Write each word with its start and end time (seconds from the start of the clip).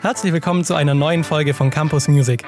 Herzlich 0.00 0.32
willkommen 0.32 0.62
zu 0.62 0.76
einer 0.76 0.94
neuen 0.94 1.24
Folge 1.24 1.54
von 1.54 1.70
Campus 1.70 2.06
Music. 2.06 2.44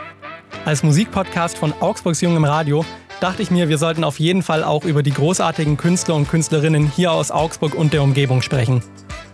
Als 0.65 0.85
Musikpodcast 0.85 1.59
von 1.59 1.73
Augsburgs 1.81 2.21
Jungem 2.21 2.45
Radio 2.45 2.85
dachte 3.21 3.43
ich 3.43 3.51
mir, 3.51 3.69
wir 3.69 3.77
sollten 3.77 4.05
auf 4.05 4.21
jeden 4.21 4.45
Fall 4.45 4.63
auch 4.63 4.85
über 4.85 5.03
die 5.03 5.11
großartigen 5.11 5.77
Künstler 5.77 6.15
und 6.15 6.29
Künstlerinnen 6.29 6.87
hier 6.95 7.11
aus 7.11 7.33
Augsburg 7.33 7.75
und 7.75 7.93
der 7.93 8.05
Umgebung 8.05 8.41
sprechen. 8.43 8.85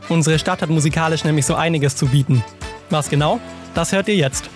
Unsere 0.09 0.39
Stadt 0.39 0.63
hat 0.63 0.71
musikalisch 0.71 1.25
nämlich 1.25 1.45
so 1.45 1.57
einiges 1.57 1.95
zu 1.95 2.07
bieten. 2.07 2.43
Was 2.89 3.11
genau? 3.11 3.39
Das 3.75 3.93
hört 3.93 4.09
ihr 4.09 4.17
jetzt. 4.17 4.49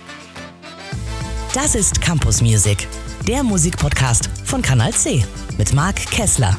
Das 1.53 1.75
ist 1.75 2.01
Campus 2.01 2.41
Music, 2.41 2.87
der 3.27 3.43
Musikpodcast 3.43 4.27
von 4.43 4.63
Kanal 4.63 4.91
C 4.91 5.23
mit 5.59 5.71
Marc 5.75 5.97
Kessler. 5.97 6.57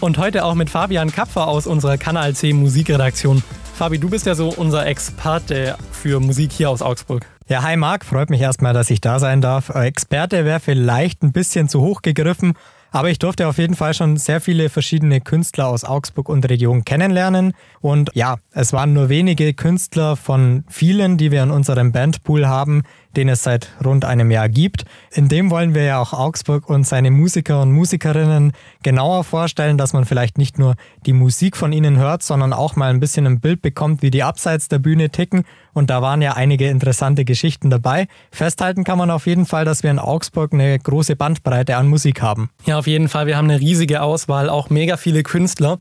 Und 0.00 0.18
heute 0.18 0.44
auch 0.44 0.54
mit 0.54 0.68
Fabian 0.68 1.12
Kapfer 1.12 1.46
aus 1.46 1.68
unserer 1.68 1.96
Kanal 1.96 2.34
C 2.34 2.52
Musikredaktion. 2.52 3.40
Fabi, 3.76 4.00
du 4.00 4.08
bist 4.08 4.26
ja 4.26 4.34
so 4.34 4.48
unser 4.48 4.84
Experte 4.86 5.76
für 6.04 6.20
Musik 6.20 6.52
hier 6.52 6.68
aus 6.68 6.82
Augsburg. 6.82 7.24
Ja, 7.48 7.62
hi 7.62 7.78
Marc, 7.78 8.04
freut 8.04 8.28
mich 8.28 8.42
erstmal, 8.42 8.74
dass 8.74 8.90
ich 8.90 9.00
da 9.00 9.18
sein 9.18 9.40
darf. 9.40 9.70
Äh, 9.70 9.86
Experte 9.86 10.44
wäre 10.44 10.60
vielleicht 10.60 11.22
ein 11.22 11.32
bisschen 11.32 11.66
zu 11.66 11.80
hoch 11.80 12.02
gegriffen, 12.02 12.52
aber 12.90 13.08
ich 13.08 13.18
durfte 13.18 13.48
auf 13.48 13.56
jeden 13.56 13.74
Fall 13.74 13.94
schon 13.94 14.18
sehr 14.18 14.42
viele 14.42 14.68
verschiedene 14.68 15.22
Künstler 15.22 15.66
aus 15.66 15.82
Augsburg 15.82 16.28
und 16.28 16.46
Region 16.50 16.84
kennenlernen. 16.84 17.54
Und 17.80 18.10
ja, 18.12 18.36
es 18.52 18.74
waren 18.74 18.92
nur 18.92 19.08
wenige 19.08 19.54
Künstler 19.54 20.16
von 20.16 20.64
vielen, 20.68 21.16
die 21.16 21.30
wir 21.30 21.42
in 21.42 21.50
unserem 21.50 21.90
Bandpool 21.90 22.46
haben, 22.46 22.82
den 23.16 23.28
es 23.28 23.42
seit 23.42 23.68
rund 23.84 24.04
einem 24.04 24.30
Jahr 24.30 24.48
gibt. 24.48 24.84
In 25.12 25.28
dem 25.28 25.50
wollen 25.50 25.74
wir 25.74 25.84
ja 25.84 26.00
auch 26.00 26.12
Augsburg 26.12 26.68
und 26.68 26.86
seine 26.86 27.10
Musiker 27.10 27.62
und 27.62 27.72
Musikerinnen 27.72 28.52
genauer 28.82 29.24
vorstellen, 29.24 29.78
dass 29.78 29.92
man 29.92 30.04
vielleicht 30.04 30.38
nicht 30.38 30.58
nur 30.58 30.74
die 31.06 31.12
Musik 31.12 31.56
von 31.56 31.72
ihnen 31.72 31.96
hört, 31.96 32.22
sondern 32.22 32.52
auch 32.52 32.76
mal 32.76 32.90
ein 32.90 33.00
bisschen 33.00 33.26
ein 33.26 33.40
Bild 33.40 33.62
bekommt, 33.62 34.02
wie 34.02 34.10
die 34.10 34.22
abseits 34.22 34.68
der 34.68 34.78
Bühne 34.78 35.10
ticken. 35.10 35.44
Und 35.72 35.90
da 35.90 36.02
waren 36.02 36.22
ja 36.22 36.34
einige 36.34 36.68
interessante 36.68 37.24
Geschichten 37.24 37.70
dabei. 37.70 38.06
Festhalten 38.30 38.84
kann 38.84 38.98
man 38.98 39.10
auf 39.10 39.26
jeden 39.26 39.46
Fall, 39.46 39.64
dass 39.64 39.82
wir 39.82 39.90
in 39.90 39.98
Augsburg 39.98 40.52
eine 40.52 40.78
große 40.78 41.16
Bandbreite 41.16 41.76
an 41.76 41.88
Musik 41.88 42.22
haben. 42.22 42.50
Ja, 42.64 42.78
auf 42.78 42.86
jeden 42.86 43.08
Fall. 43.08 43.26
Wir 43.26 43.36
haben 43.36 43.50
eine 43.50 43.60
riesige 43.60 44.02
Auswahl, 44.02 44.48
auch 44.48 44.70
mega 44.70 44.96
viele 44.96 45.22
Künstler. 45.22 45.78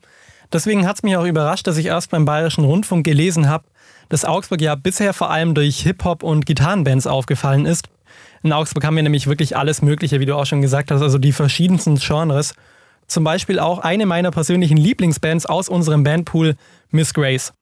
Deswegen 0.54 0.88
hat 0.88 0.98
es 0.98 1.04
mich 1.04 1.18
auch 1.18 1.26
überrascht, 1.26 1.66
dass 1.66 1.78
ich 1.78 1.88
erst 1.88 2.12
beim 2.12 2.26
Bayerischen 2.26 2.64
Rundfunk 2.64 3.04
gelesen 3.04 3.50
habe, 3.50 3.66
dass 4.14 4.26
Augsburg 4.26 4.62
ja 4.62 4.76
bisher 4.76 5.12
vor 5.12 5.32
allem 5.32 5.56
durch 5.56 5.80
Hip-Hop 5.80 6.22
und 6.22 6.46
Gitarrenbands 6.46 7.08
aufgefallen 7.08 7.66
ist. 7.66 7.88
In 8.44 8.54
Augsburg 8.54 8.86
haben 8.86 8.96
wir 8.96 9.02
nämlich 9.02 9.26
wirklich 9.26 9.58
alles 9.58 9.82
Mögliche, 9.82 10.20
wie 10.20 10.28
du 10.28 10.36
auch 10.36 10.46
schon 10.46 10.62
gesagt 10.62 10.92
hast, 10.92 11.02
also 11.02 11.18
die 11.18 11.32
verschiedensten 11.32 11.96
Genres. 11.96 12.54
Zum 13.08 13.24
Beispiel 13.24 13.58
auch 13.58 13.80
eine 13.80 14.06
meiner 14.06 14.30
persönlichen 14.30 14.78
Lieblingsbands 14.78 15.48
aus 15.48 15.68
unserem 15.68 16.04
Bandpool, 16.04 16.58
Miss 16.92 17.16
Grace. 17.16 17.54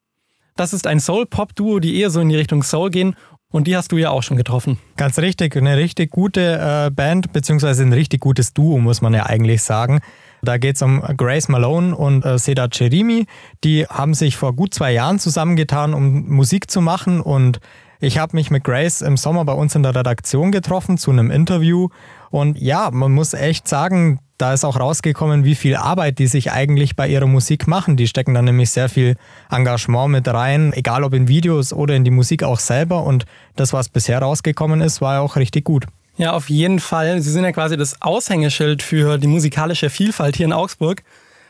Das 0.54 0.74
ist 0.74 0.86
ein 0.86 1.00
Soul-Pop-Duo, 1.00 1.78
die 1.78 1.98
eher 1.98 2.10
so 2.10 2.20
in 2.20 2.28
die 2.28 2.36
Richtung 2.36 2.62
Soul 2.62 2.90
gehen 2.90 3.16
und 3.50 3.66
die 3.66 3.74
hast 3.74 3.90
du 3.90 3.96
ja 3.96 4.10
auch 4.10 4.22
schon 4.22 4.36
getroffen. 4.36 4.78
Ganz 4.98 5.18
richtig, 5.18 5.56
eine 5.56 5.78
richtig 5.78 6.10
gute 6.10 6.58
äh, 6.58 6.90
Band, 6.90 7.32
beziehungsweise 7.32 7.82
ein 7.82 7.94
richtig 7.94 8.20
gutes 8.20 8.52
Duo, 8.52 8.76
muss 8.76 9.00
man 9.00 9.14
ja 9.14 9.24
eigentlich 9.24 9.62
sagen. 9.62 10.00
Da 10.44 10.58
geht 10.58 10.74
es 10.74 10.82
um 10.82 11.00
Grace 11.16 11.48
Malone 11.48 11.94
und 11.94 12.24
äh, 12.24 12.36
Seda 12.36 12.66
Cherimi. 12.66 13.26
Die 13.62 13.86
haben 13.86 14.12
sich 14.12 14.36
vor 14.36 14.54
gut 14.54 14.74
zwei 14.74 14.92
Jahren 14.92 15.20
zusammengetan, 15.20 15.94
um 15.94 16.28
Musik 16.28 16.68
zu 16.68 16.80
machen. 16.80 17.20
Und 17.20 17.60
ich 18.00 18.18
habe 18.18 18.34
mich 18.34 18.50
mit 18.50 18.64
Grace 18.64 19.02
im 19.02 19.16
Sommer 19.16 19.44
bei 19.44 19.52
uns 19.52 19.76
in 19.76 19.84
der 19.84 19.94
Redaktion 19.94 20.50
getroffen 20.50 20.98
zu 20.98 21.12
einem 21.12 21.30
Interview. 21.30 21.90
Und 22.30 22.58
ja, 22.58 22.90
man 22.90 23.12
muss 23.12 23.34
echt 23.34 23.68
sagen, 23.68 24.18
da 24.36 24.52
ist 24.52 24.64
auch 24.64 24.80
rausgekommen, 24.80 25.44
wie 25.44 25.54
viel 25.54 25.76
Arbeit 25.76 26.18
die 26.18 26.26
sich 26.26 26.50
eigentlich 26.50 26.96
bei 26.96 27.06
ihrer 27.06 27.28
Musik 27.28 27.68
machen. 27.68 27.96
Die 27.96 28.08
stecken 28.08 28.34
da 28.34 28.42
nämlich 28.42 28.70
sehr 28.70 28.88
viel 28.88 29.14
Engagement 29.48 30.10
mit 30.10 30.26
rein, 30.26 30.72
egal 30.72 31.04
ob 31.04 31.14
in 31.14 31.28
Videos 31.28 31.72
oder 31.72 31.94
in 31.94 32.02
die 32.02 32.10
Musik 32.10 32.42
auch 32.42 32.58
selber. 32.58 33.04
Und 33.04 33.26
das, 33.54 33.72
was 33.72 33.88
bisher 33.88 34.18
rausgekommen 34.18 34.80
ist, 34.80 35.00
war 35.00 35.22
auch 35.22 35.36
richtig 35.36 35.62
gut. 35.62 35.86
Ja, 36.22 36.34
auf 36.34 36.48
jeden 36.48 36.78
Fall. 36.78 37.20
Sie 37.20 37.32
sind 37.32 37.42
ja 37.42 37.50
quasi 37.50 37.76
das 37.76 38.00
Aushängeschild 38.00 38.80
für 38.80 39.18
die 39.18 39.26
musikalische 39.26 39.90
Vielfalt 39.90 40.36
hier 40.36 40.46
in 40.46 40.52
Augsburg. 40.52 41.02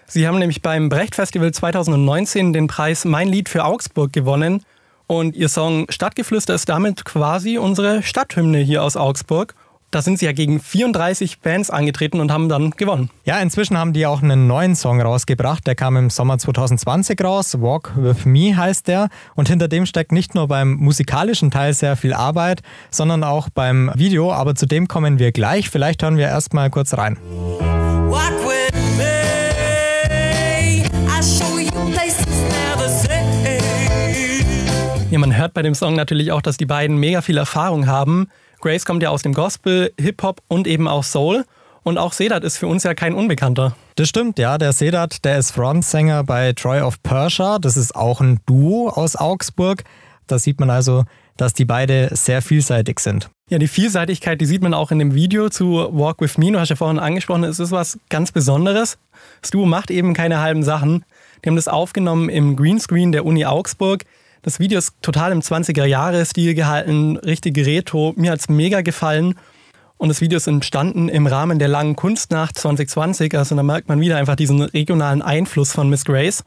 Sie 0.06 0.26
haben 0.26 0.38
nämlich 0.38 0.62
beim 0.62 0.88
Brecht 0.88 1.14
Festival 1.14 1.52
2019 1.52 2.54
den 2.54 2.68
Preis 2.68 3.04
Mein 3.04 3.28
Lied 3.28 3.50
für 3.50 3.66
Augsburg 3.66 4.14
gewonnen. 4.14 4.64
Und 5.06 5.36
ihr 5.36 5.50
Song 5.50 5.84
Stadtgeflüster 5.90 6.54
ist 6.54 6.70
damit 6.70 7.04
quasi 7.04 7.58
unsere 7.58 8.02
Stadthymne 8.02 8.60
hier 8.60 8.82
aus 8.82 8.96
Augsburg. 8.96 9.54
Da 9.92 10.00
sind 10.00 10.18
sie 10.18 10.24
ja 10.24 10.32
gegen 10.32 10.58
34 10.58 11.40
Bands 11.40 11.68
angetreten 11.68 12.20
und 12.20 12.32
haben 12.32 12.48
dann 12.48 12.70
gewonnen. 12.70 13.10
Ja, 13.26 13.38
inzwischen 13.40 13.76
haben 13.76 13.92
die 13.92 14.06
auch 14.06 14.22
einen 14.22 14.46
neuen 14.46 14.74
Song 14.74 15.02
rausgebracht. 15.02 15.66
Der 15.66 15.74
kam 15.74 15.98
im 15.98 16.08
Sommer 16.08 16.38
2020 16.38 17.22
raus. 17.22 17.60
Walk 17.60 17.92
with 17.96 18.24
Me 18.24 18.56
heißt 18.56 18.88
der. 18.88 19.10
Und 19.34 19.48
hinter 19.48 19.68
dem 19.68 19.84
steckt 19.84 20.10
nicht 20.10 20.34
nur 20.34 20.48
beim 20.48 20.76
musikalischen 20.76 21.50
Teil 21.50 21.74
sehr 21.74 21.96
viel 21.96 22.14
Arbeit, 22.14 22.62
sondern 22.90 23.22
auch 23.22 23.50
beim 23.50 23.90
Video. 23.94 24.32
Aber 24.32 24.54
zu 24.54 24.64
dem 24.64 24.88
kommen 24.88 25.18
wir 25.18 25.30
gleich. 25.30 25.68
Vielleicht 25.68 26.02
hören 26.02 26.16
wir 26.16 26.26
erst 26.26 26.54
mal 26.54 26.70
kurz 26.70 26.94
rein. 26.96 27.18
Walk 28.08 28.32
with 28.46 28.96
me. 28.96 30.84
I 31.06 31.22
show 31.22 31.58
you 31.58 31.70
places 31.92 32.26
never 32.26 32.88
seen. 32.88 33.22
Ja, 35.10 35.18
man 35.18 35.36
hört 35.36 35.52
bei 35.52 35.60
dem 35.60 35.74
Song 35.74 35.94
natürlich 35.96 36.32
auch, 36.32 36.40
dass 36.40 36.56
die 36.56 36.64
beiden 36.64 36.96
mega 36.96 37.20
viel 37.20 37.36
Erfahrung 37.36 37.86
haben. 37.86 38.28
Grace 38.62 38.86
kommt 38.86 39.02
ja 39.02 39.10
aus 39.10 39.22
dem 39.22 39.34
Gospel, 39.34 39.92
Hip-Hop 40.00 40.40
und 40.48 40.66
eben 40.66 40.88
auch 40.88 41.04
Soul. 41.04 41.44
Und 41.82 41.98
auch 41.98 42.12
Sedat 42.12 42.44
ist 42.44 42.58
für 42.58 42.68
uns 42.68 42.84
ja 42.84 42.94
kein 42.94 43.12
Unbekannter. 43.12 43.74
Das 43.96 44.08
stimmt, 44.08 44.38
ja. 44.38 44.56
Der 44.56 44.72
Sedat, 44.72 45.24
der 45.24 45.36
ist 45.38 45.50
Frontsänger 45.50 46.22
bei 46.22 46.52
Troy 46.52 46.80
of 46.80 47.02
Persia. 47.02 47.58
Das 47.58 47.76
ist 47.76 47.96
auch 47.96 48.20
ein 48.20 48.38
Duo 48.46 48.88
aus 48.88 49.16
Augsburg. 49.16 49.82
Da 50.28 50.38
sieht 50.38 50.60
man 50.60 50.70
also, 50.70 51.04
dass 51.36 51.54
die 51.54 51.64
beide 51.64 52.10
sehr 52.12 52.40
vielseitig 52.40 53.00
sind. 53.00 53.28
Ja, 53.50 53.58
die 53.58 53.66
Vielseitigkeit, 53.66 54.40
die 54.40 54.46
sieht 54.46 54.62
man 54.62 54.74
auch 54.74 54.92
in 54.92 55.00
dem 55.00 55.12
Video 55.12 55.48
zu 55.48 55.88
Walk 55.90 56.20
With 56.20 56.38
Me. 56.38 56.52
Du 56.52 56.60
hast 56.60 56.68
ja 56.68 56.76
vorhin 56.76 57.00
angesprochen, 57.00 57.42
es 57.42 57.58
ist 57.58 57.72
was 57.72 57.98
ganz 58.08 58.30
Besonderes. 58.30 58.96
Das 59.40 59.50
Duo 59.50 59.66
macht 59.66 59.90
eben 59.90 60.14
keine 60.14 60.40
halben 60.40 60.62
Sachen. 60.62 61.04
Die 61.44 61.48
haben 61.48 61.56
das 61.56 61.66
aufgenommen 61.66 62.28
im 62.28 62.54
Greenscreen 62.54 63.10
der 63.10 63.26
Uni 63.26 63.44
Augsburg. 63.44 64.04
Das 64.44 64.58
Video 64.58 64.76
ist 64.76 64.94
total 65.02 65.30
im 65.30 65.40
20er-Jahre-Stil 65.40 66.54
gehalten, 66.54 67.16
richtig 67.16 67.56
retro. 67.58 68.12
Mir 68.16 68.32
hat 68.32 68.40
es 68.40 68.48
mega 68.48 68.80
gefallen. 68.80 69.36
Und 69.98 70.08
das 70.08 70.20
Video 70.20 70.36
ist 70.36 70.48
entstanden 70.48 71.08
im 71.08 71.28
Rahmen 71.28 71.60
der 71.60 71.68
langen 71.68 71.94
Kunstnacht 71.94 72.58
2020. 72.58 73.38
Also 73.38 73.54
da 73.54 73.62
merkt 73.62 73.88
man 73.88 74.00
wieder 74.00 74.16
einfach 74.16 74.34
diesen 74.34 74.60
regionalen 74.60 75.22
Einfluss 75.22 75.72
von 75.72 75.88
Miss 75.88 76.04
Grace. 76.04 76.42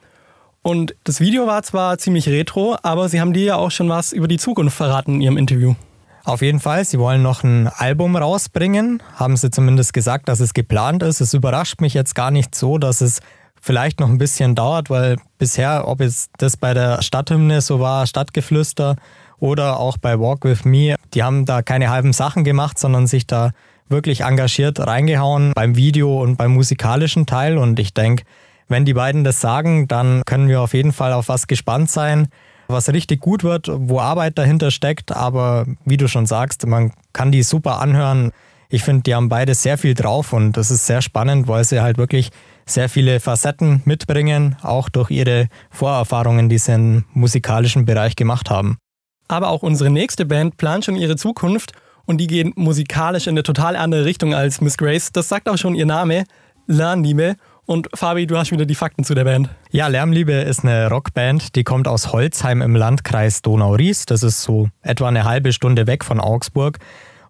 Und 0.61 0.94
das 1.05 1.22
Video 1.22 1.47
war 1.47 1.63
zwar 1.63 1.97
ziemlich 1.97 2.28
retro, 2.28 2.75
aber 2.84 3.07
sie 3.07 3.22
haben 3.22 3.31
dir 3.31 3.45
ja 3.45 3.55
auch 3.55 3.72
schon 3.72 3.88
was 3.88 4.11
über 4.11 4.28
die 4.28 4.39
Zukunft 4.39 4.75
verraten 4.75 5.16
in 5.16 5.22
ihrem 5.22 5.38
Interview. 5.38 5.75
Auf 6.25 6.41
jeden 6.41 6.59
Fall, 6.59 6.84
sie 6.84 7.00
wollen 7.00 7.22
noch 7.22 7.44
ein 7.44 7.69
Album 7.69 8.17
rausbringen, 8.17 9.01
haben 9.16 9.38
sie 9.38 9.51
zumindest 9.51 9.94
gesagt, 9.94 10.28
dass 10.28 10.41
es 10.41 10.53
geplant 10.53 11.01
ist. 11.01 11.22
Es 11.22 11.34
überrascht 11.34 11.79
mich 11.79 11.94
jetzt 11.94 12.13
gar 12.13 12.31
nicht 12.31 12.55
so, 12.55 12.78
dass 12.78 13.00
es 13.00 13.22
vielleicht 13.66 14.00
noch 14.00 14.09
ein 14.09 14.20
bisschen 14.20 14.53
dauert, 14.53 14.92
weil 14.92 15.18
bisher, 15.40 15.88
ob 15.88 16.00
es 16.00 16.30
das 16.38 16.56
bei 16.56 16.76
der 16.76 17.02
Stadthymne 17.02 17.62
so 17.62 17.80
war, 17.80 18.06
Stadtgeflüster 18.06 18.96
oder 19.40 19.80
auch 19.80 19.98
bei 19.98 20.20
Walk 20.20 20.46
With 20.46 20.66
Me, 20.66 20.96
die 21.16 21.24
haben 21.24 21.46
da 21.46 21.64
keine 21.64 21.90
halben 21.90 22.14
Sachen 22.14 22.44
gemacht, 22.44 22.78
sondern 22.78 23.08
sich 23.08 23.26
da 23.26 23.52
wirklich 23.90 24.22
engagiert 24.22 24.80
reingehauen 24.80 25.52
beim 25.56 25.76
Video 25.76 26.22
und 26.22 26.36
beim 26.36 26.53
musikalischen 26.53 27.26
Teil. 27.26 27.58
Und 27.58 27.80
ich 27.80 27.96
denke, 27.96 28.24
wenn 28.68 28.86
die 28.86 28.94
beiden 28.94 29.24
das 29.24 29.42
sagen, 29.42 29.88
dann 29.88 30.22
können 30.26 30.47
wir 30.47 30.62
auf 30.62 30.76
jeden 30.76 30.92
Fall 30.92 31.12
auf 31.12 31.28
was 31.28 31.47
gespannt 31.47 31.90
sein, 31.90 32.28
was 32.68 32.94
richtig 32.94 33.20
gut 33.20 33.44
wird, 33.44 33.68
wo 33.72 34.00
Arbeit 34.00 34.38
dahinter 34.38 34.70
steckt. 34.70 35.12
Aber 35.12 35.66
wie 35.86 35.97
du 35.97 36.08
schon 36.08 36.28
sagst, 36.28 36.68
man 36.68 36.94
kann 37.14 37.32
die 37.32 37.42
super 37.42 37.82
anhören. 37.82 38.32
Ich 38.70 38.84
finde, 38.84 39.03
die 39.03 39.16
haben 39.16 39.30
beide 39.30 39.56
sehr 39.56 39.80
viel 39.80 39.96
drauf 39.96 40.34
und 40.34 40.56
das 40.56 40.70
ist 40.70 40.86
sehr 40.86 41.02
spannend, 41.02 41.47
weil 41.47 41.64
sie 41.64 41.82
halt 41.82 41.97
wirklich 41.97 42.30
sehr 42.66 42.90
viele 42.90 43.20
Facetten 43.20 43.81
mitbringen, 43.86 44.56
auch 44.62 44.90
durch 44.90 45.12
ihre 45.12 45.48
Vorerfahrungen, 45.70 46.50
die 46.50 46.58
sie 46.58 46.74
im 46.74 47.06
musikalischen 47.14 47.86
Bereich 47.86 48.16
gemacht 48.16 48.50
haben. 48.50 48.78
Aber 49.28 49.50
auch 49.50 49.64
unsere 49.64 49.90
nächste 49.90 50.26
Band 50.26 50.58
plant 50.58 50.85
schon 50.85 50.96
ihre 50.96 51.16
Zukunft 51.16 51.73
und 52.06 52.17
die 52.20 52.28
gehen 52.28 52.53
musikalisch 52.56 53.28
in 53.28 53.34
eine 53.34 53.44
total 53.44 53.76
andere 53.76 54.06
Richtung 54.06 54.34
als 54.34 54.62
Miss 54.62 54.78
Grace. 54.78 55.12
Das 55.12 55.29
sagt 55.29 55.50
auch 55.50 55.58
schon 55.58 55.76
ihr 55.76 55.85
Name, 55.85 56.26
Lernliebe. 56.67 57.35
Und 57.67 57.90
Fabi, 57.96 58.28
du 58.28 58.38
hast 58.38 58.52
wieder 58.52 58.66
die 58.66 58.76
Fakten 58.76 59.03
zu 59.03 59.16
der 59.16 59.23
Band. 59.23 59.50
Ja, 59.72 59.88
Lärmliebe 59.88 60.34
ist 60.34 60.64
eine 60.64 60.88
Rockband, 60.88 61.56
die 61.56 61.64
kommt 61.64 61.88
aus 61.88 62.14
Holzheim 62.14 62.61
im 62.61 62.76
Landkreis 62.76 63.41
Donau-Ries. 63.41 64.06
Das 64.06 64.22
ist 64.22 64.44
so 64.44 64.70
etwa 64.82 65.08
eine 65.08 65.23
halbe 65.23 65.52
Stunde 65.52 65.88
weg 65.88 66.03
von 66.03 66.20
Augsburg. 66.20 66.78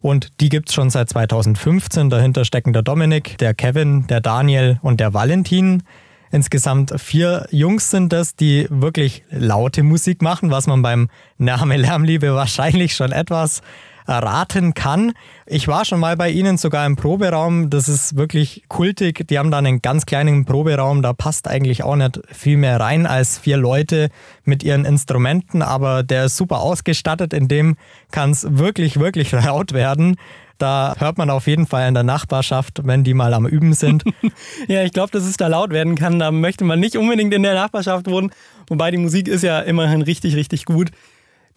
Und 0.05 0.39
die 0.39 0.49
gibt 0.49 0.69
es 0.69 0.75
schon 0.75 0.91
seit 0.91 1.09
2015. 1.09 2.11
Dahinter 2.11 2.45
stecken 2.45 2.73
der 2.73 2.83
Dominik, 2.83 3.39
der 3.39 3.55
Kevin, 3.55 4.05
der 4.05 4.21
Daniel 4.21 4.77
und 4.83 4.99
der 4.99 5.15
Valentin. 5.15 5.81
Insgesamt 6.29 6.93
vier 7.01 7.47
Jungs 7.49 7.89
sind 7.89 8.13
das, 8.13 8.35
die 8.35 8.67
wirklich 8.69 9.23
laute 9.31 9.81
Musik 9.81 10.21
machen, 10.21 10.51
was 10.51 10.67
man 10.67 10.83
beim 10.83 11.09
Name 11.39 11.75
Lärmliebe 11.77 12.35
wahrscheinlich 12.35 12.93
schon 12.95 13.11
etwas 13.11 13.63
erraten 14.07 14.73
kann. 14.73 15.13
Ich 15.45 15.67
war 15.67 15.85
schon 15.85 15.99
mal 15.99 16.15
bei 16.17 16.29
ihnen 16.29 16.57
sogar 16.57 16.85
im 16.85 16.95
Proberaum. 16.95 17.69
Das 17.69 17.87
ist 17.87 18.15
wirklich 18.15 18.63
kultig. 18.67 19.27
Die 19.27 19.37
haben 19.37 19.51
da 19.51 19.57
einen 19.57 19.81
ganz 19.81 20.05
kleinen 20.05 20.45
Proberaum. 20.45 21.01
Da 21.01 21.13
passt 21.13 21.47
eigentlich 21.47 21.83
auch 21.83 21.95
nicht 21.95 22.19
viel 22.31 22.57
mehr 22.57 22.79
rein 22.79 23.05
als 23.05 23.37
vier 23.37 23.57
Leute 23.57 24.09
mit 24.43 24.63
ihren 24.63 24.85
Instrumenten. 24.85 25.61
Aber 25.61 26.03
der 26.03 26.25
ist 26.25 26.37
super 26.37 26.59
ausgestattet. 26.59 27.33
In 27.33 27.47
dem 27.47 27.77
kann 28.11 28.31
es 28.31 28.45
wirklich, 28.49 28.99
wirklich 28.99 29.31
laut 29.31 29.73
werden. 29.73 30.17
Da 30.57 30.95
hört 30.97 31.17
man 31.17 31.29
auf 31.29 31.47
jeden 31.47 31.65
Fall 31.65 31.87
in 31.87 31.93
der 31.93 32.03
Nachbarschaft, 32.03 32.81
wenn 32.85 33.03
die 33.03 33.13
mal 33.13 33.33
am 33.33 33.45
Üben 33.45 33.73
sind. 33.73 34.03
ja, 34.67 34.83
ich 34.83 34.93
glaube, 34.93 35.11
dass 35.11 35.25
es 35.25 35.35
da 35.35 35.47
laut 35.47 35.71
werden 35.71 35.95
kann. 35.95 36.17
Da 36.17 36.31
möchte 36.31 36.63
man 36.63 36.79
nicht 36.79 36.95
unbedingt 36.95 37.33
in 37.33 37.43
der 37.43 37.55
Nachbarschaft 37.55 38.09
wohnen. 38.09 38.31
Wobei 38.67 38.89
die 38.91 38.97
Musik 38.97 39.27
ist 39.27 39.43
ja 39.43 39.59
immerhin 39.59 40.01
richtig, 40.01 40.35
richtig 40.35 40.65
gut. 40.65 40.91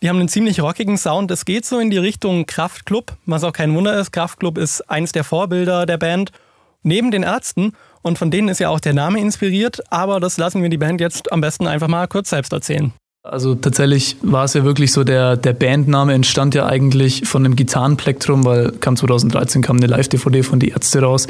Die 0.00 0.08
haben 0.08 0.20
einen 0.20 0.28
ziemlich 0.28 0.60
rockigen 0.60 0.96
Sound. 0.96 1.30
Es 1.32 1.44
geht 1.44 1.64
so 1.64 1.80
in 1.80 1.90
die 1.90 1.98
Richtung 1.98 2.46
Kraftklub, 2.46 3.16
was 3.26 3.42
auch 3.42 3.52
kein 3.52 3.74
Wunder 3.74 3.98
ist. 3.98 4.12
Kraftklub 4.12 4.56
ist 4.56 4.88
eins 4.88 5.10
der 5.10 5.24
Vorbilder 5.24 5.86
der 5.86 5.98
Band. 5.98 6.30
Neben 6.84 7.10
den 7.10 7.24
Ärzten. 7.24 7.72
Und 8.02 8.16
von 8.16 8.30
denen 8.30 8.48
ist 8.48 8.60
ja 8.60 8.68
auch 8.68 8.78
der 8.78 8.94
Name 8.94 9.18
inspiriert. 9.18 9.82
Aber 9.90 10.20
das 10.20 10.38
lassen 10.38 10.62
wir 10.62 10.68
die 10.68 10.78
Band 10.78 11.00
jetzt 11.00 11.32
am 11.32 11.40
besten 11.40 11.66
einfach 11.66 11.88
mal 11.88 12.06
kurz 12.06 12.30
selbst 12.30 12.52
erzählen. 12.52 12.92
Also 13.30 13.54
tatsächlich 13.54 14.16
war 14.22 14.44
es 14.44 14.54
ja 14.54 14.64
wirklich 14.64 14.90
so, 14.90 15.04
der, 15.04 15.36
der 15.36 15.52
Bandname 15.52 16.14
entstand 16.14 16.54
ja 16.54 16.64
eigentlich 16.64 17.28
von 17.28 17.44
einem 17.44 17.56
Gitarrenplektrum, 17.56 18.46
weil 18.46 18.72
kam 18.72 18.96
2013 18.96 19.60
kam 19.60 19.76
eine 19.76 19.86
Live-DVD 19.86 20.42
von 20.42 20.60
Die 20.60 20.70
Ärzte 20.70 21.02
raus, 21.02 21.26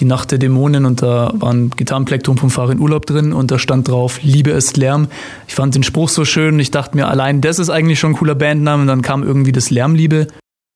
Die 0.00 0.06
Nacht 0.06 0.30
der 0.30 0.38
Dämonen 0.38 0.86
und 0.86 1.02
da 1.02 1.30
war 1.34 1.52
ein 1.52 1.68
Gitarrenplektrum 1.70 2.38
vom 2.38 2.50
Fahr 2.50 2.70
in 2.70 2.78
Urlaub 2.78 3.04
drin 3.04 3.34
und 3.34 3.50
da 3.50 3.58
stand 3.58 3.88
drauf, 3.88 4.20
Liebe 4.22 4.50
ist 4.50 4.78
Lärm. 4.78 5.08
Ich 5.46 5.54
fand 5.54 5.74
den 5.74 5.82
Spruch 5.82 6.08
so 6.08 6.24
schön 6.24 6.58
ich 6.58 6.70
dachte 6.70 6.96
mir, 6.96 7.08
allein 7.08 7.40
das 7.40 7.58
ist 7.58 7.68
eigentlich 7.68 7.98
schon 7.98 8.12
ein 8.12 8.16
cooler 8.16 8.34
Bandname 8.34 8.82
und 8.82 8.88
dann 8.88 9.02
kam 9.02 9.22
irgendwie 9.22 9.52
das 9.52 9.70
Lärmliebe. 9.70 10.28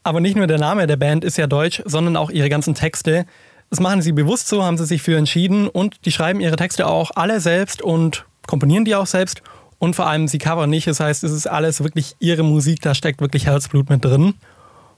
Aber 0.02 0.20
nicht 0.20 0.36
nur 0.36 0.46
der 0.46 0.58
Name 0.58 0.86
der 0.86 0.96
Band 0.96 1.24
ist 1.24 1.38
ja 1.38 1.46
deutsch, 1.46 1.82
sondern 1.86 2.16
auch 2.16 2.30
ihre 2.30 2.48
ganzen 2.48 2.74
Texte. 2.74 3.24
Das 3.70 3.80
machen 3.80 4.02
sie 4.02 4.12
bewusst 4.12 4.48
so, 4.48 4.62
haben 4.62 4.76
sie 4.76 4.84
sich 4.84 5.00
für 5.00 5.16
entschieden 5.16 5.68
und 5.68 6.04
die 6.04 6.12
schreiben 6.12 6.40
ihre 6.40 6.56
Texte 6.56 6.86
auch 6.86 7.12
alle 7.14 7.40
selbst 7.40 7.80
und 7.82 8.26
komponieren 8.46 8.84
die 8.84 8.94
auch 8.94 9.06
selbst 9.06 9.42
und 9.78 9.96
vor 9.96 10.06
allem, 10.06 10.28
sie 10.28 10.38
covern 10.38 10.70
nicht. 10.70 10.86
Das 10.86 11.00
heißt, 11.00 11.24
es 11.24 11.32
ist 11.32 11.46
alles 11.46 11.82
wirklich 11.82 12.16
ihre 12.18 12.42
Musik, 12.42 12.80
da 12.82 12.94
steckt 12.94 13.20
wirklich 13.20 13.46
Herzblut 13.46 13.90
mit 13.90 14.04
drin. 14.04 14.34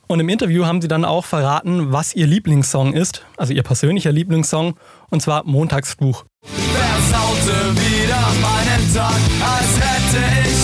Und 0.06 0.20
im 0.20 0.28
Interview 0.30 0.64
haben 0.64 0.80
sie 0.80 0.88
dann 0.88 1.04
auch 1.04 1.26
verraten, 1.26 1.92
was 1.92 2.14
ihr 2.14 2.26
Lieblingssong 2.26 2.94
ist, 2.94 3.24
also 3.36 3.52
ihr 3.52 3.62
persönlicher 3.62 4.10
Lieblingssong, 4.10 4.74
und 5.10 5.20
zwar 5.20 5.44
Montagsbuch. 5.44 6.24
Versaute 6.44 7.74
wieder 7.74 8.28
meinen 8.40 8.94
Tag, 8.94 9.20
als 9.44 9.80
hätte 9.80 10.48
ich 10.48 10.57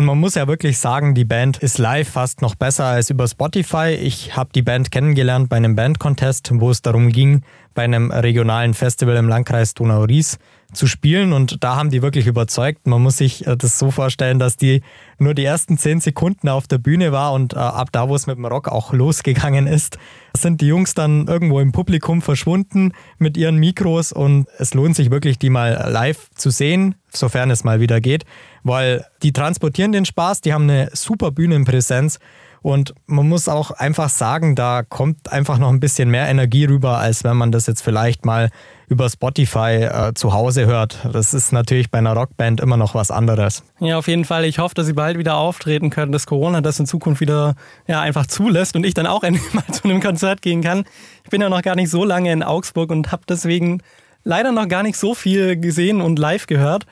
Und 0.00 0.06
man 0.06 0.18
muss 0.18 0.34
ja 0.34 0.48
wirklich 0.48 0.78
sagen, 0.78 1.14
die 1.14 1.26
Band 1.26 1.58
ist 1.58 1.76
live 1.76 2.08
fast 2.08 2.40
noch 2.40 2.54
besser 2.54 2.86
als 2.86 3.10
über 3.10 3.28
Spotify. 3.28 3.90
Ich 3.90 4.34
habe 4.34 4.48
die 4.54 4.62
Band 4.62 4.90
kennengelernt 4.90 5.50
bei 5.50 5.58
einem 5.58 5.76
Bandcontest, 5.76 6.52
wo 6.54 6.70
es 6.70 6.80
darum 6.80 7.10
ging, 7.10 7.42
bei 7.74 7.84
einem 7.84 8.10
regionalen 8.10 8.72
Festival 8.72 9.16
im 9.16 9.28
Landkreis 9.28 9.74
Donau-Ries 9.74 10.38
zu 10.72 10.86
spielen 10.86 11.34
und 11.34 11.62
da 11.62 11.76
haben 11.76 11.90
die 11.90 12.00
wirklich 12.00 12.26
überzeugt. 12.26 12.86
Man 12.86 13.02
muss 13.02 13.18
sich 13.18 13.46
äh, 13.46 13.56
das 13.58 13.78
so 13.78 13.90
vorstellen, 13.90 14.38
dass 14.38 14.56
die 14.56 14.82
nur 15.18 15.34
die 15.34 15.44
ersten 15.44 15.76
zehn 15.76 16.00
Sekunden 16.00 16.48
auf 16.48 16.66
der 16.66 16.78
Bühne 16.78 17.12
war 17.12 17.34
und 17.34 17.52
äh, 17.52 17.56
ab 17.56 17.90
da, 17.92 18.08
wo 18.08 18.14
es 18.14 18.26
mit 18.26 18.36
dem 18.36 18.46
Rock 18.46 18.68
auch 18.68 18.92
losgegangen 18.94 19.66
ist, 19.66 19.98
sind 20.34 20.60
die 20.60 20.68
Jungs 20.68 20.94
dann 20.94 21.26
irgendwo 21.26 21.60
im 21.60 21.72
Publikum 21.72 22.22
verschwunden 22.22 22.92
mit 23.18 23.36
ihren 23.36 23.56
Mikros 23.56 24.12
und 24.12 24.46
es 24.58 24.72
lohnt 24.72 24.96
sich 24.96 25.10
wirklich, 25.10 25.38
die 25.38 25.50
mal 25.50 25.90
live 25.90 26.30
zu 26.34 26.50
sehen, 26.50 26.94
sofern 27.10 27.50
es 27.50 27.64
mal 27.64 27.80
wieder 27.80 28.00
geht, 28.00 28.24
weil 28.62 29.04
die 29.22 29.32
transportieren 29.32 29.92
den 29.92 30.04
Spaß, 30.04 30.40
die 30.40 30.52
haben 30.52 30.64
eine 30.64 30.90
super 30.92 31.30
Bühnenpräsenz 31.30 32.18
und 32.62 32.94
man 33.06 33.26
muss 33.26 33.48
auch 33.48 33.70
einfach 33.70 34.10
sagen, 34.10 34.54
da 34.54 34.82
kommt 34.82 35.32
einfach 35.32 35.58
noch 35.58 35.70
ein 35.70 35.80
bisschen 35.80 36.10
mehr 36.10 36.28
Energie 36.28 36.66
rüber, 36.66 36.98
als 36.98 37.24
wenn 37.24 37.36
man 37.36 37.52
das 37.52 37.66
jetzt 37.66 37.80
vielleicht 37.80 38.26
mal 38.26 38.50
über 38.86 39.08
Spotify 39.08 39.84
äh, 39.84 40.14
zu 40.14 40.34
Hause 40.34 40.66
hört. 40.66 40.98
Das 41.10 41.32
ist 41.32 41.52
natürlich 41.52 41.90
bei 41.90 41.98
einer 41.98 42.12
Rockband 42.12 42.60
immer 42.60 42.76
noch 42.76 42.94
was 42.94 43.10
anderes. 43.10 43.62
Ja, 43.78 43.96
auf 43.96 44.08
jeden 44.08 44.26
Fall. 44.26 44.44
Ich 44.44 44.58
hoffe, 44.58 44.74
dass 44.74 44.86
sie 44.86 44.92
bald 44.92 45.16
wieder 45.16 45.36
auftreten 45.36 45.88
können, 45.88 46.12
dass 46.12 46.26
Corona 46.26 46.60
das 46.60 46.78
in 46.78 46.86
Zukunft 46.86 47.20
wieder 47.20 47.54
ja, 47.86 48.00
einfach 48.02 48.26
zulässt 48.26 48.76
und 48.76 48.84
ich 48.84 48.92
dann 48.92 49.06
auch 49.06 49.22
endlich 49.22 49.54
mal 49.54 49.64
zu 49.72 49.84
einem 49.84 50.02
Konzert 50.02 50.42
gehen 50.42 50.60
kann. 50.62 50.84
Ich 51.24 51.30
bin 51.30 51.40
ja 51.40 51.48
noch 51.48 51.62
gar 51.62 51.76
nicht 51.76 51.90
so 51.90 52.04
lange 52.04 52.30
in 52.30 52.42
Augsburg 52.42 52.90
und 52.90 53.10
habe 53.10 53.22
deswegen 53.26 53.80
leider 54.24 54.52
noch 54.52 54.68
gar 54.68 54.82
nicht 54.82 54.98
so 54.98 55.14
viel 55.14 55.56
gesehen 55.56 56.02
und 56.02 56.18
live 56.18 56.46
gehört. 56.46 56.84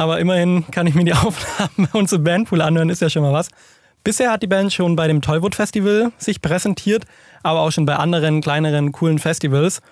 Aber 0.00 0.18
immerhin 0.18 0.64
kann 0.70 0.86
ich 0.86 0.94
mir 0.94 1.04
die 1.04 1.12
Aufnahmen 1.12 1.86
uns 1.92 2.10
im 2.14 2.24
Bandpool 2.24 2.62
anhören, 2.62 2.88
ist 2.88 3.02
ja 3.02 3.10
schon 3.10 3.20
mal 3.20 3.34
was. 3.34 3.48
Bisher 4.02 4.32
hat 4.32 4.42
die 4.42 4.46
Band 4.46 4.72
schon 4.72 4.96
bei 4.96 5.06
dem 5.06 5.20
Tollwood 5.20 5.54
Festival 5.54 6.10
sich 6.16 6.40
präsentiert, 6.40 7.04
aber 7.42 7.60
auch 7.60 7.70
schon 7.70 7.84
bei 7.84 7.96
anderen 7.96 8.40
kleineren, 8.40 8.92
coolen 8.92 9.18
Festivals. 9.18 9.82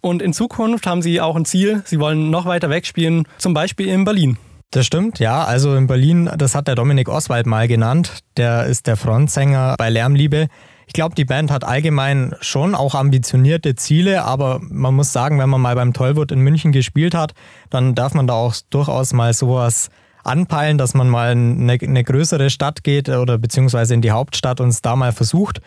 Und 0.00 0.22
in 0.22 0.32
Zukunft 0.32 0.86
haben 0.86 1.02
sie 1.02 1.20
auch 1.20 1.34
ein 1.34 1.44
Ziel, 1.44 1.82
sie 1.84 1.98
wollen 1.98 2.30
noch 2.30 2.46
weiter 2.46 2.70
wegspielen, 2.70 3.26
zum 3.38 3.54
Beispiel 3.54 3.88
in 3.88 4.04
Berlin. 4.04 4.38
Das 4.70 4.86
stimmt, 4.86 5.18
ja. 5.18 5.42
Also 5.42 5.74
in 5.74 5.88
Berlin, 5.88 6.30
das 6.38 6.54
hat 6.54 6.68
der 6.68 6.76
Dominik 6.76 7.08
Oswald 7.08 7.46
mal 7.46 7.66
genannt. 7.66 8.20
Der 8.36 8.66
ist 8.66 8.86
der 8.86 8.96
Frontsänger 8.96 9.74
bei 9.76 9.90
Lärmliebe. 9.90 10.46
Ich 10.86 10.92
glaube, 10.92 11.14
die 11.14 11.24
Band 11.24 11.50
hat 11.50 11.64
allgemein 11.64 12.34
schon 12.40 12.74
auch 12.74 12.94
ambitionierte 12.94 13.74
Ziele, 13.74 14.24
aber 14.24 14.60
man 14.62 14.94
muss 14.94 15.12
sagen, 15.12 15.38
wenn 15.38 15.50
man 15.50 15.60
mal 15.60 15.74
beim 15.74 15.92
Tollwood 15.92 16.30
in 16.30 16.40
München 16.40 16.72
gespielt 16.72 17.14
hat, 17.14 17.34
dann 17.70 17.94
darf 17.94 18.14
man 18.14 18.26
da 18.26 18.34
auch 18.34 18.54
durchaus 18.70 19.12
mal 19.12 19.34
sowas 19.34 19.90
anpeilen, 20.22 20.78
dass 20.78 20.94
man 20.94 21.08
mal 21.08 21.32
in 21.32 21.68
eine, 21.68 21.78
eine 21.80 22.04
größere 22.04 22.50
Stadt 22.50 22.84
geht 22.84 23.08
oder 23.08 23.36
beziehungsweise 23.36 23.94
in 23.94 24.00
die 24.00 24.12
Hauptstadt 24.12 24.60
und 24.60 24.68
es 24.68 24.80
da 24.80 24.96
mal 24.96 25.12
versucht. 25.12 25.60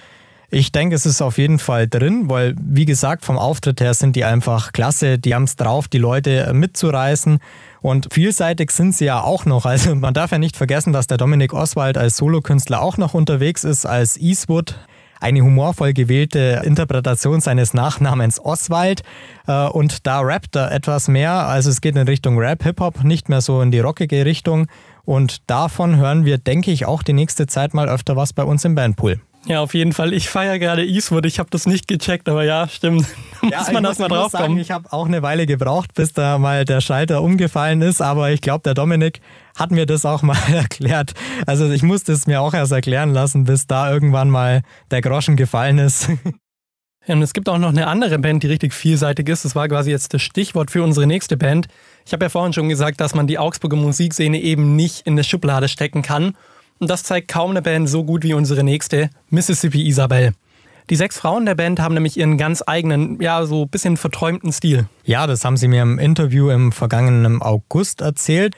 Ich 0.52 0.72
denke, 0.72 0.96
es 0.96 1.06
ist 1.06 1.22
auf 1.22 1.38
jeden 1.38 1.60
Fall 1.60 1.88
drin, 1.88 2.28
weil, 2.28 2.56
wie 2.60 2.86
gesagt, 2.86 3.24
vom 3.24 3.38
Auftritt 3.38 3.82
her 3.82 3.94
sind 3.94 4.16
die 4.16 4.24
einfach 4.24 4.72
klasse. 4.72 5.20
Die 5.20 5.36
haben 5.36 5.44
es 5.44 5.58
drauf, 5.58 5.88
die 5.88 6.00
Leute 6.00 6.52
mitzureißen. 6.54 7.38
Und 7.82 8.12
vielseitig 8.12 8.72
sind 8.72 8.96
sie 8.96 9.06
ja 9.06 9.22
auch 9.22 9.46
noch. 9.46 9.66
Also 9.68 9.94
man 9.94 10.16
darf 10.16 10.32
ja 10.32 10.40
nicht 10.40 10.58
vergessen, 10.58 10.92
dass 10.92 11.06
der 11.06 11.18
Dominik 11.18 11.54
Oswald 11.54 12.00
als 12.00 12.18
Solokünstler 12.18 12.82
auch 12.82 12.98
noch 12.98 13.14
unterwegs 13.14 13.64
ist 13.64 13.86
als 13.86 14.18
Eastwood 14.18 14.80
eine 15.20 15.42
humorvoll 15.42 15.94
gewählte 15.94 16.62
Interpretation 16.64 17.42
seines 17.42 17.74
Nachnamens 17.74 18.40
Oswald. 18.44 19.04
Äh, 19.48 19.68
und 19.68 20.06
da 20.08 20.22
rappt 20.22 20.56
er 20.56 20.72
etwas 20.72 21.08
mehr. 21.08 21.32
Also 21.32 21.70
es 21.70 21.82
geht 21.82 21.96
in 21.96 22.08
Richtung 22.08 22.38
Rap, 22.38 22.64
Hip-Hop, 22.64 23.04
nicht 23.04 23.30
mehr 23.30 23.42
so 23.42 23.62
in 23.62 23.72
die 23.72 23.80
rockige 23.80 24.26
Richtung. 24.26 24.68
Und 25.06 25.50
davon 25.50 25.98
hören 25.98 26.26
wir, 26.26 26.38
denke 26.38 26.72
ich, 26.72 26.86
auch 26.86 27.04
die 27.04 27.14
nächste 27.14 27.48
Zeit 27.48 27.74
mal 27.74 27.90
öfter 27.90 28.16
was 28.16 28.34
bei 28.34 28.44
uns 28.44 28.64
im 28.66 28.76
Bandpool. 28.76 29.20
Ja, 29.46 29.62
auf 29.62 29.74
jeden 29.74 29.94
Fall. 29.94 30.14
Ich 30.14 30.30
feiere 30.30 30.60
gerade 30.60 30.86
Eastwood. 30.86 31.26
Ich 31.26 31.40
habe 31.40 31.50
das 31.50 31.66
nicht 31.66 31.88
gecheckt, 31.88 32.28
aber 32.28 32.44
ja, 32.44 32.68
stimmt. 32.68 33.06
Da 33.42 33.58
muss 33.60 33.72
man 33.72 33.84
das 33.84 34.00
mal 34.00 34.10
drauf 34.10 34.32
kommen. 34.32 34.60
Ich 34.60 34.72
habe 34.72 34.92
auch 34.92 35.08
eine 35.08 35.22
Weile 35.22 35.46
gebraucht, 35.46 35.94
bis 35.94 36.14
da 36.14 36.38
mal 36.38 36.66
der 36.66 36.82
Schalter 36.82 37.22
umgefallen 37.22 37.82
ist, 37.82 38.02
aber 38.02 38.32
ich 38.32 38.42
glaube, 38.42 38.64
der 38.64 38.74
Dominik 38.74 39.22
hat 39.58 39.72
mir 39.72 39.86
das 39.86 40.06
auch 40.06 40.22
mal 40.24 40.38
erklärt. 40.52 41.14
Also 41.46 41.70
ich 41.72 41.84
musste 41.84 42.12
es 42.12 42.28
mir 42.28 42.42
auch 42.42 42.54
erst 42.54 42.72
erklären 42.72 43.14
lassen, 43.14 43.46
bis 43.46 43.66
da 43.66 43.92
irgendwann 43.92 44.30
mal 44.30 44.62
der 44.92 45.02
Groschen 45.02 45.36
gefallen 45.36 45.80
ist. 45.80 46.10
Ja, 47.08 47.16
und 47.16 47.24
es 47.24 47.34
gibt 47.34 47.50
auch 47.50 47.58
noch 47.58 47.70
eine 47.70 47.88
andere 47.88 48.20
Band, 48.20 48.44
die 48.44 48.48
richtig 48.48 48.72
vielseitig 48.72 49.28
ist. 49.30 49.44
Das 49.44 49.56
war 49.56 49.68
quasi 49.68 49.90
jetzt 49.90 50.14
das 50.14 50.22
Stichwort 50.22 50.70
für 50.70 50.84
unsere 50.84 51.08
nächste 51.08 51.38
Band. 51.38 51.68
Ich 52.06 52.14
habe 52.14 52.26
ja 52.26 52.30
vorhin 52.30 52.54
schon 52.54 52.70
gesagt, 52.70 53.02
dass 53.02 53.16
man 53.16 53.26
die 53.26 53.40
Augsburger 53.40 53.78
Musikszene 53.78 54.40
eben 54.40 54.76
nicht 54.76 55.08
in 55.08 55.14
eine 55.14 55.24
Schublade 55.24 55.70
stecken 55.70 56.04
kann. 56.04 56.36
Und 56.80 56.90
das 56.90 57.04
zeigt 57.04 57.28
kaum 57.28 57.52
eine 57.52 57.62
Band 57.62 57.90
so 57.90 58.04
gut 58.04 58.24
wie 58.24 58.34
unsere 58.34 58.64
nächste, 58.64 59.10
Mississippi 59.30 59.88
Isabel. 59.88 60.34
Die 60.90 60.96
sechs 60.96 61.20
Frauen 61.20 61.46
der 61.46 61.54
Band 61.54 61.80
haben 61.80 61.94
nämlich 61.94 62.18
ihren 62.18 62.38
ganz 62.38 62.64
eigenen, 62.66 63.22
ja, 63.22 63.46
so 63.46 63.64
ein 63.64 63.70
bisschen 63.70 63.96
verträumten 63.96 64.52
Stil. 64.52 64.88
Ja, 65.04 65.28
das 65.28 65.46
haben 65.46 65.56
sie 65.56 65.68
mir 65.68 65.84
im 65.84 66.00
Interview 66.00 66.50
im 66.50 66.72
vergangenen 66.72 67.44
August 67.44 68.02
erzählt. 68.02 68.56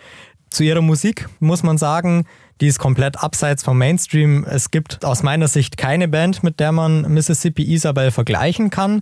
Zu 0.50 0.64
ihrer 0.64 0.82
Musik 0.82 1.28
muss 1.40 1.64
man 1.64 1.78
sagen, 1.78 2.26
die 2.62 2.68
ist 2.68 2.80
komplett 2.80 3.22
abseits 3.22 3.64
vom 3.64 3.78
Mainstream. 3.78 4.46
Es 4.48 4.72
gibt 4.72 5.04
aus 5.04 5.24
meiner 5.24 5.48
Sicht 5.48 5.78
keine 5.78 6.08
Band, 6.08 6.44
mit 6.44 6.60
der 6.60 6.72
man 6.72 7.02
Mississippi 7.12 7.64
Isabel 7.74 8.12
vergleichen 8.12 8.70
kann. 8.70 9.02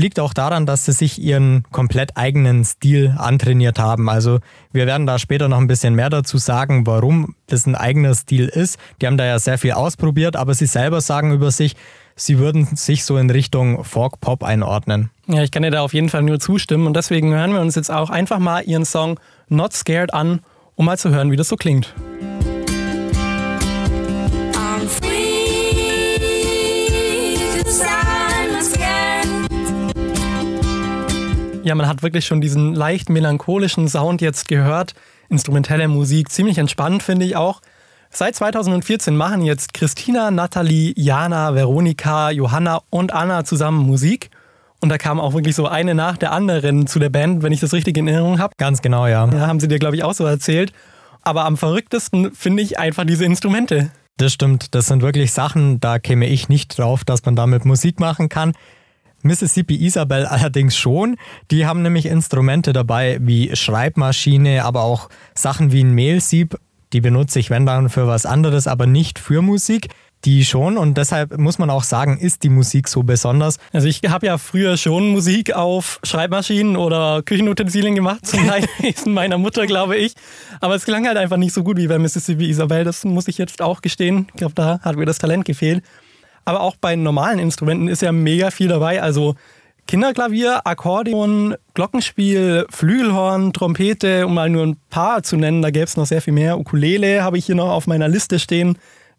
Liegt 0.00 0.20
auch 0.20 0.32
daran, 0.32 0.64
dass 0.64 0.84
sie 0.84 0.92
sich 0.92 1.20
ihren 1.20 1.64
komplett 1.72 2.16
eigenen 2.16 2.64
Stil 2.64 3.16
antrainiert 3.18 3.80
haben. 3.80 4.08
Also 4.08 4.38
wir 4.70 4.86
werden 4.86 5.08
da 5.08 5.18
später 5.18 5.48
noch 5.48 5.58
ein 5.58 5.66
bisschen 5.66 5.96
mehr 5.96 6.08
dazu 6.08 6.38
sagen, 6.38 6.86
warum 6.86 7.34
das 7.48 7.66
ein 7.66 7.74
eigener 7.74 8.14
Stil 8.14 8.46
ist. 8.46 8.78
Die 9.02 9.08
haben 9.08 9.16
da 9.16 9.26
ja 9.26 9.40
sehr 9.40 9.58
viel 9.58 9.72
ausprobiert, 9.72 10.36
aber 10.36 10.54
sie 10.54 10.66
selber 10.66 11.00
sagen 11.00 11.32
über 11.32 11.50
sich, 11.50 11.74
sie 12.14 12.38
würden 12.38 12.76
sich 12.76 13.04
so 13.04 13.16
in 13.16 13.28
Richtung 13.28 13.82
Folk-Pop 13.82 14.44
einordnen. 14.44 15.10
Ja, 15.26 15.42
ich 15.42 15.50
kann 15.50 15.64
dir 15.64 15.72
da 15.72 15.80
auf 15.80 15.94
jeden 15.94 16.10
Fall 16.10 16.22
nur 16.22 16.38
zustimmen 16.38 16.86
und 16.86 16.94
deswegen 16.94 17.34
hören 17.34 17.52
wir 17.52 17.60
uns 17.60 17.74
jetzt 17.74 17.90
auch 17.90 18.08
einfach 18.08 18.38
mal 18.38 18.62
ihren 18.62 18.84
Song 18.84 19.18
Not 19.48 19.72
Scared 19.72 20.14
an, 20.14 20.42
um 20.76 20.86
mal 20.86 20.96
zu 20.96 21.10
hören, 21.10 21.32
wie 21.32 21.36
das 21.36 21.48
so 21.48 21.56
klingt. 21.56 21.92
Ja, 31.64 31.74
man 31.74 31.86
hat 31.86 32.02
wirklich 32.02 32.24
schon 32.24 32.40
diesen 32.40 32.74
leicht 32.74 33.10
melancholischen 33.10 33.88
Sound 33.88 34.20
jetzt 34.20 34.48
gehört. 34.48 34.94
instrumentelle 35.28 35.88
Musik. 35.88 36.30
Ziemlich 36.30 36.58
entspannt, 36.58 37.02
finde 37.02 37.26
ich 37.26 37.36
auch. 37.36 37.60
Seit 38.10 38.34
2014 38.36 39.14
machen 39.16 39.42
jetzt 39.42 39.74
Christina, 39.74 40.30
Nathalie, 40.30 40.94
Jana, 40.96 41.54
Veronika, 41.54 42.30
Johanna 42.30 42.80
und 42.88 43.12
Anna 43.12 43.44
zusammen 43.44 43.84
Musik. 43.84 44.30
Und 44.80 44.88
da 44.88 44.96
kam 44.96 45.20
auch 45.20 45.34
wirklich 45.34 45.54
so 45.54 45.66
eine 45.66 45.94
nach 45.94 46.16
der 46.16 46.32
anderen 46.32 46.86
zu 46.86 46.98
der 46.98 47.10
Band, 47.10 47.42
wenn 47.42 47.52
ich 47.52 47.60
das 47.60 47.74
richtig 47.74 47.98
in 47.98 48.08
Erinnerung 48.08 48.38
habe. 48.38 48.54
Ganz 48.56 48.80
genau, 48.80 49.06
ja. 49.06 49.28
Ja, 49.28 49.46
haben 49.46 49.60
sie 49.60 49.68
dir, 49.68 49.78
glaube 49.78 49.96
ich, 49.96 50.04
auch 50.04 50.14
so 50.14 50.24
erzählt. 50.24 50.72
Aber 51.22 51.44
am 51.44 51.56
verrücktesten 51.56 52.32
finde 52.34 52.62
ich 52.62 52.78
einfach 52.78 53.04
diese 53.04 53.24
Instrumente. 53.24 53.90
Das 54.16 54.32
stimmt, 54.32 54.74
das 54.74 54.86
sind 54.86 55.02
wirklich 55.02 55.32
Sachen, 55.32 55.78
da 55.80 55.98
käme 55.98 56.26
ich 56.26 56.48
nicht 56.48 56.78
drauf, 56.78 57.04
dass 57.04 57.24
man 57.24 57.36
damit 57.36 57.64
Musik 57.64 58.00
machen 58.00 58.28
kann. 58.28 58.54
Mississippi 59.22 59.84
Isabel 59.84 60.26
allerdings 60.26 60.76
schon. 60.76 61.16
Die 61.50 61.66
haben 61.66 61.82
nämlich 61.82 62.06
Instrumente 62.06 62.72
dabei 62.72 63.18
wie 63.20 63.54
Schreibmaschine, 63.54 64.64
aber 64.64 64.82
auch 64.82 65.08
Sachen 65.34 65.72
wie 65.72 65.82
ein 65.82 65.92
Mehlsieb. 65.92 66.56
Die 66.92 67.00
benutze 67.00 67.38
ich, 67.38 67.50
wenn 67.50 67.66
dann, 67.66 67.90
für 67.90 68.06
was 68.06 68.24
anderes, 68.24 68.66
aber 68.66 68.86
nicht 68.86 69.18
für 69.18 69.42
Musik. 69.42 69.88
Die 70.24 70.44
schon 70.44 70.76
und 70.76 70.98
deshalb 70.98 71.38
muss 71.38 71.60
man 71.60 71.70
auch 71.70 71.84
sagen, 71.84 72.18
ist 72.18 72.42
die 72.42 72.48
Musik 72.48 72.88
so 72.88 73.04
besonders. 73.04 73.58
Also 73.72 73.86
ich 73.86 74.00
habe 74.08 74.26
ja 74.26 74.36
früher 74.36 74.76
schon 74.76 75.10
Musik 75.10 75.54
auf 75.54 76.00
Schreibmaschinen 76.02 76.76
oder 76.76 77.22
Küchenutensilien 77.22 77.94
gemacht, 77.94 78.26
zum 78.26 78.44
Leidwesen 78.48 79.12
meiner 79.12 79.38
Mutter, 79.38 79.68
glaube 79.68 79.96
ich. 79.96 80.14
Aber 80.60 80.74
es 80.74 80.84
klang 80.84 81.06
halt 81.06 81.16
einfach 81.16 81.36
nicht 81.36 81.52
so 81.52 81.62
gut 81.62 81.76
wie 81.76 81.86
bei 81.86 82.00
Mississippi 82.00 82.48
Isabel, 82.48 82.82
das 82.82 83.04
muss 83.04 83.28
ich 83.28 83.38
jetzt 83.38 83.62
auch 83.62 83.80
gestehen. 83.80 84.26
Ich 84.32 84.38
glaube, 84.38 84.54
da 84.56 84.80
hat 84.80 84.96
mir 84.96 85.06
das 85.06 85.18
Talent 85.18 85.44
gefehlt. 85.44 85.84
Aber 86.48 86.60
auch 86.60 86.76
bei 86.76 86.96
normalen 86.96 87.38
Instrumenten 87.38 87.88
ist 87.88 88.02
ja 88.02 88.10
mega 88.10 88.50
viel 88.50 88.68
dabei. 88.68 89.02
Also 89.02 89.34
Kinderklavier, 89.86 90.66
Akkordeon, 90.66 91.54
Glockenspiel, 91.74 92.66
Flügelhorn, 92.70 93.52
Trompete, 93.52 94.26
um 94.26 94.34
mal 94.34 94.50
nur 94.50 94.66
ein 94.66 94.76
paar 94.90 95.22
zu 95.22 95.36
nennen. 95.36 95.62
Da 95.62 95.70
gäbe 95.70 95.84
es 95.84 95.96
noch 95.96 96.06
sehr 96.06 96.22
viel 96.22 96.32
mehr. 96.32 96.58
Ukulele 96.58 97.22
habe 97.22 97.38
ich 97.38 97.46
hier 97.46 97.54
noch 97.54 97.70
auf 97.70 97.86
meiner 97.86 98.08
Liste 98.08 98.38
stehen 98.38 98.78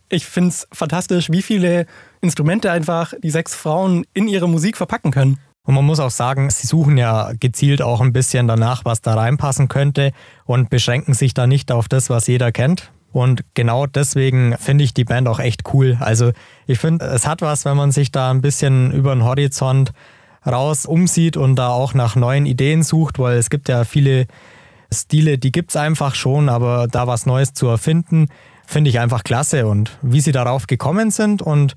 ich 0.10 0.26
finde 0.26 0.50
es 0.50 0.68
fantastisch, 0.72 1.32
wie 1.32 1.42
viele 1.42 1.86
Instrumente 2.22 2.72
einfach 2.72 3.14
die 3.24 3.30
sechs 3.30 3.56
Frauen 3.56 4.06
in 4.14 4.28
ihre 4.28 4.50
Musik 4.50 4.76
verpacken 4.76 5.12
können. 5.12 5.40
Und 5.64 5.76
man 5.76 5.86
muss 5.86 6.00
auch 6.00 6.10
sagen, 6.10 6.50
sie 6.50 6.66
suchen 6.66 6.98
ja 6.98 7.32
gezielt 7.40 7.82
auch 7.82 8.02
ein 8.02 8.12
bisschen 8.12 8.48
danach, 8.48 8.86
was 8.86 9.02
da 9.02 9.14
reinpassen 9.14 9.68
könnte 9.68 10.12
und 10.46 10.70
beschränken 10.70 11.14
sich 11.14 11.34
da 11.36 11.46
nicht 11.46 11.72
auf 11.72 11.88
das, 11.88 12.10
was 12.10 12.26
jeder 12.28 12.52
kennt. 12.52 12.92
Und 13.12 13.44
genau 13.56 13.88
deswegen 13.88 14.56
finde 14.58 14.84
ich 14.84 14.94
die 14.94 15.04
Band 15.04 15.28
auch 15.28 15.40
echt 15.40 15.74
cool. 15.74 15.98
Also 16.00 16.32
ich 16.68 16.80
finde, 16.80 17.06
es 17.06 17.26
hat 17.26 17.42
was, 17.42 17.66
wenn 17.66 17.76
man 17.76 17.92
sich 17.92 18.12
da 18.12 18.30
ein 18.30 18.42
bisschen 18.42 18.92
über 18.92 19.14
den 19.14 19.24
Horizont 19.24 19.92
raus 20.46 20.86
umsieht 20.86 21.36
und 21.36 21.56
da 21.56 21.70
auch 21.70 21.94
nach 21.94 22.16
neuen 22.16 22.46
Ideen 22.46 22.84
sucht, 22.84 23.20
weil 23.20 23.38
es 23.38 23.50
gibt 23.50 23.68
ja 23.68 23.84
viele 23.84 24.28
Stile, 24.92 25.38
die 25.38 25.52
gibt 25.52 25.72
es 25.72 25.76
einfach 25.76 26.16
schon, 26.16 26.50
aber 26.50 26.88
da 26.88 27.08
was 27.08 27.26
Neues 27.26 27.54
zu 27.54 27.68
erfinden, 27.68 28.28
finde 28.66 28.90
ich 28.90 29.00
einfach 29.00 29.24
klasse. 29.24 29.68
Und 29.68 29.98
wie 30.02 30.22
sie 30.22 30.32
darauf 30.32 30.68
gekommen 30.68 31.12
sind 31.12 31.42
und 31.42 31.76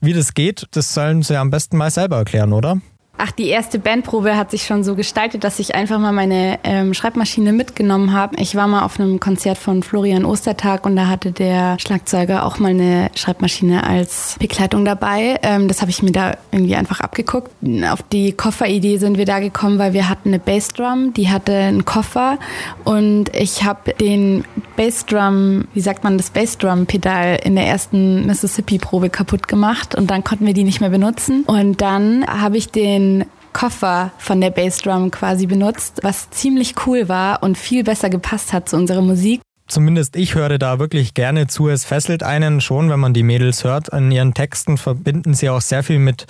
wie 0.00 0.12
das 0.12 0.34
geht, 0.34 0.66
das 0.72 0.94
sollen 0.94 1.22
sie 1.22 1.36
am 1.36 1.50
besten 1.50 1.76
mal 1.76 1.90
selber 1.90 2.16
erklären, 2.16 2.52
oder? 2.52 2.80
Ach, 3.18 3.30
die 3.30 3.48
erste 3.48 3.78
Bandprobe 3.78 4.36
hat 4.36 4.50
sich 4.50 4.64
schon 4.64 4.82
so 4.82 4.96
gestaltet, 4.96 5.44
dass 5.44 5.58
ich 5.58 5.74
einfach 5.74 5.98
mal 5.98 6.12
meine 6.12 6.58
ähm, 6.64 6.92
Schreibmaschine 6.92 7.52
mitgenommen 7.52 8.12
habe. 8.12 8.34
Ich 8.40 8.56
war 8.56 8.66
mal 8.66 8.82
auf 8.82 8.98
einem 8.98 9.20
Konzert 9.20 9.58
von 9.58 9.82
Florian 9.82 10.24
Ostertag 10.24 10.86
und 10.86 10.96
da 10.96 11.06
hatte 11.08 11.30
der 11.30 11.78
Schlagzeuger 11.78 12.44
auch 12.44 12.58
mal 12.58 12.70
eine 12.70 13.10
Schreibmaschine 13.14 13.84
als 13.84 14.36
Begleitung 14.40 14.84
dabei. 14.84 15.38
Ähm, 15.42 15.68
das 15.68 15.82
habe 15.82 15.90
ich 15.90 16.02
mir 16.02 16.10
da 16.10 16.36
irgendwie 16.50 16.74
einfach 16.74 17.00
abgeguckt. 17.00 17.52
Auf 17.88 18.02
die 18.02 18.32
Kofferidee 18.32 18.96
sind 18.96 19.18
wir 19.18 19.26
da 19.26 19.40
gekommen, 19.40 19.78
weil 19.78 19.92
wir 19.92 20.08
hatten 20.08 20.30
eine 20.30 20.38
Bassdrum, 20.38 21.12
die 21.12 21.28
hatte 21.28 21.52
einen 21.52 21.84
Koffer 21.84 22.38
und 22.84 23.34
ich 23.36 23.62
habe 23.62 23.92
den 23.92 24.44
Bassdrum, 24.76 25.66
wie 25.74 25.80
sagt 25.80 26.02
man, 26.02 26.16
das 26.16 26.30
Bassdrum-Pedal 26.30 27.40
in 27.44 27.56
der 27.56 27.66
ersten 27.66 28.26
Mississippi-Probe 28.26 29.10
kaputt 29.10 29.46
gemacht 29.48 29.94
und 29.94 30.10
dann 30.10 30.24
konnten 30.24 30.46
wir 30.46 30.54
die 30.54 30.64
nicht 30.64 30.80
mehr 30.80 30.90
benutzen. 30.90 31.44
Und 31.46 31.80
dann 31.82 32.26
habe 32.26 32.56
ich 32.56 32.70
den 32.70 33.01
den 33.02 33.26
Koffer 33.52 34.12
von 34.18 34.40
der 34.40 34.50
Bassdrum 34.50 35.10
quasi 35.10 35.46
benutzt, 35.46 36.00
was 36.02 36.30
ziemlich 36.30 36.74
cool 36.86 37.08
war 37.08 37.42
und 37.42 37.58
viel 37.58 37.84
besser 37.84 38.08
gepasst 38.08 38.52
hat 38.52 38.68
zu 38.68 38.76
unserer 38.76 39.02
Musik. 39.02 39.40
Zumindest 39.66 40.16
ich 40.16 40.34
höre 40.34 40.58
da 40.58 40.78
wirklich 40.78 41.14
gerne 41.14 41.46
zu. 41.46 41.68
Es 41.68 41.84
fesselt 41.84 42.22
einen 42.22 42.60
schon, 42.60 42.90
wenn 42.90 43.00
man 43.00 43.14
die 43.14 43.22
Mädels 43.22 43.64
hört. 43.64 43.88
In 43.88 44.10
ihren 44.10 44.34
Texten 44.34 44.76
verbinden 44.76 45.34
sie 45.34 45.50
auch 45.50 45.60
sehr 45.60 45.82
viel 45.82 45.98
mit 45.98 46.26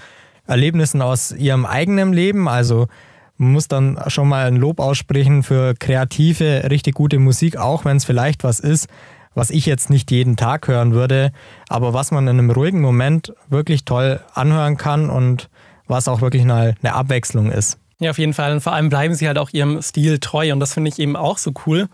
Erlebnissen 0.46 1.02
aus 1.02 1.32
ihrem 1.32 1.64
eigenen 1.64 2.12
Leben. 2.12 2.48
Also 2.48 2.88
man 3.36 3.52
muss 3.52 3.68
dann 3.68 3.98
schon 4.08 4.28
mal 4.28 4.46
ein 4.46 4.56
Lob 4.56 4.80
aussprechen 4.80 5.42
für 5.42 5.74
kreative, 5.74 6.68
richtig 6.70 6.94
gute 6.94 7.18
Musik, 7.18 7.56
auch 7.56 7.84
wenn 7.84 7.96
es 7.96 8.04
vielleicht 8.04 8.44
was 8.44 8.60
ist, 8.60 8.88
was 9.34 9.50
ich 9.50 9.66
jetzt 9.66 9.90
nicht 9.90 10.10
jeden 10.10 10.36
Tag 10.36 10.68
hören 10.68 10.92
würde, 10.92 11.32
aber 11.68 11.94
was 11.94 12.10
man 12.10 12.28
in 12.28 12.38
einem 12.38 12.50
ruhigen 12.50 12.80
Moment 12.80 13.32
wirklich 13.48 13.84
toll 13.84 14.20
anhören 14.34 14.76
kann 14.76 15.08
und 15.08 15.48
was 15.92 16.08
auch 16.08 16.20
wirklich 16.20 16.42
eine, 16.42 16.74
eine 16.82 16.94
Abwechslung 16.94 17.52
ist. 17.52 17.78
Ja, 18.00 18.10
auf 18.10 18.18
jeden 18.18 18.34
Fall. 18.34 18.52
Und 18.52 18.60
vor 18.60 18.72
allem 18.72 18.88
bleiben 18.88 19.14
sie 19.14 19.28
halt 19.28 19.38
auch 19.38 19.50
ihrem 19.52 19.80
Stil 19.80 20.18
treu. 20.18 20.52
Und 20.52 20.58
das 20.58 20.74
finde 20.74 20.88
ich 20.88 20.98
eben 20.98 21.14
auch 21.14 21.38
so 21.38 21.52
cool. 21.66 21.88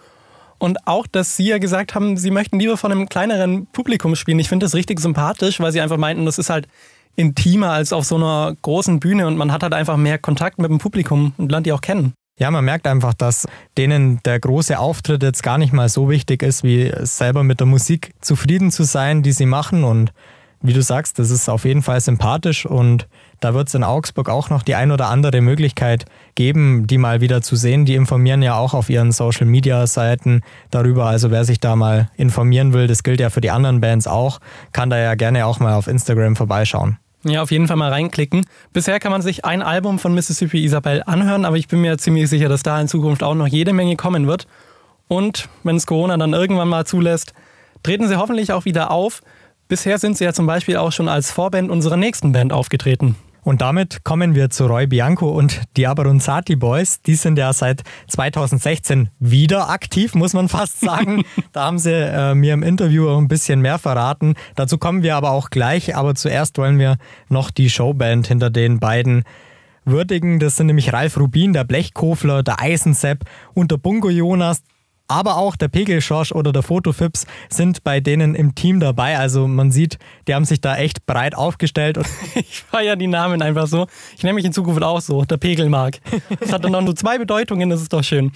Und 0.59 0.89
auch, 0.89 1.07
dass 1.07 1.37
Sie 1.37 1.49
ja 1.49 1.59
gesagt 1.59 1.95
haben, 1.95 2.17
Sie 2.17 2.31
möchten 2.31 2.59
lieber 2.59 2.77
von 2.77 2.91
einem 2.91 3.09
kleineren 3.09 3.67
Publikum 3.67 4.17
spielen. 4.17 4.39
Ich 4.39 4.49
finde 4.49 4.65
das 4.65 4.75
richtig 4.75 4.99
sympathisch, 4.99 5.61
weil 5.61 5.71
Sie 5.71 5.81
einfach 5.81 5.99
meinten, 5.99 6.25
das 6.25 6.39
ist 6.39 6.51
halt 6.51 6.67
intimer 7.15 7.71
als 7.71 7.93
auf 7.93 8.05
so 8.05 8.17
einer 8.17 8.57
großen 8.63 9.01
Bühne 9.01 9.27
und 9.27 9.37
man 9.37 9.53
hat 9.53 9.63
halt 9.63 9.75
einfach 9.75 9.97
mehr 9.97 10.19
Kontakt 10.19 10.59
mit 10.59 10.71
dem 10.71 10.79
Publikum 10.79 11.33
und 11.37 11.51
lernt 11.51 11.67
die 11.67 11.73
auch 11.73 11.81
kennen. 11.81 12.13
Ja, 12.39 12.51
man 12.53 12.65
merkt 12.65 12.87
einfach, 12.87 13.15
dass 13.15 13.47
denen 13.77 14.21
der 14.25 14.39
große 14.39 14.79
Auftritt 14.79 15.25
jetzt 15.25 15.43
gar 15.43 15.59
nicht 15.59 15.73
mal 15.73 15.89
so 15.89 16.09
wichtig 16.09 16.43
ist, 16.45 16.63
wie 16.63 16.93
selber 17.01 17.43
mit 17.43 17.59
der 17.59 17.67
Musik 17.67 18.13
zufrieden 18.21 18.71
zu 18.71 18.85
sein, 18.85 19.25
die 19.25 19.33
sie 19.33 19.47
machen. 19.47 19.83
Und 19.83 20.13
wie 20.61 20.73
du 20.73 20.83
sagst, 20.83 21.19
das 21.19 21.31
ist 21.31 21.49
auf 21.49 21.65
jeden 21.65 21.83
Fall 21.83 22.01
sympathisch 22.01 22.67
und 22.67 23.07
da 23.41 23.55
wird 23.55 23.69
es 23.69 23.75
in 23.75 23.85
Augsburg 23.85 24.29
auch 24.29 24.51
noch 24.51 24.63
die 24.63 24.75
ein 24.75 24.91
oder 24.91 25.09
andere 25.09 25.41
Möglichkeit 25.41 26.05
geben, 26.35 26.87
die 26.89 26.99
mal 26.99 27.21
wieder 27.21 27.41
zu 27.41 27.55
sehen. 27.55 27.85
Die 27.85 27.95
informieren 27.95 28.43
ja 28.43 28.57
auch 28.57 28.75
auf 28.75 28.91
ihren 28.91 29.13
Social 29.13 29.47
Media 29.47 29.87
Seiten 29.87 30.43
darüber. 30.71 31.07
Also 31.07 31.31
wer 31.31 31.45
sich 31.45 31.61
da 31.61 31.77
mal 31.77 32.11
informieren 32.17 32.73
will, 32.73 32.89
das 32.89 33.05
gilt 33.05 33.21
ja 33.21 33.31
für 33.31 33.41
die 33.41 33.51
anderen 33.51 33.81
Bands 33.81 34.09
auch, 34.09 34.41
kann 34.73 34.91
da 34.91 34.99
ja 34.99 35.15
gerne 35.15 35.47
auch 35.47 35.61
mal 35.61 35.75
auf 35.75 35.87
Instagram 35.87 36.35
vorbeischauen. 36.35 36.99
Ja, 37.25 37.43
auf 37.43 37.51
jeden 37.51 37.67
Fall 37.67 37.77
mal 37.77 37.91
reinklicken. 37.91 38.47
Bisher 38.73 39.01
kann 39.01 39.13
man 39.13 39.23
sich 39.23 39.45
ein 39.45 39.63
Album 39.63 39.99
von 39.99 40.15
Mississippi 40.15 40.65
Isabel 40.65 41.03
anhören, 41.05 41.45
aber 41.45 41.57
ich 41.57 41.69
bin 41.69 41.81
mir 41.81 41.99
ziemlich 41.99 42.29
sicher, 42.29 42.49
dass 42.49 42.63
da 42.63 42.81
in 42.81 42.89
Zukunft 42.89 43.23
auch 43.23 43.35
noch 43.35 43.49
jede 43.49 43.73
Menge 43.73 43.97
kommen 43.97 44.27
wird. 44.27 44.47
Und 45.09 45.49
wenn 45.65 45.77
es 45.77 45.87
Corona 45.87 46.17
dann 46.17 46.33
irgendwann 46.33 46.69
mal 46.69 46.85
zulässt, 46.85 47.33
treten 47.83 48.09
sie 48.09 48.17
hoffentlich 48.17 48.53
auch 48.53 48.65
wieder 48.65 48.91
auf. 48.91 49.23
Bisher 49.69 49.99
sind 49.99 50.17
sie 50.17 50.25
ja 50.25 50.33
zum 50.33 50.47
Beispiel 50.47 50.79
auch 50.79 50.93
schon 50.93 51.09
als 51.09 51.31
Vorband 51.31 51.71
unserer 51.71 51.99
nächsten 51.99 52.33
Band 52.33 52.55
aufgetreten. 52.55 53.17
Und 53.43 53.61
damit 53.61 54.03
kommen 54.03 54.35
wir 54.35 54.49
zu 54.49 54.67
Roy 54.67 54.87
Bianco 54.87 55.29
und 55.29 55.61
die 55.77 55.87
Aberunzati 55.87 56.57
Boys. 56.57 57.03
Die 57.03 57.15
sind 57.15 57.39
ja 57.39 57.53
seit 57.53 57.83
2016 58.09 59.11
wieder 59.19 59.69
aktiv, 59.69 60.15
muss 60.15 60.33
man 60.33 60.49
fast 60.49 60.81
sagen. 60.85 61.23
da 61.53 61.67
haben 61.67 61.79
sie 61.79 61.93
äh, 61.93 62.35
mir 62.35 62.55
im 62.55 62.63
Interview 62.63 63.15
ein 63.15 63.29
bisschen 63.29 63.61
mehr 63.61 63.79
verraten. 63.79 64.35
Dazu 64.55 64.79
kommen 64.79 65.03
wir 65.03 65.17
aber 65.17 65.33
auch 65.33 65.51
gleich. 65.51 65.97
Aber 65.97 66.15
zuerst 66.15 66.57
wollen 66.57 66.79
wir 66.79 66.97
noch 67.29 67.51
die 67.51 67.69
Showband 67.69 68.27
hinter 68.27 68.49
den 68.49 68.81
beiden 68.81 69.25
würdigen. 69.85 70.39
Das 70.39 70.57
sind 70.57 70.67
nämlich 70.67 70.95
Ralf 70.95 71.19
Rubin, 71.19 71.53
der 71.53 71.65
Blechkofler, 71.65 72.43
der 72.43 72.61
Eisensepp 72.61 73.25
und 73.53 73.71
der 73.71 73.77
Bungo 73.77 74.09
Jonas 74.09 74.63
aber 75.09 75.37
auch 75.37 75.57
der 75.57 75.69
Pegelschorsch 75.69 76.33
oder 76.33 76.53
der 76.53 76.63
Fotofips 76.63 77.27
sind 77.49 77.83
bei 77.83 78.01
denen 78.01 78.35
im 78.35 78.55
Team 78.55 78.79
dabei. 78.79 79.19
Also 79.19 79.49
man 79.49 79.73
sieht, 79.73 79.99
die 80.29 80.35
haben 80.35 80.45
sich 80.45 80.61
da 80.61 80.77
echt 80.77 81.07
breit 81.07 81.35
aufgestellt. 81.35 81.99
ich 82.35 82.61
feiere 82.61 82.97
die 82.97 83.07
Namen 83.07 83.43
einfach 83.43 83.67
so. 83.67 83.87
Ich 84.17 84.23
nenne 84.23 84.35
mich 84.35 84.45
in 84.45 84.53
Zukunft 84.53 84.83
auch 84.83 85.01
so, 85.01 85.25
der 85.25 85.39
Pegelmark. 85.39 85.99
Das 86.41 86.53
hat 86.53 86.65
dann 86.65 86.73
noch 86.73 86.83
nur 86.83 86.95
zwei 86.95 87.19
Bedeutungen, 87.19 87.71
das 87.71 87.81
ist 87.81 87.93
doch 87.93 88.05
schön. 88.05 88.33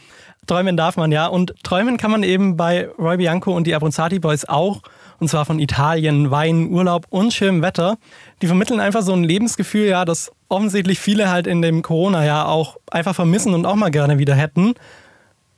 Träumen 0.47 0.77
darf 0.77 0.97
man 0.97 1.13
ja. 1.13 1.27
Und 1.27 1.55
träumen 1.63 1.99
kann 1.99 2.11
man 2.11 2.23
eben 2.23 2.57
bei 2.57 2.89
Roy 2.99 3.19
Bianco 3.19 3.55
und 3.55 3.67
die 3.67 3.75
Abronzati 3.75 4.19
Boys 4.19 4.45
auch. 4.45 4.83
Und 5.21 5.29
zwar 5.29 5.45
von 5.45 5.61
Italien, 5.61 6.33
Wein, 6.33 6.71
Urlaub 6.71 7.07
und 7.11 7.33
schönem 7.33 7.63
Wetter. 7.63 7.97
Die 8.41 8.49
vermitteln 8.49 8.81
einfach 8.81 9.03
so 9.03 9.13
ein 9.13 9.23
Lebensgefühl, 9.23 9.87
ja, 9.87 10.05
das 10.05 10.33
offensichtlich 10.49 10.99
viele 10.99 11.31
halt 11.31 11.47
in 11.47 11.63
dem 11.63 11.83
Corona-Jahr 11.83 12.49
auch 12.49 12.77
einfach 12.91 13.15
vermissen 13.15 13.55
und 13.55 13.67
auch 13.67 13.77
mal 13.77 13.91
gerne 13.91 14.19
wieder 14.19 14.35
hätten. 14.35 14.75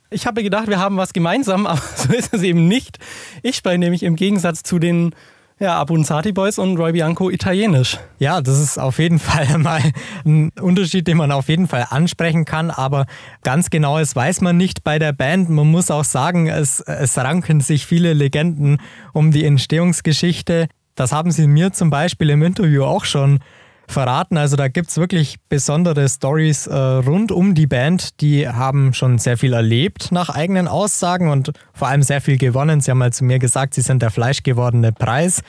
Ich 0.09 0.27
habe 0.27 0.43
gedacht, 0.43 0.67
wir 0.67 0.79
haben 0.79 0.97
was 0.97 1.13
gemeinsam, 1.13 1.65
aber 1.65 1.81
so 1.95 2.13
ist 2.13 2.33
es 2.33 2.43
eben 2.43 2.67
nicht. 2.67 2.99
Ich 3.43 3.55
spreche 3.57 3.79
nämlich 3.79 4.03
im 4.03 4.15
Gegensatz 4.15 4.63
zu 4.63 4.79
den 4.79 5.13
ja, 5.57 5.75
Abunzati 5.77 6.33
Boys 6.33 6.59
und 6.59 6.77
Roy 6.77 6.91
Bianco 6.91 7.29
italienisch. 7.29 7.97
Ja, 8.19 8.41
das 8.41 8.59
ist 8.59 8.77
auf 8.77 8.99
jeden 8.99 9.19
Fall 9.19 9.57
mal 9.57 9.81
ein 10.25 10.51
Unterschied, 10.59 11.07
den 11.07 11.17
man 11.17 11.31
auf 11.31 11.47
jeden 11.47 11.67
Fall 11.67 11.87
ansprechen 11.89 12.45
kann, 12.45 12.71
aber 12.71 13.05
ganz 13.41 13.69
genau 13.69 13.97
ist, 13.97 14.15
weiß 14.15 14.41
man 14.41 14.57
nicht 14.57 14.83
bei 14.83 14.99
der 14.99 15.13
Band. 15.13 15.49
Man 15.49 15.67
muss 15.67 15.89
auch 15.91 16.03
sagen, 16.03 16.47
es, 16.47 16.81
es 16.81 17.17
ranken 17.17 17.61
sich 17.61 17.85
viele 17.85 18.13
Legenden 18.13 18.79
um 19.13 19.31
die 19.31 19.45
Entstehungsgeschichte. 19.45 20.67
Das 20.93 21.11
haben 21.11 21.31
sie 21.31 21.47
mir 21.47 21.73
zum 21.73 21.89
Beispiel 21.89 22.29
im 22.29 22.43
Interview 22.43 22.83
auch 22.83 23.05
schon 23.05 23.39
verraten. 23.87 24.37
Also 24.37 24.55
da 24.55 24.67
gibt 24.67 24.89
es 24.89 24.97
wirklich 24.97 25.37
besondere 25.49 26.07
Stories 26.07 26.67
äh, 26.67 26.75
rund 26.75 27.31
um 27.31 27.55
die 27.55 27.67
Band. 27.67 28.21
Die 28.21 28.47
haben 28.47 28.93
schon 28.93 29.19
sehr 29.19 29.37
viel 29.37 29.53
erlebt 29.53 30.11
nach 30.11 30.29
eigenen 30.29 30.67
Aussagen 30.67 31.29
und 31.29 31.51
vor 31.73 31.87
allem 31.87 32.03
sehr 32.03 32.21
viel 32.21 32.37
gewonnen. 32.37 32.81
Sie 32.81 32.91
haben 32.91 32.97
mal 32.97 33.13
zu 33.13 33.23
mir 33.23 33.39
gesagt, 33.39 33.73
sie 33.73 33.81
sind 33.81 34.01
der 34.01 34.11
fleischgewordene 34.11 34.91
Preis. 34.91 35.41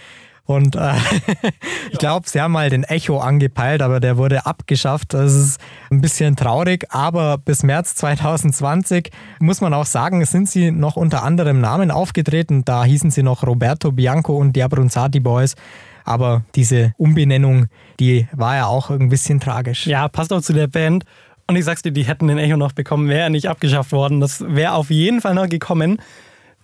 Und 0.47 0.77
äh, 0.77 0.93
ich 1.91 1.99
glaube, 1.99 2.29
sie 2.29 2.41
haben 2.41 2.53
mal 2.53 2.71
den 2.71 2.85
Echo 2.85 3.19
angepeilt, 3.19 3.83
aber 3.83 3.99
der 3.99 4.17
wurde 4.17 4.47
abgeschafft. 4.47 5.13
Das 5.13 5.35
ist 5.35 5.61
ein 5.91 6.01
bisschen 6.01 6.37
traurig, 6.37 6.87
aber 6.91 7.37
bis 7.37 7.65
März 7.65 7.97
2020 7.97 9.11
muss 9.41 9.61
man 9.61 9.75
auch 9.75 9.87
sagen, 9.87 10.25
sind 10.25 10.49
sie 10.49 10.71
noch 10.71 10.97
unter 10.97 11.25
anderem 11.25 11.61
Namen 11.61 11.91
aufgetreten. 11.91 12.65
Da 12.65 12.85
hießen 12.85 13.11
sie 13.11 13.25
noch 13.25 13.45
Roberto 13.45 13.91
Bianco 13.91 14.37
und 14.37 14.55
die 14.55 14.63
Abronzati 14.63 15.19
Boys. 15.19 15.57
Aber 16.07 16.45
diese 16.55 16.95
Umbenennung, 16.97 17.67
die 17.99 18.29
war 18.33 18.57
ja 18.57 18.67
auch 18.67 18.91
ein 18.91 19.09
bisschen 19.09 19.41
tragisch. 19.41 19.87
Ja, 19.87 20.09
passt 20.09 20.33
auch 20.33 20.41
zu 20.41 20.53
der 20.53 20.69
Band. 20.69 21.05
Und 21.49 21.57
ich 21.57 21.65
sag's 21.65 21.83
dir, 21.83 21.93
die 21.93 22.05
hätten 22.05 22.29
den 22.29 22.39
Echo 22.39 22.57
noch 22.57 22.73
bekommen, 22.73 23.09
wäre 23.09 23.23
er 23.23 23.31
nicht 23.31 23.49
abgeschafft 23.49 23.93
worden. 23.93 24.21
Das 24.21 24.43
wäre 24.47 24.73
auf 24.73 24.91
jeden 24.91 25.21
Fall 25.21 25.35
noch 25.35 25.49
gekommen. 25.49 25.99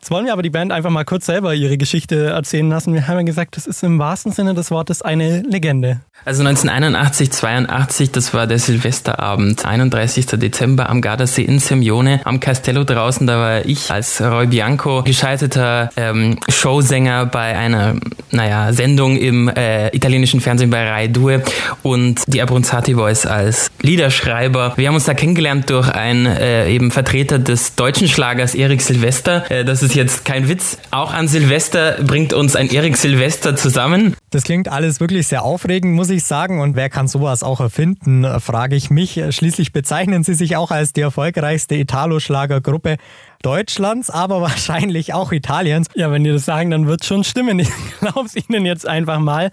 Jetzt 0.02 0.10
wollen 0.10 0.26
wir 0.26 0.32
aber 0.32 0.42
die 0.42 0.50
Band 0.50 0.72
einfach 0.72 0.90
mal 0.90 1.04
kurz 1.04 1.26
selber 1.26 1.54
ihre 1.54 1.78
Geschichte 1.78 2.26
erzählen 2.26 2.68
lassen. 2.68 2.92
Wir 2.92 3.06
haben 3.06 3.18
ja 3.18 3.22
gesagt, 3.22 3.56
das 3.56 3.68
ist 3.68 3.84
im 3.84 4.00
wahrsten 4.00 4.32
Sinne 4.32 4.52
des 4.52 4.72
Wortes 4.72 5.00
eine 5.00 5.42
Legende. 5.42 6.00
Also 6.24 6.42
1981, 6.42 7.30
82, 7.30 8.10
das 8.12 8.34
war 8.34 8.46
der 8.46 8.58
Silvesterabend, 8.58 9.64
31. 9.64 10.26
Dezember 10.26 10.88
am 10.88 11.00
Gardasee 11.00 11.42
in 11.42 11.58
Semjone, 11.58 12.20
am 12.24 12.38
Castello 12.38 12.84
draußen. 12.84 13.26
Da 13.26 13.38
war 13.38 13.66
ich 13.66 13.90
als 13.90 14.20
Roy 14.20 14.46
Bianco 14.46 15.02
gescheiterter 15.02 15.90
ähm, 15.96 16.38
Showsänger 16.48 17.26
bei 17.26 17.56
einer, 17.56 17.94
naja, 18.30 18.72
Sendung 18.72 19.16
im 19.16 19.48
äh, 19.48 19.88
italienischen 19.88 20.40
Fernsehen 20.40 20.70
bei 20.70 20.88
Rai 20.88 21.08
Due 21.08 21.42
und 21.82 22.22
die 22.26 22.42
Abronzati 22.42 22.94
Boys 22.94 23.26
als 23.26 23.70
Liederschreiber. 23.82 24.74
Wir 24.76 24.88
haben 24.88 24.94
uns 24.94 25.04
da 25.04 25.14
kennengelernt 25.14 25.70
durch 25.70 25.88
einen 25.90 26.26
äh, 26.26 26.68
eben 26.70 26.90
Vertreter 26.92 27.40
des 27.40 27.74
deutschen 27.74 28.06
Schlagers 28.06 28.54
Erik 28.54 28.80
Silvester. 28.80 29.48
Äh, 29.50 29.64
das 29.64 29.82
ist 29.82 29.91
ist 29.92 29.96
jetzt 29.96 30.24
kein 30.24 30.48
Witz. 30.48 30.78
Auch 30.90 31.12
an 31.12 31.28
Silvester 31.28 31.98
bringt 32.02 32.32
uns 32.32 32.56
ein 32.56 32.70
Erik 32.70 32.96
Silvester 32.96 33.56
zusammen. 33.56 34.16
Das 34.30 34.42
klingt 34.42 34.68
alles 34.68 35.00
wirklich 35.00 35.26
sehr 35.26 35.44
aufregend, 35.44 35.94
muss 35.94 36.08
ich 36.08 36.24
sagen. 36.24 36.62
Und 36.62 36.76
wer 36.76 36.88
kann 36.88 37.08
sowas 37.08 37.42
auch 37.42 37.60
erfinden, 37.60 38.24
frage 38.40 38.74
ich 38.74 38.88
mich. 38.88 39.20
Schließlich 39.28 39.72
bezeichnen 39.72 40.24
Sie 40.24 40.32
sich 40.32 40.56
auch 40.56 40.70
als 40.70 40.94
die 40.94 41.02
erfolgreichste 41.02 41.74
Italo-Schlagergruppe 41.74 42.96
Deutschlands, 43.42 44.08
aber 44.08 44.40
wahrscheinlich 44.40 45.12
auch 45.12 45.30
Italiens. 45.30 45.88
Ja, 45.94 46.10
wenn 46.10 46.24
die 46.24 46.30
das 46.30 46.46
sagen, 46.46 46.70
dann 46.70 46.86
wird 46.86 47.02
es 47.02 47.06
schon 47.06 47.22
stimmen. 47.22 47.58
Ich 47.58 47.68
glaube 48.00 48.24
es 48.24 48.34
Ihnen 48.34 48.64
jetzt 48.64 48.88
einfach 48.88 49.18
mal. 49.18 49.50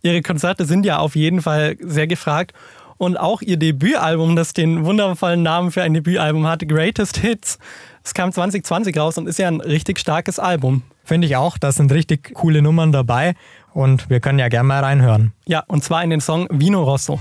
Ihre 0.00 0.22
Konzerte 0.22 0.64
sind 0.64 0.86
ja 0.86 0.98
auf 0.98 1.14
jeden 1.14 1.42
Fall 1.42 1.76
sehr 1.80 2.06
gefragt. 2.06 2.52
Und 2.96 3.18
auch 3.18 3.42
ihr 3.42 3.58
Debütalbum, 3.58 4.34
das 4.34 4.54
den 4.54 4.86
wundervollen 4.86 5.42
Namen 5.42 5.72
für 5.72 5.82
ein 5.82 5.92
Debütalbum 5.92 6.46
hat, 6.46 6.66
Greatest 6.66 7.18
Hits, 7.18 7.58
es 8.04 8.12
kam 8.12 8.30
2020 8.30 8.96
raus 8.98 9.18
und 9.18 9.26
ist 9.26 9.38
ja 9.38 9.48
ein 9.48 9.60
richtig 9.60 9.98
starkes 9.98 10.38
Album. 10.38 10.82
Finde 11.04 11.26
ich 11.26 11.36
auch, 11.36 11.58
da 11.58 11.72
sind 11.72 11.90
richtig 11.90 12.34
coole 12.34 12.62
Nummern 12.62 12.92
dabei 12.92 13.34
und 13.72 14.08
wir 14.10 14.20
können 14.20 14.38
ja 14.38 14.48
gerne 14.48 14.68
mal 14.68 14.84
reinhören. 14.84 15.32
Ja, 15.46 15.64
und 15.66 15.82
zwar 15.82 16.04
in 16.04 16.10
den 16.10 16.20
Song 16.20 16.46
Vino 16.50 16.82
Rosso. 16.82 17.18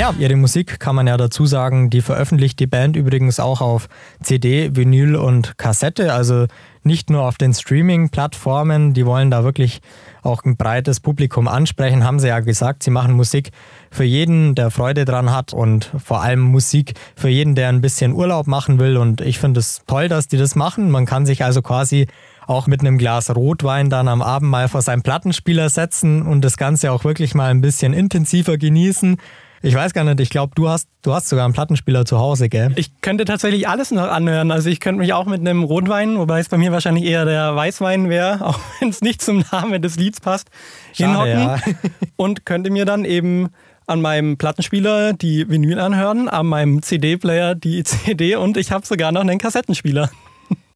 Ja, 0.00 0.14
ihre 0.18 0.34
Musik 0.34 0.80
kann 0.80 0.96
man 0.96 1.06
ja 1.06 1.18
dazu 1.18 1.44
sagen, 1.44 1.90
die 1.90 2.00
veröffentlicht 2.00 2.58
die 2.58 2.66
Band 2.66 2.96
übrigens 2.96 3.38
auch 3.38 3.60
auf 3.60 3.86
CD, 4.22 4.74
Vinyl 4.74 5.14
und 5.14 5.58
Kassette, 5.58 6.14
also 6.14 6.46
nicht 6.82 7.10
nur 7.10 7.24
auf 7.28 7.36
den 7.36 7.52
Streaming-Plattformen, 7.52 8.94
die 8.94 9.04
wollen 9.04 9.30
da 9.30 9.44
wirklich 9.44 9.82
auch 10.22 10.42
ein 10.44 10.56
breites 10.56 11.00
Publikum 11.00 11.48
ansprechen, 11.48 12.02
haben 12.02 12.18
sie 12.18 12.28
ja 12.28 12.40
gesagt, 12.40 12.82
sie 12.82 12.90
machen 12.90 13.12
Musik 13.12 13.50
für 13.90 14.04
jeden, 14.04 14.54
der 14.54 14.70
Freude 14.70 15.04
dran 15.04 15.32
hat 15.32 15.52
und 15.52 15.90
vor 16.02 16.22
allem 16.22 16.40
Musik 16.40 16.94
für 17.14 17.28
jeden, 17.28 17.54
der 17.54 17.68
ein 17.68 17.82
bisschen 17.82 18.14
Urlaub 18.14 18.46
machen 18.46 18.78
will. 18.78 18.96
Und 18.96 19.20
ich 19.20 19.38
finde 19.38 19.60
es 19.60 19.82
toll, 19.86 20.08
dass 20.08 20.28
die 20.28 20.38
das 20.38 20.54
machen. 20.54 20.90
Man 20.90 21.04
kann 21.04 21.26
sich 21.26 21.44
also 21.44 21.60
quasi 21.60 22.06
auch 22.46 22.66
mit 22.66 22.80
einem 22.80 22.96
Glas 22.96 23.36
Rotwein 23.36 23.90
dann 23.90 24.08
am 24.08 24.22
Abend 24.22 24.50
mal 24.50 24.68
vor 24.68 24.80
seinen 24.80 25.02
Plattenspieler 25.02 25.68
setzen 25.68 26.22
und 26.22 26.40
das 26.40 26.56
Ganze 26.56 26.90
auch 26.90 27.04
wirklich 27.04 27.34
mal 27.34 27.50
ein 27.50 27.60
bisschen 27.60 27.92
intensiver 27.92 28.56
genießen. 28.56 29.18
Ich 29.62 29.74
weiß 29.74 29.92
gar 29.92 30.04
nicht, 30.04 30.20
ich 30.20 30.30
glaube, 30.30 30.52
du 30.54 30.70
hast, 30.70 30.88
du 31.02 31.12
hast 31.12 31.28
sogar 31.28 31.44
einen 31.44 31.52
Plattenspieler 31.52 32.06
zu 32.06 32.18
Hause, 32.18 32.48
gell? 32.48 32.72
Ich 32.76 33.02
könnte 33.02 33.26
tatsächlich 33.26 33.68
alles 33.68 33.90
noch 33.90 34.08
anhören. 34.08 34.50
Also 34.50 34.70
ich 34.70 34.80
könnte 34.80 35.00
mich 35.00 35.12
auch 35.12 35.26
mit 35.26 35.40
einem 35.40 35.64
Rotwein, 35.64 36.18
wobei 36.18 36.40
es 36.40 36.48
bei 36.48 36.56
mir 36.56 36.72
wahrscheinlich 36.72 37.04
eher 37.04 37.26
der 37.26 37.54
Weißwein 37.54 38.08
wäre, 38.08 38.46
auch 38.46 38.58
wenn 38.78 38.88
es 38.88 39.02
nicht 39.02 39.20
zum 39.20 39.44
Namen 39.52 39.82
des 39.82 39.96
Lieds 39.96 40.20
passt, 40.20 40.48
Schade, 40.94 41.10
hinhocken. 41.10 41.40
Ja. 41.40 41.58
und 42.16 42.46
könnte 42.46 42.70
mir 42.70 42.86
dann 42.86 43.04
eben 43.04 43.50
an 43.86 44.00
meinem 44.00 44.38
Plattenspieler 44.38 45.12
die 45.12 45.48
Vinyl 45.50 45.78
anhören, 45.78 46.28
an 46.28 46.46
meinem 46.46 46.80
CD-Player 46.80 47.54
die 47.54 47.82
CD 47.84 48.36
und 48.36 48.56
ich 48.56 48.72
habe 48.72 48.86
sogar 48.86 49.12
noch 49.12 49.20
einen 49.20 49.38
Kassettenspieler. 49.38 50.08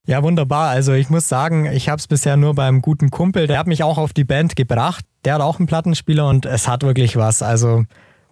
Ja, 0.06 0.22
wunderbar. 0.22 0.68
Also 0.68 0.92
ich 0.92 1.08
muss 1.08 1.30
sagen, 1.30 1.64
ich 1.64 1.88
habe 1.88 1.98
es 1.98 2.06
bisher 2.06 2.36
nur 2.36 2.54
beim 2.54 2.82
guten 2.82 3.10
Kumpel, 3.10 3.46
der 3.46 3.58
hat 3.58 3.66
mich 3.66 3.82
auch 3.82 3.96
auf 3.96 4.12
die 4.12 4.24
Band 4.24 4.54
gebracht. 4.54 5.06
Der 5.24 5.34
hat 5.34 5.40
auch 5.40 5.58
einen 5.58 5.66
Plattenspieler 5.66 6.28
und 6.28 6.44
es 6.44 6.68
hat 6.68 6.82
wirklich 6.82 7.16
was. 7.16 7.40
Also 7.40 7.84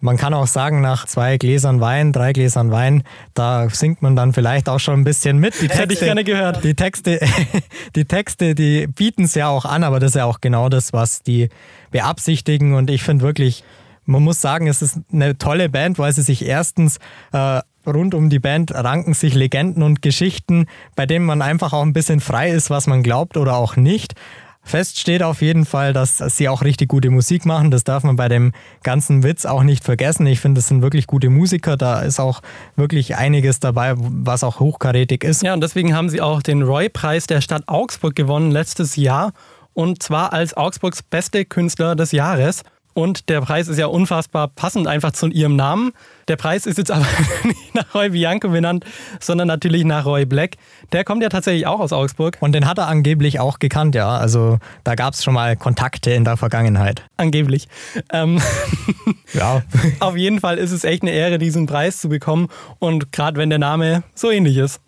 man 0.03 0.17
kann 0.17 0.33
auch 0.33 0.47
sagen, 0.47 0.81
nach 0.81 1.05
zwei 1.05 1.37
Gläsern 1.37 1.79
Wein, 1.79 2.11
drei 2.11 2.33
Gläsern 2.33 2.71
Wein, 2.71 3.03
da 3.33 3.69
singt 3.69 4.01
man 4.01 4.17
dann 4.17 4.33
vielleicht 4.33 4.67
auch 4.67 4.79
schon 4.79 4.99
ein 4.99 5.03
bisschen 5.05 5.37
mit. 5.37 5.53
Die 5.55 5.67
Texte, 5.67 5.79
Hätte 5.79 5.93
ich 5.93 5.99
gerne 6.01 6.23
gehört. 6.25 6.61
Die 6.65 6.73
Texte, 6.73 7.21
die 7.95 8.03
Texte, 8.03 8.53
die 8.53 8.87
bieten 8.87 9.23
es 9.23 9.33
ja 9.33 9.47
auch 9.47 9.63
an, 9.63 9.85
aber 9.85 10.01
das 10.01 10.11
ist 10.11 10.15
ja 10.15 10.25
auch 10.25 10.41
genau 10.41 10.67
das, 10.67 10.91
was 10.91 11.23
die 11.23 11.47
beabsichtigen. 11.91 12.73
Und 12.73 12.89
ich 12.89 13.01
finde 13.01 13.23
wirklich, 13.23 13.63
man 14.03 14.21
muss 14.21 14.41
sagen, 14.41 14.67
es 14.67 14.81
ist 14.81 14.99
eine 15.11 15.37
tolle 15.37 15.69
Band, 15.69 15.97
weil 15.99 16.11
sie 16.11 16.21
sich 16.21 16.45
erstens 16.45 16.99
äh, 17.31 17.61
rund 17.87 18.13
um 18.13 18.29
die 18.29 18.39
Band 18.39 18.73
ranken 18.73 19.13
sich 19.13 19.33
Legenden 19.33 19.83
und 19.83 20.01
Geschichten, 20.01 20.65
bei 20.97 21.05
denen 21.05 21.25
man 21.25 21.41
einfach 21.41 21.71
auch 21.71 21.81
ein 21.81 21.93
bisschen 21.93 22.19
frei 22.19 22.49
ist, 22.49 22.69
was 22.69 22.87
man 22.87 23.03
glaubt 23.03 23.37
oder 23.37 23.55
auch 23.55 23.77
nicht. 23.77 24.15
Fest 24.63 24.97
steht 24.97 25.21
auf 25.21 25.41
jeden 25.41 25.65
Fall, 25.65 25.93
dass 25.93 26.17
sie 26.17 26.47
auch 26.47 26.63
richtig 26.63 26.87
gute 26.87 27.09
Musik 27.09 27.45
machen. 27.45 27.69
Das 27.69 27.83
darf 27.83 28.03
man 28.03 28.15
bei 28.15 28.29
dem 28.29 28.53
ganzen 28.81 29.21
Witz 29.21 29.45
auch 29.45 29.63
nicht 29.63 29.83
vergessen. 29.83 30.25
Ich 30.25 30.39
finde, 30.39 30.59
das 30.59 30.69
sind 30.69 30.81
wirklich 30.81 31.05
gute 31.05 31.29
Musiker. 31.29 31.75
Da 31.75 32.01
ist 32.01 32.19
auch 32.19 32.41
wirklich 32.75 33.17
einiges 33.17 33.59
dabei, 33.59 33.93
was 33.97 34.43
auch 34.43 34.59
hochkarätig 34.59 35.23
ist. 35.23 35.43
Ja, 35.43 35.53
und 35.53 35.61
deswegen 35.61 35.93
haben 35.93 36.09
sie 36.09 36.21
auch 36.21 36.41
den 36.41 36.61
Roy-Preis 36.63 37.27
der 37.27 37.41
Stadt 37.41 37.63
Augsburg 37.67 38.15
gewonnen 38.15 38.51
letztes 38.51 38.95
Jahr. 38.95 39.33
Und 39.73 40.01
zwar 40.01 40.33
als 40.33 40.55
Augsburgs 40.55 41.03
beste 41.03 41.45
Künstler 41.45 41.95
des 41.95 42.11
Jahres. 42.11 42.63
Und 42.93 43.29
der 43.29 43.41
Preis 43.41 43.67
ist 43.67 43.77
ja 43.77 43.87
unfassbar 43.87 44.47
passend 44.47 44.87
einfach 44.87 45.11
zu 45.13 45.27
ihrem 45.27 45.55
Namen. 45.55 45.91
Der 46.27 46.35
Preis 46.35 46.65
ist 46.65 46.77
jetzt 46.77 46.91
aber 46.91 47.05
nicht 47.43 47.75
nach 47.75 47.93
Roy 47.95 48.09
Bianco 48.09 48.49
benannt, 48.49 48.85
sondern 49.19 49.47
natürlich 49.47 49.83
nach 49.83 50.05
Roy 50.05 50.25
Black. 50.25 50.57
Der 50.91 51.03
kommt 51.03 51.23
ja 51.23 51.29
tatsächlich 51.29 51.65
auch 51.65 51.79
aus 51.79 51.91
Augsburg. 51.91 52.37
Und 52.39 52.53
den 52.53 52.67
hat 52.67 52.77
er 52.77 52.87
angeblich 52.87 53.39
auch 53.39 53.59
gekannt, 53.59 53.95
ja. 53.95 54.09
Also 54.09 54.59
da 54.83 54.95
gab 54.95 55.13
es 55.13 55.23
schon 55.23 55.33
mal 55.33 55.55
Kontakte 55.55 56.11
in 56.11 56.23
der 56.23 56.37
Vergangenheit. 56.37 57.03
Angeblich. 57.17 57.67
Ähm 58.11 58.41
ja. 59.33 59.63
Auf 59.99 60.15
jeden 60.15 60.39
Fall 60.39 60.57
ist 60.57 60.71
es 60.71 60.83
echt 60.83 61.01
eine 61.01 61.11
Ehre, 61.11 61.39
diesen 61.39 61.65
Preis 61.65 61.99
zu 61.99 62.09
bekommen. 62.09 62.49
Und 62.79 63.11
gerade 63.11 63.37
wenn 63.37 63.49
der 63.49 63.59
Name 63.59 64.03
so 64.13 64.29
ähnlich 64.29 64.57
ist. 64.57 64.79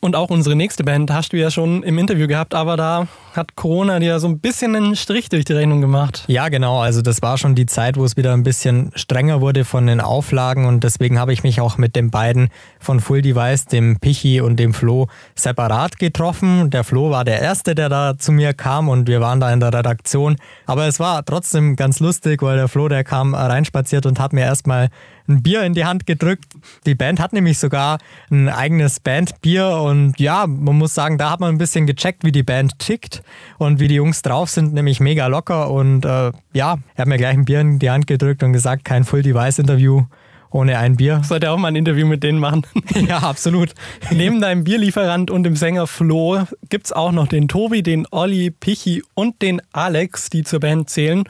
Und 0.00 0.16
auch 0.16 0.30
unsere 0.30 0.56
nächste 0.56 0.82
Band 0.82 1.12
hast 1.12 1.32
du 1.32 1.36
ja 1.36 1.50
schon 1.50 1.84
im 1.84 1.96
Interview 1.96 2.26
gehabt, 2.26 2.54
aber 2.54 2.76
da 2.76 3.06
hat 3.36 3.56
Corona 3.56 3.98
dir 3.98 4.20
so 4.20 4.28
ein 4.28 4.40
bisschen 4.40 4.76
einen 4.76 4.96
Strich 4.96 5.28
durch 5.28 5.44
die 5.44 5.52
Rechnung 5.52 5.80
gemacht. 5.80 6.24
Ja, 6.26 6.48
genau. 6.48 6.80
Also 6.80 7.02
das 7.02 7.22
war 7.22 7.38
schon 7.38 7.54
die 7.54 7.66
Zeit, 7.66 7.96
wo 7.96 8.04
es 8.04 8.16
wieder 8.16 8.32
ein 8.32 8.42
bisschen 8.42 8.92
strenger 8.94 9.40
wurde 9.40 9.64
von 9.64 9.86
den 9.86 10.00
Auflagen 10.00 10.66
und 10.66 10.84
deswegen 10.84 11.18
habe 11.18 11.32
ich 11.32 11.42
mich 11.42 11.60
auch 11.60 11.78
mit 11.78 11.96
den 11.96 12.10
beiden 12.10 12.48
von 12.78 13.00
Full 13.00 13.22
Device, 13.22 13.66
dem 13.66 13.98
Pichi 13.98 14.40
und 14.40 14.56
dem 14.56 14.74
Flo, 14.74 15.08
separat 15.34 15.98
getroffen. 15.98 16.70
Der 16.70 16.84
Flo 16.84 17.10
war 17.10 17.24
der 17.24 17.40
Erste, 17.40 17.74
der 17.74 17.88
da 17.88 18.18
zu 18.18 18.32
mir 18.32 18.52
kam 18.52 18.88
und 18.88 19.08
wir 19.08 19.20
waren 19.20 19.40
da 19.40 19.52
in 19.52 19.60
der 19.60 19.72
Redaktion. 19.72 20.36
Aber 20.66 20.86
es 20.86 21.00
war 21.00 21.24
trotzdem 21.24 21.76
ganz 21.76 22.00
lustig, 22.00 22.42
weil 22.42 22.56
der 22.56 22.68
Flo, 22.68 22.88
der 22.88 23.04
kam 23.04 23.34
reinspaziert 23.34 24.06
und 24.06 24.20
hat 24.20 24.32
mir 24.32 24.42
erstmal 24.42 24.88
ein 25.28 25.42
Bier 25.42 25.62
in 25.62 25.74
die 25.74 25.84
Hand 25.84 26.06
gedrückt. 26.06 26.52
Die 26.84 26.94
Band 26.94 27.20
hat 27.20 27.32
nämlich 27.32 27.58
sogar 27.58 27.98
ein 28.30 28.48
eigenes 28.48 29.00
Bandbier 29.00 29.68
und 29.68 30.18
ja, 30.18 30.46
man 30.46 30.76
muss 30.76 30.94
sagen, 30.94 31.16
da 31.16 31.30
hat 31.30 31.40
man 31.40 31.54
ein 31.54 31.58
bisschen 31.58 31.86
gecheckt, 31.86 32.24
wie 32.24 32.32
die 32.32 32.42
Band 32.42 32.78
tickt 32.78 33.21
und 33.58 33.80
wie 33.80 33.88
die 33.88 33.96
Jungs 33.96 34.22
drauf 34.22 34.50
sind, 34.50 34.74
nämlich 34.74 35.00
mega 35.00 35.26
locker 35.26 35.70
und 35.70 36.04
äh, 36.04 36.32
ja, 36.52 36.78
er 36.94 36.98
hat 36.98 37.06
mir 37.06 37.18
gleich 37.18 37.34
ein 37.34 37.44
Bier 37.44 37.60
in 37.60 37.78
die 37.78 37.90
Hand 37.90 38.06
gedrückt 38.06 38.42
und 38.42 38.52
gesagt, 38.52 38.84
kein 38.84 39.04
Full-Device-Interview 39.04 40.04
ohne 40.52 40.78
ein 40.78 40.96
Bier. 40.96 41.22
Sollte 41.28 41.50
auch 41.50 41.56
mal 41.56 41.68
ein 41.68 41.76
Interview 41.76 42.06
mit 42.06 42.22
denen 42.22 42.38
machen. 42.38 42.64
ja, 43.08 43.18
absolut. 43.18 43.70
Neben 44.10 44.40
deinem 44.40 44.64
Bierlieferant 44.64 45.30
und 45.30 45.44
dem 45.44 45.56
Sänger 45.56 45.86
Flo 45.86 46.46
gibt 46.68 46.86
es 46.86 46.92
auch 46.92 47.12
noch 47.12 47.26
den 47.26 47.48
Tobi, 47.48 47.82
den 47.82 48.06
Olli, 48.10 48.50
Pichi 48.50 49.02
und 49.14 49.42
den 49.42 49.62
Alex, 49.72 50.30
die 50.30 50.44
zur 50.44 50.60
Band 50.60 50.90
zählen. 50.90 51.24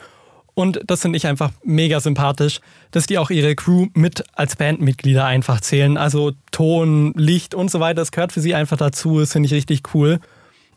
Und 0.55 0.81
das 0.87 1.01
finde 1.01 1.17
ich 1.17 1.27
einfach 1.27 1.51
mega 1.65 1.99
sympathisch, 2.01 2.61
dass 2.91 3.07
die 3.07 3.17
auch 3.17 3.31
ihre 3.31 3.55
Crew 3.55 3.87
mit 3.95 4.23
als 4.35 4.57
Bandmitglieder 4.57 5.25
einfach 5.25 5.63
zählen. 5.63 5.97
Also 5.97 6.33
Ton, 6.51 7.15
Licht 7.17 7.55
und 7.55 7.71
so 7.71 7.81
weiter, 7.81 8.03
das 8.03 8.13
gehört 8.13 8.33
für 8.33 8.41
sie 8.41 8.55
einfach 8.55 8.77
dazu. 8.77 9.21
Das 9.21 9.33
finde 9.33 9.47
ich 9.47 9.55
richtig 9.55 9.95
cool. 9.95 10.21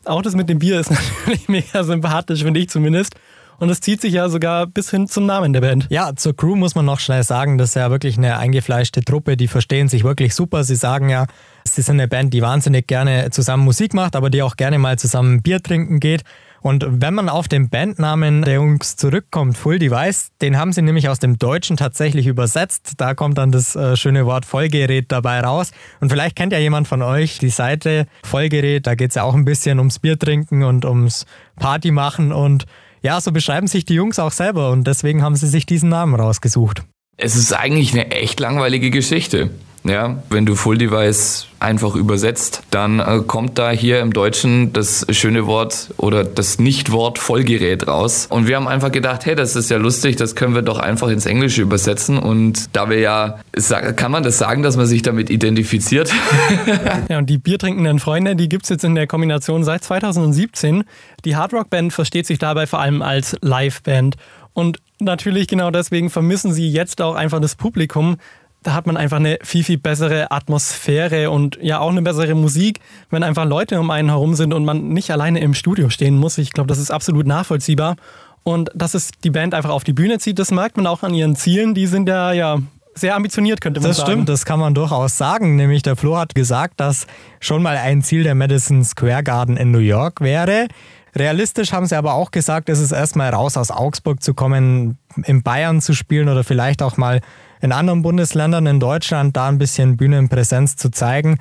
Auch 0.06 0.22
das 0.22 0.34
mit 0.34 0.48
dem 0.48 0.58
Bier 0.58 0.80
ist 0.80 0.90
natürlich 1.18 1.48
mega 1.48 1.84
sympathisch, 1.84 2.42
finde 2.42 2.60
ich 2.60 2.68
zumindest. 2.68 3.14
Und 3.58 3.70
es 3.70 3.80
zieht 3.80 4.02
sich 4.02 4.12
ja 4.12 4.28
sogar 4.28 4.66
bis 4.66 4.90
hin 4.90 5.08
zum 5.08 5.24
Namen 5.24 5.52
der 5.52 5.62
Band. 5.62 5.86
Ja, 5.88 6.14
zur 6.14 6.36
Crew 6.36 6.56
muss 6.56 6.74
man 6.74 6.84
noch 6.84 7.00
schnell 7.00 7.22
sagen, 7.22 7.56
das 7.56 7.70
ist 7.70 7.74
ja 7.74 7.90
wirklich 7.90 8.18
eine 8.18 8.36
eingefleischte 8.36 9.02
Truppe, 9.02 9.36
die 9.36 9.48
verstehen 9.48 9.88
sich 9.88 10.04
wirklich 10.04 10.34
super. 10.34 10.62
Sie 10.62 10.76
sagen 10.76 11.08
ja, 11.08 11.26
sie 11.74 11.82
sind 11.82 11.96
eine 12.00 12.08
Band, 12.08 12.32
die 12.32 12.42
wahnsinnig 12.42 12.86
gerne 12.86 13.30
zusammen 13.30 13.64
Musik 13.64 13.94
macht, 13.94 14.16
aber 14.16 14.30
die 14.30 14.42
auch 14.42 14.56
gerne 14.56 14.78
mal 14.78 14.98
zusammen 14.98 15.42
Bier 15.42 15.62
trinken 15.62 16.00
geht. 16.00 16.22
Und 16.62 16.84
wenn 16.88 17.14
man 17.14 17.28
auf 17.28 17.46
den 17.46 17.68
Bandnamen 17.68 18.42
der 18.42 18.54
Jungs 18.54 18.96
zurückkommt, 18.96 19.56
Full 19.56 19.78
Device, 19.78 20.30
den 20.40 20.58
haben 20.58 20.72
sie 20.72 20.82
nämlich 20.82 21.08
aus 21.08 21.20
dem 21.20 21.38
Deutschen 21.38 21.76
tatsächlich 21.76 22.26
übersetzt. 22.26 22.94
Da 22.96 23.14
kommt 23.14 23.38
dann 23.38 23.52
das 23.52 23.76
äh, 23.76 23.96
schöne 23.96 24.26
Wort 24.26 24.44
Vollgerät 24.44 25.12
dabei 25.12 25.40
raus. 25.40 25.70
Und 26.00 26.10
vielleicht 26.10 26.34
kennt 26.34 26.52
ja 26.52 26.58
jemand 26.58 26.88
von 26.88 27.02
euch 27.02 27.38
die 27.38 27.50
Seite 27.50 28.06
Vollgerät. 28.24 28.86
Da 28.86 28.96
geht 28.96 29.10
es 29.10 29.14
ja 29.14 29.22
auch 29.22 29.34
ein 29.34 29.44
bisschen 29.44 29.78
ums 29.78 30.00
Bier 30.00 30.18
trinken 30.18 30.64
und 30.64 30.84
ums 30.84 31.24
Party 31.54 31.92
machen. 31.92 32.32
Und 32.32 32.64
ja, 33.00 33.20
so 33.20 33.30
beschreiben 33.30 33.68
sich 33.68 33.84
die 33.84 33.94
Jungs 33.94 34.18
auch 34.18 34.32
selber. 34.32 34.70
Und 34.70 34.88
deswegen 34.88 35.22
haben 35.22 35.36
sie 35.36 35.46
sich 35.46 35.66
diesen 35.66 35.90
Namen 35.90 36.16
rausgesucht. 36.16 36.82
Es 37.16 37.36
ist 37.36 37.52
eigentlich 37.52 37.92
eine 37.92 38.10
echt 38.10 38.40
langweilige 38.40 38.90
Geschichte. 38.90 39.50
Ja, 39.88 40.22
wenn 40.30 40.46
du 40.46 40.54
Full 40.54 40.78
Device 40.78 41.46
einfach 41.60 41.94
übersetzt, 41.94 42.62
dann 42.70 43.00
äh, 43.00 43.20
kommt 43.26 43.58
da 43.58 43.70
hier 43.70 44.00
im 44.00 44.12
Deutschen 44.12 44.72
das 44.72 45.06
schöne 45.10 45.46
Wort 45.46 45.94
oder 45.96 46.24
das 46.24 46.58
Nichtwort 46.58 47.18
Vollgerät 47.18 47.86
raus. 47.86 48.26
Und 48.28 48.46
wir 48.46 48.56
haben 48.56 48.68
einfach 48.68 48.92
gedacht, 48.92 49.26
hey, 49.26 49.34
das 49.34 49.56
ist 49.56 49.70
ja 49.70 49.76
lustig, 49.76 50.16
das 50.16 50.34
können 50.34 50.54
wir 50.54 50.62
doch 50.62 50.78
einfach 50.78 51.08
ins 51.08 51.26
Englische 51.26 51.62
übersetzen. 51.62 52.18
Und 52.18 52.74
da 52.74 52.90
wir 52.90 52.98
ja, 52.98 53.38
kann 53.96 54.10
man 54.10 54.22
das 54.22 54.38
sagen, 54.38 54.62
dass 54.62 54.76
man 54.76 54.86
sich 54.86 55.02
damit 55.02 55.30
identifiziert? 55.30 56.12
ja, 57.08 57.18
und 57.18 57.30
die 57.30 57.38
biertrinkenden 57.38 57.98
Freunde, 57.98 58.36
die 58.36 58.48
gibt 58.48 58.64
es 58.64 58.70
jetzt 58.70 58.84
in 58.84 58.94
der 58.94 59.06
Kombination 59.06 59.64
seit 59.64 59.84
2017. 59.84 60.84
Die 61.24 61.36
Hardrock-Band 61.36 61.92
versteht 61.92 62.26
sich 62.26 62.38
dabei 62.38 62.66
vor 62.66 62.80
allem 62.80 63.02
als 63.02 63.36
Live-Band. 63.40 64.16
Und 64.52 64.78
natürlich 64.98 65.48
genau 65.48 65.70
deswegen 65.70 66.10
vermissen 66.10 66.52
sie 66.52 66.68
jetzt 66.70 67.00
auch 67.02 67.14
einfach 67.14 67.40
das 67.40 67.56
Publikum, 67.56 68.16
da 68.66 68.74
hat 68.74 68.86
man 68.86 68.96
einfach 68.96 69.18
eine 69.18 69.38
viel, 69.42 69.62
viel 69.62 69.78
bessere 69.78 70.32
Atmosphäre 70.32 71.30
und 71.30 71.56
ja 71.62 71.78
auch 71.78 71.90
eine 71.90 72.02
bessere 72.02 72.34
Musik, 72.34 72.80
wenn 73.10 73.22
einfach 73.22 73.44
Leute 73.44 73.78
um 73.78 73.92
einen 73.92 74.08
herum 74.08 74.34
sind 74.34 74.52
und 74.52 74.64
man 74.64 74.88
nicht 74.88 75.12
alleine 75.12 75.38
im 75.38 75.54
Studio 75.54 75.88
stehen 75.88 76.18
muss. 76.18 76.36
Ich 76.36 76.52
glaube, 76.52 76.66
das 76.66 76.78
ist 76.78 76.90
absolut 76.90 77.28
nachvollziehbar. 77.28 77.94
Und 78.42 78.70
dass 78.74 78.94
es 78.94 79.12
die 79.22 79.30
Band 79.30 79.54
einfach 79.54 79.70
auf 79.70 79.84
die 79.84 79.92
Bühne 79.92 80.18
zieht, 80.18 80.40
das 80.40 80.50
merkt 80.50 80.76
man 80.76 80.88
auch 80.88 81.04
an 81.04 81.14
ihren 81.14 81.36
Zielen. 81.36 81.74
Die 81.74 81.86
sind 81.86 82.08
ja, 82.08 82.32
ja 82.32 82.58
sehr 82.94 83.14
ambitioniert, 83.14 83.60
könnte 83.60 83.78
man 83.78 83.90
das 83.90 83.98
sagen. 83.98 84.06
Das 84.06 84.12
stimmt, 84.14 84.28
das 84.28 84.44
kann 84.44 84.58
man 84.58 84.74
durchaus 84.74 85.16
sagen. 85.16 85.54
Nämlich 85.54 85.82
der 85.82 85.94
Flo 85.94 86.16
hat 86.16 86.34
gesagt, 86.34 86.80
dass 86.80 87.06
schon 87.38 87.62
mal 87.62 87.76
ein 87.76 88.02
Ziel 88.02 88.24
der 88.24 88.34
Madison 88.34 88.82
Square 88.82 89.22
Garden 89.22 89.56
in 89.56 89.70
New 89.70 89.78
York 89.78 90.20
wäre. 90.20 90.66
Realistisch 91.14 91.72
haben 91.72 91.86
sie 91.86 91.96
aber 91.96 92.14
auch 92.14 92.32
gesagt, 92.32 92.68
es 92.68 92.80
ist 92.80 92.90
erstmal 92.90 93.30
raus 93.30 93.56
aus 93.56 93.70
Augsburg 93.70 94.24
zu 94.24 94.34
kommen, 94.34 94.98
in 95.24 95.44
Bayern 95.44 95.80
zu 95.80 95.94
spielen 95.94 96.28
oder 96.28 96.42
vielleicht 96.42 96.82
auch 96.82 96.96
mal 96.96 97.20
in 97.66 97.72
anderen 97.72 98.02
Bundesländern 98.02 98.64
in 98.66 98.78
Deutschland 98.78 99.36
da 99.36 99.48
ein 99.48 99.58
bisschen 99.58 99.96
Bühnenpräsenz 99.96 100.76
zu 100.76 100.90
zeigen. 100.90 101.38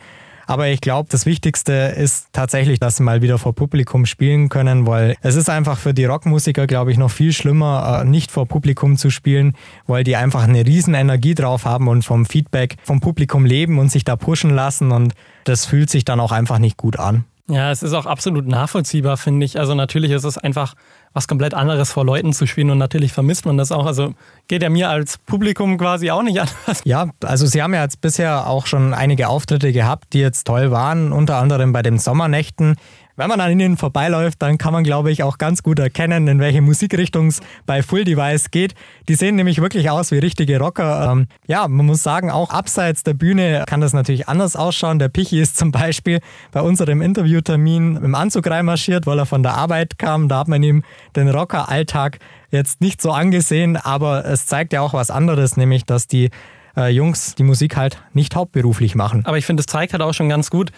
Aber 0.47 0.67
ich 0.67 0.81
glaube, 0.81 1.07
das 1.11 1.27
Wichtigste 1.27 1.73
ist 1.73 2.29
tatsächlich, 2.33 2.79
dass 2.79 2.97
sie 2.97 3.03
mal 3.03 3.21
wieder 3.21 3.37
vor 3.37 3.53
Publikum 3.53 4.07
spielen 4.07 4.49
können, 4.49 4.87
weil 4.87 5.15
es 5.21 5.35
ist 5.35 5.49
einfach 5.51 5.77
für 5.77 5.93
die 5.93 6.05
Rockmusiker, 6.05 6.65
glaube 6.65 6.91
ich, 6.91 6.97
noch 6.97 7.11
viel 7.11 7.31
schlimmer, 7.31 8.01
äh, 8.01 8.05
nicht 8.05 8.31
vor 8.31 8.47
Publikum 8.47 8.97
zu 8.97 9.11
spielen, 9.11 9.53
weil 9.85 10.03
die 10.03 10.15
einfach 10.15 10.43
eine 10.43 10.65
riesen 10.65 10.95
Energie 10.95 11.35
drauf 11.35 11.65
haben 11.65 11.87
und 11.87 12.03
vom 12.03 12.25
Feedback 12.25 12.75
vom 12.83 13.01
Publikum 13.01 13.45
leben 13.45 13.77
und 13.77 13.91
sich 13.91 14.03
da 14.03 14.15
pushen 14.15 14.49
lassen 14.49 14.91
und 14.91 15.13
das 15.43 15.65
fühlt 15.67 15.91
sich 15.91 16.05
dann 16.05 16.19
auch 16.19 16.31
einfach 16.31 16.57
nicht 16.57 16.77
gut 16.77 16.97
an. 16.97 17.25
Ja, 17.47 17.69
es 17.69 17.83
ist 17.83 17.93
auch 17.93 18.07
absolut 18.07 18.47
nachvollziehbar, 18.47 19.17
finde 19.17 19.45
ich. 19.45 19.59
Also 19.59 19.75
natürlich 19.75 20.09
ist 20.09 20.23
es 20.23 20.37
einfach 20.39 20.73
was 21.13 21.27
komplett 21.27 21.53
anderes 21.53 21.91
vor 21.91 22.03
Leuten 22.03 22.33
zu 22.33 22.47
spielen 22.47 22.71
und 22.71 22.79
natürlich 22.79 23.13
vermisst 23.13 23.45
man 23.45 23.55
das 23.55 23.71
auch. 23.71 23.85
Also 23.85 24.15
geht 24.47 24.63
ja 24.63 24.69
mir 24.69 24.89
als 24.89 25.19
Publikum 25.19 25.77
quasi 25.77 26.09
auch 26.09 26.23
nicht 26.23 26.39
anders. 26.39 26.81
Ja, 26.85 27.09
also 27.23 27.45
Sie 27.45 27.61
haben 27.61 27.73
ja 27.75 27.83
jetzt 27.83 28.01
bisher 28.01 28.47
auch 28.47 28.65
schon 28.65 28.95
einige 28.95 29.27
Auftritte 29.27 29.71
gehabt, 29.71 30.13
die 30.13 30.19
jetzt 30.19 30.45
toll 30.47 30.71
waren, 30.71 31.11
unter 31.11 31.37
anderem 31.37 31.71
bei 31.71 31.83
den 31.83 31.99
Sommernächten. 31.99 32.77
Wenn 33.17 33.29
man 33.29 33.39
an 33.39 33.57
ihnen 33.57 33.77
vorbeiläuft, 33.77 34.41
dann 34.41 34.57
kann 34.57 34.73
man, 34.73 34.83
glaube 34.83 35.09
ich, 35.09 35.23
auch 35.23 35.37
ganz 35.37 35.63
gut 35.63 35.79
erkennen, 35.79 36.27
in 36.27 36.39
welche 36.39 36.61
Musikrichtung 36.61 37.27
es 37.27 37.39
bei 37.65 37.81
Full 37.81 38.03
Device 38.03 38.51
geht. 38.51 38.75
Die 39.07 39.15
sehen 39.15 39.35
nämlich 39.35 39.61
wirklich 39.61 39.89
aus 39.89 40.11
wie 40.11 40.19
richtige 40.19 40.59
Rocker. 40.59 41.11
Ähm, 41.11 41.27
ja, 41.47 41.67
man 41.67 41.85
muss 41.85 42.03
sagen, 42.03 42.29
auch 42.29 42.49
abseits 42.49 43.03
der 43.03 43.13
Bühne 43.13 43.63
kann 43.67 43.79
das 43.79 43.93
natürlich 43.93 44.27
anders 44.27 44.57
ausschauen. 44.57 44.99
Der 44.99 45.07
Pichi 45.07 45.39
ist 45.39 45.55
zum 45.55 45.71
Beispiel 45.71 46.19
bei 46.51 46.59
unserem 46.59 47.01
Interviewtermin 47.01 47.95
im 47.97 48.15
Anzug 48.15 48.47
reinmarschiert, 48.47 49.05
weil 49.05 49.19
er 49.19 49.25
von 49.25 49.43
der 49.43 49.53
Arbeit 49.53 49.97
kam. 49.97 50.27
Da 50.27 50.39
hat 50.39 50.49
man 50.49 50.61
ihm 50.61 50.83
den 51.15 51.29
Rocker-Alltag 51.29 52.19
jetzt 52.51 52.81
nicht 52.81 53.01
so 53.01 53.11
angesehen, 53.11 53.77
aber 53.77 54.25
es 54.25 54.45
zeigt 54.45 54.73
ja 54.73 54.81
auch 54.81 54.93
was 54.93 55.09
anderes, 55.09 55.55
nämlich 55.55 55.85
dass 55.85 56.07
die 56.07 56.31
äh, 56.75 56.89
Jungs 56.89 57.35
die 57.35 57.43
Musik 57.43 57.77
halt 57.77 58.03
nicht 58.13 58.35
hauptberuflich 58.35 58.95
machen. 58.95 59.25
Aber 59.25 59.37
ich 59.37 59.45
finde, 59.45 59.61
es 59.61 59.67
zeigt 59.67 59.93
halt 59.93 60.01
auch 60.01 60.13
schon 60.13 60.29
ganz 60.29 60.49
gut, 60.49 60.71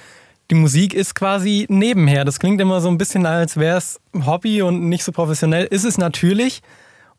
die 0.49 0.55
Musik 0.55 0.93
ist 0.93 1.15
quasi 1.15 1.65
nebenher. 1.69 2.25
Das 2.25 2.39
klingt 2.39 2.61
immer 2.61 2.79
so 2.79 2.87
ein 2.87 2.97
bisschen, 2.97 3.25
als 3.25 3.57
wäre 3.57 3.77
es 3.77 3.99
Hobby 4.25 4.61
und 4.61 4.87
nicht 4.87 5.03
so 5.03 5.11
professionell. 5.11 5.65
Ist 5.65 5.83
es 5.83 5.97
natürlich. 5.97 6.61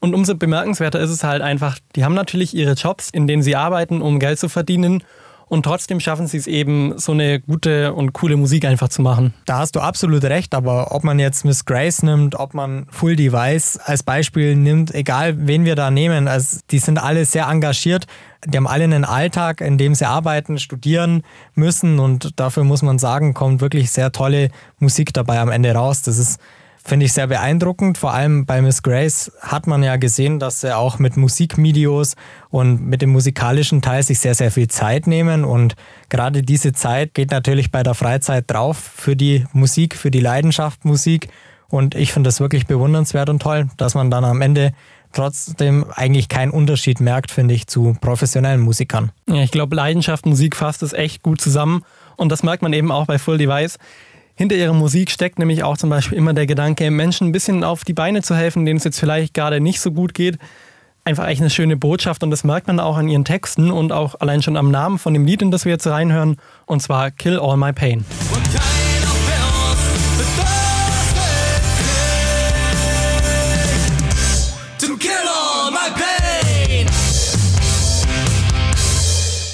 Und 0.00 0.14
umso 0.14 0.36
bemerkenswerter 0.36 1.00
ist 1.00 1.10
es 1.10 1.24
halt 1.24 1.42
einfach, 1.42 1.78
die 1.96 2.04
haben 2.04 2.14
natürlich 2.14 2.54
ihre 2.54 2.74
Jobs, 2.74 3.10
in 3.10 3.26
denen 3.26 3.42
sie 3.42 3.56
arbeiten, 3.56 4.00
um 4.00 4.20
Geld 4.20 4.38
zu 4.38 4.48
verdienen. 4.48 5.02
Und 5.48 5.62
trotzdem 5.62 5.98
schaffen 5.98 6.26
sie 6.26 6.36
es 6.36 6.46
eben, 6.46 6.98
so 6.98 7.12
eine 7.12 7.40
gute 7.40 7.94
und 7.94 8.12
coole 8.12 8.36
Musik 8.36 8.64
einfach 8.66 8.88
zu 8.88 9.00
machen. 9.02 9.32
Da 9.46 9.58
hast 9.58 9.76
du 9.76 9.80
absolut 9.80 10.24
recht, 10.24 10.54
aber 10.54 10.92
ob 10.92 11.04
man 11.04 11.18
jetzt 11.18 11.44
Miss 11.44 11.64
Grace 11.64 12.02
nimmt, 12.02 12.34
ob 12.34 12.54
man 12.54 12.86
Full 12.90 13.16
Device 13.16 13.78
als 13.78 14.02
Beispiel 14.02 14.56
nimmt, 14.56 14.94
egal 14.94 15.46
wen 15.46 15.64
wir 15.64 15.74
da 15.74 15.90
nehmen, 15.90 16.28
also 16.28 16.58
die 16.70 16.78
sind 16.78 16.98
alle 16.98 17.24
sehr 17.24 17.46
engagiert. 17.46 18.06
Die 18.46 18.56
haben 18.56 18.68
alle 18.68 18.84
einen 18.84 19.04
Alltag, 19.04 19.60
in 19.60 19.78
dem 19.78 19.94
sie 19.94 20.06
arbeiten, 20.06 20.58
studieren 20.58 21.22
müssen 21.54 21.98
und 21.98 22.38
dafür 22.38 22.62
muss 22.62 22.82
man 22.82 22.98
sagen, 22.98 23.34
kommt 23.34 23.60
wirklich 23.60 23.90
sehr 23.90 24.12
tolle 24.12 24.50
Musik 24.78 25.12
dabei 25.12 25.40
am 25.40 25.50
Ende 25.50 25.72
raus. 25.72 26.02
Das 26.02 26.18
ist 26.18 26.38
Finde 26.84 27.06
ich 27.06 27.12
sehr 27.12 27.26
beeindruckend. 27.26 27.98
Vor 27.98 28.14
allem 28.14 28.46
bei 28.46 28.62
Miss 28.62 28.82
Grace 28.82 29.30
hat 29.40 29.66
man 29.66 29.82
ja 29.82 29.96
gesehen, 29.96 30.38
dass 30.38 30.62
sie 30.62 30.74
auch 30.74 30.98
mit 30.98 31.16
Musikvideos 31.16 32.14
und 32.50 32.86
mit 32.86 33.02
dem 33.02 33.10
musikalischen 33.10 33.82
Teil 33.82 34.02
sich 34.02 34.20
sehr, 34.20 34.34
sehr 34.34 34.50
viel 34.50 34.68
Zeit 34.68 35.06
nehmen. 35.06 35.44
Und 35.44 35.74
gerade 36.08 36.42
diese 36.42 36.72
Zeit 36.72 37.14
geht 37.14 37.30
natürlich 37.30 37.70
bei 37.70 37.82
der 37.82 37.94
Freizeit 37.94 38.44
drauf 38.50 38.78
für 38.78 39.16
die 39.16 39.44
Musik, 39.52 39.96
für 39.96 40.10
die 40.10 40.20
Leidenschaft 40.20 40.84
Musik. 40.84 41.28
Und 41.68 41.94
ich 41.94 42.12
finde 42.12 42.28
das 42.28 42.40
wirklich 42.40 42.66
bewundernswert 42.66 43.28
und 43.28 43.42
toll, 43.42 43.68
dass 43.76 43.94
man 43.94 44.10
dann 44.10 44.24
am 44.24 44.40
Ende 44.40 44.72
trotzdem 45.12 45.86
eigentlich 45.94 46.28
keinen 46.28 46.50
Unterschied 46.50 47.00
merkt, 47.00 47.30
finde 47.30 47.54
ich, 47.54 47.66
zu 47.66 47.96
professionellen 48.00 48.60
Musikern. 48.60 49.12
Ja, 49.28 49.42
ich 49.42 49.50
glaube, 49.50 49.76
Leidenschaft, 49.76 50.26
Musik 50.26 50.56
fasst 50.56 50.82
es 50.82 50.92
echt 50.92 51.22
gut 51.22 51.40
zusammen. 51.40 51.82
Und 52.16 52.30
das 52.30 52.42
merkt 52.42 52.62
man 52.62 52.72
eben 52.72 52.90
auch 52.90 53.06
bei 53.06 53.18
Full 53.18 53.38
Device. 53.38 53.78
Hinter 54.38 54.54
ihrer 54.54 54.72
Musik 54.72 55.10
steckt 55.10 55.40
nämlich 55.40 55.64
auch 55.64 55.76
zum 55.76 55.90
Beispiel 55.90 56.16
immer 56.16 56.32
der 56.32 56.46
Gedanke, 56.46 56.92
Menschen 56.92 57.26
ein 57.26 57.32
bisschen 57.32 57.64
auf 57.64 57.82
die 57.82 57.92
Beine 57.92 58.22
zu 58.22 58.36
helfen, 58.36 58.64
denen 58.64 58.76
es 58.76 58.84
jetzt 58.84 59.00
vielleicht 59.00 59.34
gerade 59.34 59.58
nicht 59.58 59.80
so 59.80 59.90
gut 59.90 60.14
geht. 60.14 60.38
Einfach 61.02 61.26
echt 61.26 61.40
eine 61.40 61.50
schöne 61.50 61.76
Botschaft 61.76 62.22
und 62.22 62.30
das 62.30 62.44
merkt 62.44 62.68
man 62.68 62.78
auch 62.78 62.96
an 62.98 63.08
ihren 63.08 63.24
Texten 63.24 63.72
und 63.72 63.90
auch 63.90 64.14
allein 64.20 64.40
schon 64.40 64.56
am 64.56 64.70
Namen 64.70 65.00
von 65.00 65.12
dem 65.12 65.24
Lied, 65.24 65.42
in 65.42 65.50
das 65.50 65.64
wir 65.64 65.72
jetzt 65.72 65.88
reinhören, 65.88 66.36
und 66.66 66.80
zwar 66.80 67.10
Kill 67.10 67.36
All 67.40 67.56
My 67.56 67.72
Pain. 67.72 68.04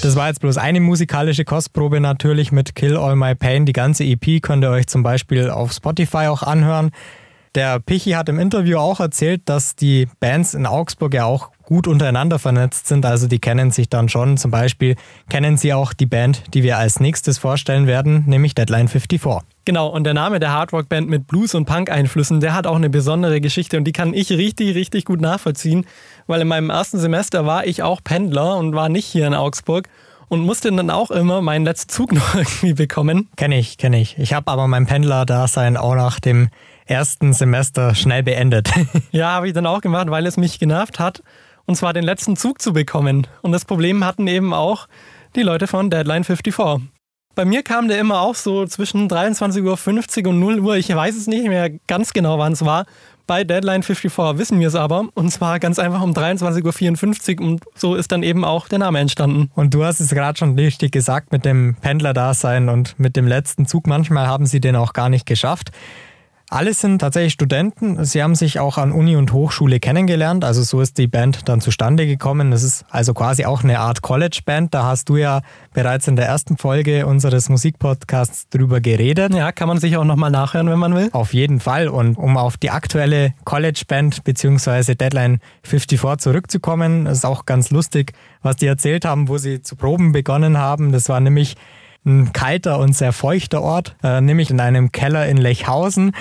Das 0.05 0.15
war 0.15 0.27
jetzt 0.27 0.39
bloß 0.39 0.59
eine 0.59 0.81
musikalische 0.81 1.45
Kostprobe 1.45 1.99
natürlich 1.99 2.51
mit 2.51 2.75
Kill 2.75 2.95
All 2.95 3.15
My 3.15 3.33
Pain. 3.33 3.65
Die 3.65 3.73
ganze 3.73 4.03
EP 4.03 4.39
könnt 4.39 4.63
ihr 4.63 4.69
euch 4.69 4.85
zum 4.85 5.01
Beispiel 5.01 5.49
auf 5.49 5.73
Spotify 5.73 6.27
auch 6.27 6.43
anhören. 6.43 6.91
Der 7.55 7.79
Pichi 7.79 8.11
hat 8.11 8.29
im 8.29 8.37
Interview 8.37 8.77
auch 8.77 8.99
erzählt, 8.99 9.41
dass 9.45 9.75
die 9.75 10.07
Bands 10.19 10.53
in 10.53 10.67
Augsburg 10.67 11.15
ja 11.15 11.25
auch 11.25 11.49
gut 11.63 11.87
untereinander 11.87 12.37
vernetzt 12.37 12.85
sind. 12.85 13.03
Also 13.03 13.27
die 13.27 13.39
kennen 13.39 13.71
sich 13.71 13.89
dann 13.89 14.07
schon. 14.07 14.37
Zum 14.37 14.51
Beispiel 14.51 14.95
kennen 15.27 15.57
sie 15.57 15.73
auch 15.73 15.91
die 15.91 16.05
Band, 16.05 16.53
die 16.53 16.61
wir 16.61 16.77
als 16.77 16.99
nächstes 16.99 17.39
vorstellen 17.39 17.87
werden, 17.87 18.25
nämlich 18.27 18.53
Deadline 18.53 18.87
54. 18.87 19.54
Genau, 19.65 19.87
und 19.87 20.03
der 20.03 20.13
Name 20.13 20.39
der 20.39 20.51
Hardrock-Band 20.51 21.09
mit 21.09 21.25
Blues- 21.25 21.55
und 21.55 21.65
Punk-Einflüssen, 21.65 22.39
der 22.39 22.53
hat 22.53 22.67
auch 22.67 22.75
eine 22.75 22.91
besondere 22.91 23.41
Geschichte 23.41 23.77
und 23.77 23.83
die 23.85 23.93
kann 23.93 24.13
ich 24.13 24.29
richtig, 24.31 24.75
richtig 24.75 25.05
gut 25.05 25.21
nachvollziehen, 25.21 25.87
weil 26.27 26.41
in 26.41 26.47
meinem 26.47 26.69
ersten 26.69 26.99
Semester 26.99 27.47
war 27.47 27.65
ich 27.65 27.81
auch 27.81 28.01
Pendler 28.03 28.57
und 28.57 28.75
war 28.75 28.89
nicht 28.89 29.07
hier 29.07 29.25
in 29.25 29.33
Augsburg 29.33 29.89
und 30.27 30.41
musste 30.41 30.71
dann 30.71 30.91
auch 30.91 31.09
immer 31.09 31.41
meinen 31.41 31.65
letzten 31.65 31.89
Zug 31.89 32.11
noch 32.13 32.35
irgendwie 32.35 32.73
bekommen. 32.73 33.27
Kenne 33.37 33.57
ich, 33.57 33.79
kenne 33.79 33.99
ich. 33.99 34.17
Ich 34.19 34.33
habe 34.33 34.51
aber 34.51 34.67
mein 34.67 34.85
Pendler-Dasein 34.85 35.77
auch 35.77 35.95
nach 35.95 36.19
dem 36.19 36.49
ersten 36.85 37.33
Semester 37.33 37.95
schnell 37.95 38.21
beendet. 38.21 38.69
ja, 39.11 39.31
habe 39.31 39.47
ich 39.47 39.53
dann 39.53 39.65
auch 39.65 39.81
gemacht, 39.81 40.11
weil 40.11 40.27
es 40.27 40.37
mich 40.37 40.59
genervt 40.59 40.99
hat, 40.99 41.23
und 41.65 41.75
zwar 41.75 41.93
den 41.93 42.03
letzten 42.03 42.37
Zug 42.37 42.61
zu 42.61 42.73
bekommen. 42.73 43.25
Und 43.41 43.51
das 43.51 43.65
Problem 43.65 44.05
hatten 44.05 44.27
eben 44.27 44.53
auch 44.53 44.87
die 45.35 45.41
Leute 45.41 45.65
von 45.65 45.89
Deadline 45.89 46.23
54. 46.23 46.94
Bei 47.35 47.43
mir 47.43 47.63
kam 47.63 47.89
der 47.89 47.99
immer 47.99 48.21
auch 48.21 48.35
so 48.35 48.65
zwischen 48.65 49.09
23.50 49.09 50.23
Uhr 50.23 50.29
und 50.29 50.39
0 50.39 50.59
Uhr. 50.59 50.77
Ich 50.77 50.93
weiß 50.93 51.15
es 51.17 51.27
nicht 51.27 51.47
mehr 51.47 51.69
ganz 51.87 52.13
genau, 52.13 52.39
wann 52.39 52.53
es 52.53 52.63
war. 52.63 52.85
Bei 53.27 53.43
Deadline 53.43 53.83
54 53.83 54.39
wissen 54.39 54.59
wir 54.59 54.69
es 54.69 54.75
aber. 54.75 55.09
Und 55.15 55.31
zwar 55.31 55.59
ganz 55.59 55.77
einfach 55.77 56.01
um 56.01 56.13
23.54 56.13 57.39
Uhr. 57.39 57.47
Und 57.47 57.63
so 57.75 57.95
ist 57.95 58.11
dann 58.13 58.23
eben 58.23 58.45
auch 58.45 58.69
der 58.69 58.79
Name 58.79 58.99
entstanden. 58.99 59.51
Und 59.53 59.73
du 59.73 59.83
hast 59.83 59.99
es 59.99 60.11
gerade 60.11 60.37
schon 60.37 60.57
richtig 60.57 60.93
gesagt 60.93 61.33
mit 61.33 61.43
dem 61.43 61.75
Pendler-Dasein 61.81 62.69
und 62.69 62.97
mit 62.97 63.17
dem 63.17 63.27
letzten 63.27 63.65
Zug. 63.65 63.85
Manchmal 63.85 64.27
haben 64.27 64.45
sie 64.45 64.61
den 64.61 64.77
auch 64.77 64.93
gar 64.93 65.09
nicht 65.09 65.25
geschafft. 65.25 65.71
Alles 66.49 66.79
sind 66.79 66.99
tatsächlich 66.99 67.33
Studenten. 67.33 68.05
Sie 68.05 68.21
haben 68.21 68.35
sich 68.35 68.59
auch 68.59 68.77
an 68.77 68.91
Uni 68.91 69.15
und 69.15 69.33
Hochschule 69.33 69.79
kennengelernt. 69.79 70.45
Also 70.45 70.61
so 70.61 70.79
ist 70.79 70.99
die 70.99 71.07
Band 71.07 71.49
dann 71.49 71.59
zustande 71.59 72.05
gekommen. 72.05 72.53
Es 72.53 72.61
ist 72.61 72.85
also 72.91 73.15
quasi 73.15 73.45
auch 73.45 73.63
eine 73.63 73.79
Art 73.79 74.03
College-Band. 74.03 74.71
Da 74.71 74.83
hast 74.83 75.09
du 75.09 75.17
ja 75.17 75.41
bereits 75.73 76.07
in 76.07 76.15
der 76.15 76.27
ersten 76.27 76.57
Folge 76.57 77.07
unseres 77.07 77.49
Musikpodcasts 77.49 78.47
drüber 78.49 78.79
geredet. 78.79 79.33
Ja, 79.33 79.51
kann 79.51 79.67
man 79.67 79.79
sich 79.79 79.97
auch 79.97 80.03
nochmal 80.03 80.29
nachhören, 80.29 80.69
wenn 80.69 80.77
man 80.77 80.93
will. 80.93 81.09
Auf 81.13 81.33
jeden 81.33 81.59
Fall. 81.59 81.87
Und 81.87 82.15
um 82.15 82.37
auf 82.37 82.57
die 82.57 82.69
aktuelle 82.69 83.33
College-Band 83.43 84.23
bzw. 84.23 84.93
Deadline 84.93 85.39
54 85.63 86.21
zurückzukommen, 86.21 87.07
ist 87.07 87.25
auch 87.25 87.45
ganz 87.45 87.71
lustig, 87.71 88.13
was 88.43 88.55
die 88.57 88.67
erzählt 88.67 89.03
haben, 89.03 89.29
wo 89.29 89.39
sie 89.39 89.63
zu 89.63 89.75
proben 89.75 90.11
begonnen 90.11 90.59
haben. 90.59 90.91
Das 90.91 91.09
war 91.09 91.19
nämlich 91.19 91.55
ein 92.05 92.33
kalter 92.33 92.79
und 92.79 92.95
sehr 92.95 93.13
feuchter 93.13 93.61
Ort, 93.61 93.95
äh, 94.03 94.21
nämlich 94.21 94.49
in 94.49 94.59
einem 94.59 94.91
Keller 94.91 95.27
in 95.27 95.37
Lechhausen. 95.37 96.11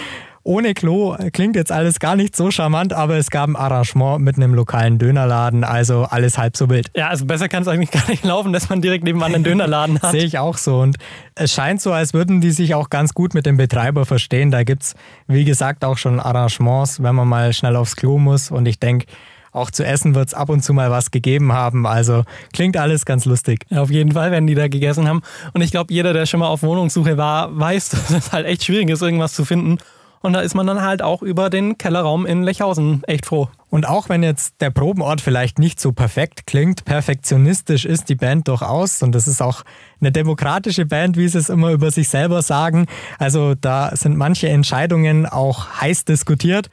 Ohne 0.47 0.75
Klo 0.75 1.17
klingt 1.33 1.57
jetzt 1.57 1.73
alles 1.73 1.99
gar 2.01 2.17
nicht 2.17 2.37
so 2.37 2.51
charmant, 2.51 2.93
aber 2.93 3.17
es 3.17 3.31
gab 3.31 3.49
ein 3.49 3.57
Arrangement 3.57 4.23
mit 4.23 4.37
einem 4.37 4.53
lokalen 4.53 4.99
Dönerladen, 4.99 5.65
also 5.65 6.03
alles 6.03 6.37
halb 6.37 6.55
so 6.55 6.69
wild. 6.69 6.91
Ja, 6.95 7.09
also 7.09 7.25
besser 7.25 7.49
kann 7.49 7.63
es 7.63 7.69
eigentlich 7.69 7.91
gar 7.93 8.07
nicht 8.11 8.25
laufen, 8.25 8.53
dass 8.53 8.69
man 8.69 8.83
direkt 8.83 9.05
nebenan 9.05 9.35
einen 9.35 9.43
Dönerladen 9.43 10.03
hat. 10.03 10.11
Sehe 10.11 10.25
ich 10.25 10.39
auch 10.39 10.59
so. 10.59 10.81
Und 10.81 10.97
es 11.35 11.55
scheint 11.55 11.81
so, 11.81 11.93
als 11.93 12.13
würden 12.13 12.43
die 12.43 12.51
sich 12.51 12.75
auch 12.75 12.91
ganz 12.91 13.15
gut 13.15 13.33
mit 13.33 13.47
dem 13.47 13.57
Betreiber 13.57 14.05
verstehen. 14.05 14.51
Da 14.51 14.65
gibt 14.65 14.83
es, 14.83 14.95
wie 15.27 15.47
gesagt, 15.47 15.83
auch 15.83 15.97
schon 15.97 16.21
Arrangements, 16.21 17.03
wenn 17.03 17.15
man 17.15 17.27
mal 17.27 17.55
schnell 17.55 17.77
aufs 17.77 17.97
Klo 17.97 18.19
muss. 18.19 18.51
Und 18.51 18.67
ich 18.67 18.79
denke, 18.79 19.07
auch 19.55 19.71
zu 19.71 19.85
essen 19.85 20.15
wird 20.15 20.29
es 20.29 20.35
ab 20.35 20.51
und 20.51 20.63
zu 20.63 20.75
mal 20.75 20.91
was 20.91 21.11
gegeben 21.11 21.53
haben. 21.53 21.87
Also 21.87 22.25
klingt 22.53 22.77
alles 22.77 23.07
ganz 23.07 23.25
lustig. 23.25 23.65
Auf 23.71 23.91
jeden 23.91 24.13
Fall 24.13 24.31
werden 24.31 24.47
die 24.47 24.55
da 24.55 24.69
gegessen 24.69 25.09
haben. 25.09 25.23
Und 25.53 25.63
ich 25.63 25.71
glaube, 25.71 25.93
jeder, 25.93 26.13
der 26.13 26.27
schon 26.27 26.41
mal 26.41 26.49
auf 26.49 26.63
Wohnungssuche 26.63 27.17
war, 27.17 27.57
weiß, 27.59 27.89
dass 27.91 28.11
es 28.11 28.33
halt 28.33 28.47
echt 28.47 28.65
schwierig 28.65 28.91
ist, 28.91 29.01
irgendwas 29.01 29.33
zu 29.33 29.45
finden. 29.45 29.79
Und 30.25 30.33
da 30.33 30.41
ist 30.41 30.55
man 30.55 30.67
dann 30.67 30.81
halt 30.81 31.03
auch 31.03 31.21
über 31.21 31.51
den 31.51 31.77
Kellerraum 31.77 32.25
in 32.25 32.43
Lechhausen 32.43 33.03
echt 33.07 33.27
froh. 33.27 33.51
Und 33.69 33.87
auch 33.87 34.09
wenn 34.09 34.23
jetzt 34.23 34.55
der 34.61 34.71
Probenort 34.71 35.21
vielleicht 35.21 35.59
nicht 35.59 35.79
so 35.79 35.93
perfekt 35.93 36.47
klingt, 36.47 36.87
perfektionistisch 36.87 37.85
ist 37.85 38.09
die 38.09 38.15
Band 38.15 38.49
durchaus. 38.49 39.03
Und 39.03 39.15
das 39.15 39.29
ist 39.29 39.43
auch 39.43 39.65
eine 40.01 40.13
demokratische 40.13 40.87
Band, 40.87 41.19
wie 41.19 41.29
sie 41.29 41.37
es 41.37 41.51
immer 41.51 41.73
über 41.73 41.91
sich 41.91 42.09
selber 42.09 42.41
sagen. 42.41 42.87
Also 43.19 43.55
da 43.55 43.95
sind 43.95 44.17
manche 44.17 44.49
Entscheidungen 44.49 45.27
auch 45.27 45.69
heiß 45.81 46.07
diskutiert. 46.07 46.71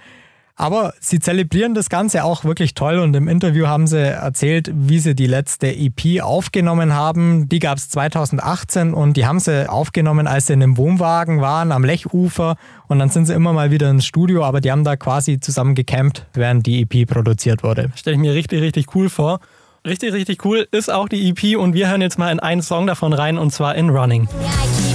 Aber 0.55 0.93
sie 0.99 1.19
zelebrieren 1.19 1.73
das 1.73 1.89
Ganze 1.89 2.23
auch 2.23 2.43
wirklich 2.43 2.73
toll 2.73 2.99
und 2.99 3.15
im 3.15 3.27
Interview 3.27 3.67
haben 3.67 3.87
sie 3.87 3.99
erzählt, 3.99 4.71
wie 4.73 4.99
sie 4.99 5.15
die 5.15 5.27
letzte 5.27 5.67
EP 5.67 6.21
aufgenommen 6.21 6.93
haben. 6.93 7.49
Die 7.49 7.59
gab 7.59 7.77
es 7.77 7.89
2018 7.89 8.93
und 8.93 9.17
die 9.17 9.25
haben 9.25 9.39
sie 9.39 9.69
aufgenommen, 9.69 10.27
als 10.27 10.47
sie 10.47 10.53
in 10.53 10.63
einem 10.63 10.77
Wohnwagen 10.77 11.41
waren 11.41 11.71
am 11.71 11.83
Lechufer 11.83 12.57
und 12.87 12.99
dann 12.99 13.09
sind 13.09 13.25
sie 13.25 13.33
immer 13.33 13.53
mal 13.53 13.71
wieder 13.71 13.89
ins 13.89 14.05
Studio, 14.05 14.43
aber 14.43 14.61
die 14.61 14.71
haben 14.71 14.83
da 14.83 14.95
quasi 14.95 15.39
zusammen 15.39 15.75
gecampt, 15.75 16.25
während 16.33 16.65
die 16.65 16.81
EP 16.81 17.07
produziert 17.07 17.63
wurde. 17.63 17.91
Stelle 17.95 18.15
ich 18.15 18.21
mir 18.21 18.33
richtig, 18.33 18.61
richtig 18.61 18.95
cool 18.95 19.09
vor. 19.09 19.39
Richtig, 19.85 20.13
richtig 20.13 20.45
cool 20.45 20.67
ist 20.71 20.91
auch 20.91 21.09
die 21.09 21.29
EP 21.29 21.57
und 21.57 21.73
wir 21.73 21.89
hören 21.89 22.01
jetzt 22.01 22.19
mal 22.19 22.31
in 22.31 22.39
einen 22.39 22.61
Song 22.61 22.85
davon 22.85 23.13
rein 23.13 23.39
und 23.39 23.51
zwar 23.51 23.73
in 23.73 23.89
Running. 23.89 24.27
Ja, 24.43 24.90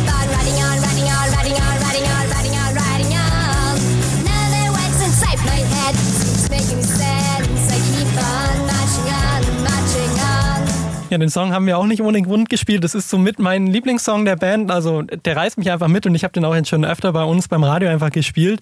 den 11.18 11.28
Song 11.28 11.52
haben 11.52 11.66
wir 11.66 11.78
auch 11.78 11.86
nicht 11.86 12.02
ohne 12.02 12.22
Grund 12.22 12.48
gespielt. 12.48 12.84
Das 12.84 12.94
ist 12.94 13.10
somit 13.10 13.38
mein 13.38 13.66
Lieblingssong 13.66 14.24
der 14.24 14.36
Band. 14.36 14.70
Also 14.70 15.02
der 15.02 15.36
reißt 15.36 15.58
mich 15.58 15.70
einfach 15.70 15.88
mit 15.88 16.06
und 16.06 16.14
ich 16.14 16.24
habe 16.24 16.32
den 16.32 16.44
auch 16.44 16.54
jetzt 16.54 16.68
schon 16.68 16.84
öfter 16.84 17.12
bei 17.12 17.24
uns 17.24 17.48
beim 17.48 17.64
Radio 17.64 17.88
einfach 17.88 18.10
gespielt. 18.10 18.60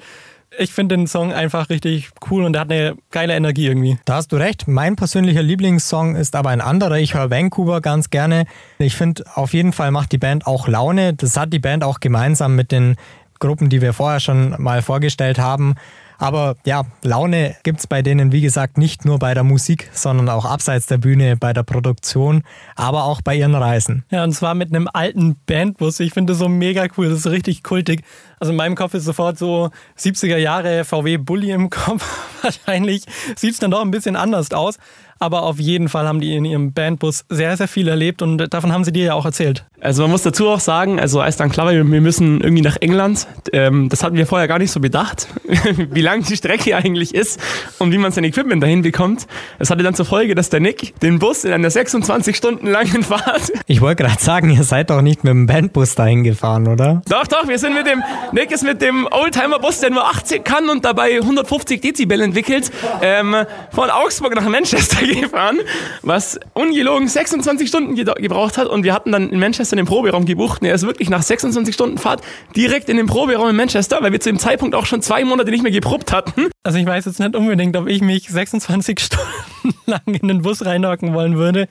Ich 0.57 0.73
finde 0.73 0.97
den 0.97 1.07
Song 1.07 1.33
einfach 1.33 1.69
richtig 1.69 2.11
cool 2.31 2.45
und 2.45 2.53
der 2.53 2.61
hat 2.61 2.71
eine 2.71 2.97
geile 3.11 3.35
Energie 3.35 3.67
irgendwie. 3.67 3.99
Da 4.05 4.17
hast 4.17 4.31
du 4.31 4.37
recht. 4.37 4.69
Mein 4.69 4.95
persönlicher 4.95 5.43
Lieblingssong 5.43 6.15
ist 6.15 6.37
aber 6.37 6.51
ein 6.51 6.61
anderer. 6.61 6.99
Ich 6.99 7.15
höre 7.15 7.31
Vancouver 7.31 7.81
ganz 7.81 8.11
gerne. 8.11 8.45
Ich 8.79 8.95
finde, 8.95 9.25
auf 9.35 9.53
jeden 9.53 9.73
Fall 9.73 9.91
macht 9.91 10.13
die 10.13 10.19
Band 10.19 10.47
auch 10.47 10.69
Laune. 10.69 11.15
Das 11.15 11.37
hat 11.37 11.53
die 11.53 11.59
Band 11.59 11.83
auch 11.83 11.99
gemeinsam 11.99 12.55
mit 12.55 12.71
den 12.71 12.97
Gruppen, 13.41 13.69
die 13.69 13.83
wir 13.83 13.93
vorher 13.93 14.21
schon 14.21 14.55
mal 14.63 14.81
vorgestellt 14.83 15.39
haben. 15.39 15.75
Aber 16.19 16.57
ja, 16.65 16.83
Laune 17.03 17.57
gibt 17.63 17.81
es 17.81 17.87
bei 17.87 18.03
denen, 18.03 18.33
wie 18.33 18.41
gesagt, 18.41 18.79
nicht 18.79 19.05
nur 19.05 19.19
bei 19.19 19.35
der 19.35 19.45
Musik, 19.45 19.91
sondern 19.93 20.29
auch 20.29 20.45
abseits 20.45 20.87
der 20.87 20.99
Bühne, 20.99 21.37
bei 21.37 21.53
der 21.53 21.63
Produktion, 21.63 22.43
aber 22.77 23.05
auch 23.05 23.21
bei 23.23 23.35
ihren 23.35 23.55
Reisen. 23.55 24.05
Ja, 24.11 24.25
und 24.25 24.33
zwar 24.33 24.55
mit 24.55 24.71
einem 24.71 24.89
alten 24.93 25.37
Bandbus. 25.47 26.01
Ich 26.01 26.13
finde 26.13 26.33
das 26.33 26.39
so 26.39 26.49
mega 26.49 26.87
cool. 26.97 27.09
Das 27.09 27.21
ist 27.21 27.27
richtig 27.27 27.63
kultig. 27.63 28.05
Also 28.45 28.53
in 28.53 28.59
meinem 28.59 28.75
Kopf 28.75 28.93
ist 28.93 29.07
sofort 29.07 29.39
so 29.39 29.71
70er 29.99 30.37
Jahre 30.37 30.85
VW 30.85 31.17
Bully 31.17 31.51
im 31.51 31.71
Kopf. 31.71 32.05
Wahrscheinlich 32.43 33.05
sieht 33.37 33.55
es 33.55 33.59
dann 33.59 33.71
doch 33.71 33.81
ein 33.81 33.91
bisschen 33.91 34.17
anders 34.17 34.53
aus. 34.53 34.77
Aber 35.19 35.45
auf 35.45 35.59
jeden 35.59 35.89
Fall 35.89 36.07
haben 36.07 36.21
die 36.21 36.35
in 36.35 36.45
ihrem 36.45 36.73
Bandbus 36.73 37.25
sehr, 37.29 37.57
sehr 37.57 37.69
viel 37.69 37.89
erlebt 37.89 38.21
und 38.21 38.53
davon 38.53 38.73
haben 38.73 38.85
sie 38.85 38.93
dir 38.93 39.05
ja 39.05 39.15
auch 39.15 39.25
erzählt. 39.25 39.65
Also 39.81 40.03
man 40.03 40.11
muss 40.11 40.23
dazu 40.23 40.49
auch 40.49 40.61
sagen, 40.61 40.99
also 40.99 41.21
als 41.21 41.37
dann 41.37 41.51
klar 41.51 41.67
war, 41.67 41.73
wir 41.73 41.85
müssen 41.85 42.41
irgendwie 42.41 42.63
nach 42.63 42.77
England, 42.81 43.27
ähm, 43.53 43.89
das 43.91 44.03
hatten 44.03 44.17
wir 44.17 44.27
vorher 44.27 44.49
gar 44.49 44.59
nicht 44.59 44.71
so 44.71 44.81
bedacht, 44.81 45.29
wie 45.91 46.01
lang 46.01 46.25
die 46.25 46.37
Strecke 46.37 46.75
eigentlich 46.77 47.15
ist 47.15 47.39
und 47.79 47.93
wie 47.93 47.99
man 47.99 48.11
sein 48.11 48.25
Equipment 48.25 48.63
dahin 48.63 48.83
bekommt. 48.83 49.27
Es 49.59 49.71
hatte 49.71 49.83
dann 49.83 49.95
zur 49.95 50.07
Folge, 50.07 50.35
dass 50.35 50.49
der 50.49 50.61
Nick 50.61 50.99
den 51.01 51.19
Bus 51.19 51.45
in 51.45 51.53
einer 51.53 51.71
26 51.71 52.37
Stunden 52.37 52.67
langen 52.67 53.03
Fahrt... 53.03 53.53
Ich 53.67 53.81
wollte 53.81 54.05
gerade 54.05 54.23
sagen, 54.23 54.51
ihr 54.51 54.65
seid 54.65 54.91
doch 54.91 55.03
nicht 55.03 55.23
mit 55.23 55.33
dem 55.33 55.47
Bandbus 55.47 55.95
dahin 55.95 56.25
gefahren, 56.25 56.67
oder? 56.67 57.03
Doch, 57.09 57.27
doch, 57.27 57.47
wir 57.47 57.59
sind 57.59 57.75
mit 57.75 57.87
dem, 57.87 58.03
Nick 58.35 58.51
ist 58.51 58.65
mit 58.65 58.83
dem 58.83 59.07
Oldtimer-Bus, 59.09 59.79
der 59.79 59.91
nur 59.91 60.05
80 60.09 60.45
kann 60.45 60.69
und 60.69 60.85
dabei 60.85 61.21
150 61.21 61.81
Dezibel 61.81 62.21
entwickelt, 62.21 62.73
ähm, 63.01 63.37
von 63.71 63.91
Augsburg 63.91 64.35
nach 64.35 64.49
Manchester 64.49 65.07
gefahren, 65.21 65.61
was 66.03 66.41
ungelogen 66.53 67.07
26 67.07 67.69
Stunden 67.69 67.95
gebraucht 67.95 68.59
hat 68.59 68.67
und 68.67 68.83
wir 68.83 68.93
hatten 68.93 69.13
dann 69.13 69.31
in 69.31 69.39
Manchester 69.39 69.77
den 69.77 69.87
Proberaum 69.87 70.25
gebucht 70.25 70.63
und 70.63 70.67
er 70.67 70.75
ist 70.75 70.85
wirklich 70.85 71.11
nach 71.11 71.23
26 71.23 71.73
Stunden 71.73 71.97
Fahrt 71.97 72.23
direkt 72.57 72.89
in 72.89 72.97
den 72.97 73.07
Proberaum 73.07 73.51
in 73.51 73.55
Manchester, 73.55 73.99
weil 74.03 74.11
wir 74.11 74.19
zu 74.19 74.31
dem 74.31 74.41
Zeitpunkt 74.41 74.75
auch 74.75 74.87
schon 74.87 75.01
zwei 75.01 75.25
Monate 75.25 75.53
nicht 75.53 75.63
mehr 75.63 75.71
geprobt 75.71 76.11
hatten. 76.11 76.51
Also 76.65 76.77
ich 76.79 76.87
weiß 76.87 77.05
jetzt 77.05 77.21
nicht 77.21 77.37
unbedingt, 77.37 77.77
ob 77.77 77.87
ich 77.87 78.03
mich 78.03 78.29
26 78.29 78.99
Stunden 79.05 79.79
lang 79.87 80.03
in 80.07 80.27
den 80.27 80.43
Bus 80.43 80.67
reinhocken 80.67 81.15
wollen 81.15 81.37
würde 81.37 81.69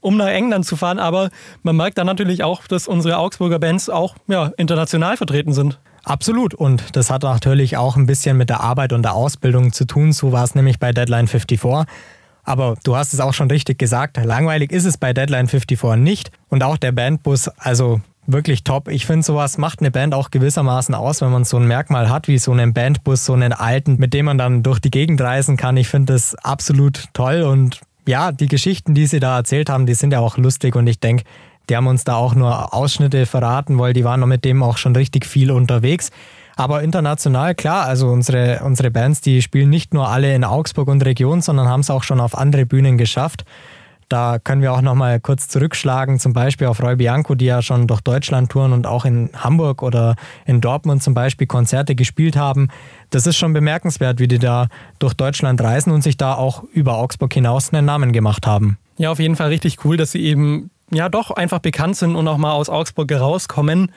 um 0.00 0.16
nach 0.16 0.28
England 0.28 0.64
zu 0.64 0.76
fahren. 0.76 1.00
Aber 1.00 1.28
man 1.64 1.76
merkt 1.76 1.98
dann 1.98 2.06
natürlich 2.06 2.44
auch, 2.44 2.66
dass 2.68 2.86
unsere 2.86 3.18
Augsburger 3.18 3.58
Bands 3.58 3.90
auch 3.90 4.14
ja, 4.28 4.52
international 4.56 5.16
vertreten 5.16 5.52
sind. 5.52 5.78
Absolut. 6.08 6.54
Und 6.54 6.96
das 6.96 7.10
hat 7.10 7.22
natürlich 7.22 7.76
auch 7.76 7.96
ein 7.96 8.06
bisschen 8.06 8.38
mit 8.38 8.48
der 8.48 8.60
Arbeit 8.60 8.94
und 8.94 9.02
der 9.02 9.12
Ausbildung 9.14 9.72
zu 9.72 9.84
tun. 9.84 10.12
So 10.12 10.32
war 10.32 10.42
es 10.42 10.54
nämlich 10.54 10.78
bei 10.78 10.92
Deadline 10.92 11.26
54. 11.26 11.86
Aber 12.44 12.76
du 12.82 12.96
hast 12.96 13.12
es 13.12 13.20
auch 13.20 13.34
schon 13.34 13.50
richtig 13.50 13.78
gesagt, 13.78 14.16
langweilig 14.16 14.72
ist 14.72 14.86
es 14.86 14.96
bei 14.96 15.12
Deadline 15.12 15.48
54 15.48 15.96
nicht. 15.96 16.30
Und 16.48 16.62
auch 16.62 16.78
der 16.78 16.92
Bandbus, 16.92 17.48
also 17.58 18.00
wirklich 18.26 18.64
top. 18.64 18.88
Ich 18.88 19.04
finde, 19.04 19.22
sowas 19.22 19.58
macht 19.58 19.80
eine 19.80 19.90
Band 19.90 20.14
auch 20.14 20.30
gewissermaßen 20.30 20.94
aus, 20.94 21.20
wenn 21.20 21.30
man 21.30 21.44
so 21.44 21.58
ein 21.58 21.66
Merkmal 21.66 22.08
hat, 22.08 22.26
wie 22.26 22.38
so 22.38 22.52
einen 22.52 22.72
Bandbus, 22.72 23.26
so 23.26 23.34
einen 23.34 23.52
alten, 23.52 23.98
mit 23.98 24.14
dem 24.14 24.26
man 24.26 24.38
dann 24.38 24.62
durch 24.62 24.78
die 24.78 24.90
Gegend 24.90 25.20
reisen 25.20 25.58
kann. 25.58 25.76
Ich 25.76 25.88
finde 25.88 26.14
das 26.14 26.34
absolut 26.36 27.04
toll 27.12 27.42
und 27.42 27.80
ja, 28.06 28.32
die 28.32 28.46
Geschichten, 28.46 28.94
die 28.94 29.06
sie 29.06 29.20
da 29.20 29.36
erzählt 29.36 29.68
haben, 29.68 29.84
die 29.84 29.92
sind 29.92 30.12
ja 30.14 30.20
auch 30.20 30.38
lustig 30.38 30.74
und 30.74 30.86
ich 30.86 31.00
denke, 31.00 31.24
die 31.68 31.76
haben 31.76 31.86
uns 31.86 32.04
da 32.04 32.14
auch 32.14 32.34
nur 32.34 32.74
Ausschnitte 32.74 33.26
verraten, 33.26 33.78
weil 33.78 33.92
die 33.92 34.04
waren 34.04 34.26
mit 34.28 34.44
dem 34.44 34.62
auch 34.62 34.78
schon 34.78 34.96
richtig 34.96 35.26
viel 35.26 35.50
unterwegs. 35.50 36.10
Aber 36.56 36.82
international, 36.82 37.54
klar, 37.54 37.84
also 37.86 38.08
unsere, 38.08 38.60
unsere 38.64 38.90
Bands, 38.90 39.20
die 39.20 39.42
spielen 39.42 39.70
nicht 39.70 39.94
nur 39.94 40.08
alle 40.08 40.34
in 40.34 40.42
Augsburg 40.42 40.88
und 40.88 41.04
Region, 41.04 41.40
sondern 41.40 41.68
haben 41.68 41.80
es 41.80 41.90
auch 41.90 42.02
schon 42.02 42.20
auf 42.20 42.36
andere 42.36 42.66
Bühnen 42.66 42.98
geschafft. 42.98 43.44
Da 44.08 44.38
können 44.38 44.62
wir 44.62 44.72
auch 44.72 44.80
nochmal 44.80 45.20
kurz 45.20 45.48
zurückschlagen, 45.48 46.18
zum 46.18 46.32
Beispiel 46.32 46.66
auf 46.66 46.82
Roy 46.82 46.96
Bianco, 46.96 47.34
die 47.34 47.44
ja 47.44 47.60
schon 47.60 47.86
durch 47.86 48.00
Deutschland 48.00 48.50
touren 48.50 48.72
und 48.72 48.86
auch 48.86 49.04
in 49.04 49.30
Hamburg 49.36 49.82
oder 49.82 50.16
in 50.46 50.62
Dortmund 50.62 51.02
zum 51.02 51.12
Beispiel 51.12 51.46
Konzerte 51.46 51.94
gespielt 51.94 52.34
haben. 52.34 52.68
Das 53.10 53.26
ist 53.26 53.36
schon 53.36 53.52
bemerkenswert, 53.52 54.18
wie 54.18 54.26
die 54.26 54.38
da 54.38 54.68
durch 54.98 55.12
Deutschland 55.12 55.60
reisen 55.60 55.92
und 55.92 56.02
sich 56.02 56.16
da 56.16 56.34
auch 56.34 56.64
über 56.72 56.96
Augsburg 56.96 57.32
hinaus 57.34 57.72
einen 57.72 57.84
Namen 57.84 58.12
gemacht 58.12 58.46
haben. 58.46 58.78
Ja, 58.96 59.10
auf 59.12 59.20
jeden 59.20 59.36
Fall 59.36 59.48
richtig 59.48 59.84
cool, 59.84 59.98
dass 59.98 60.12
sie 60.12 60.22
eben 60.24 60.70
ja 60.90 61.08
doch 61.08 61.30
einfach 61.30 61.58
bekannt 61.58 61.96
sind 61.96 62.16
und 62.16 62.26
auch 62.28 62.38
mal 62.38 62.52
aus 62.52 62.68
Augsburg 62.68 63.10
herauskommen. 63.10 63.92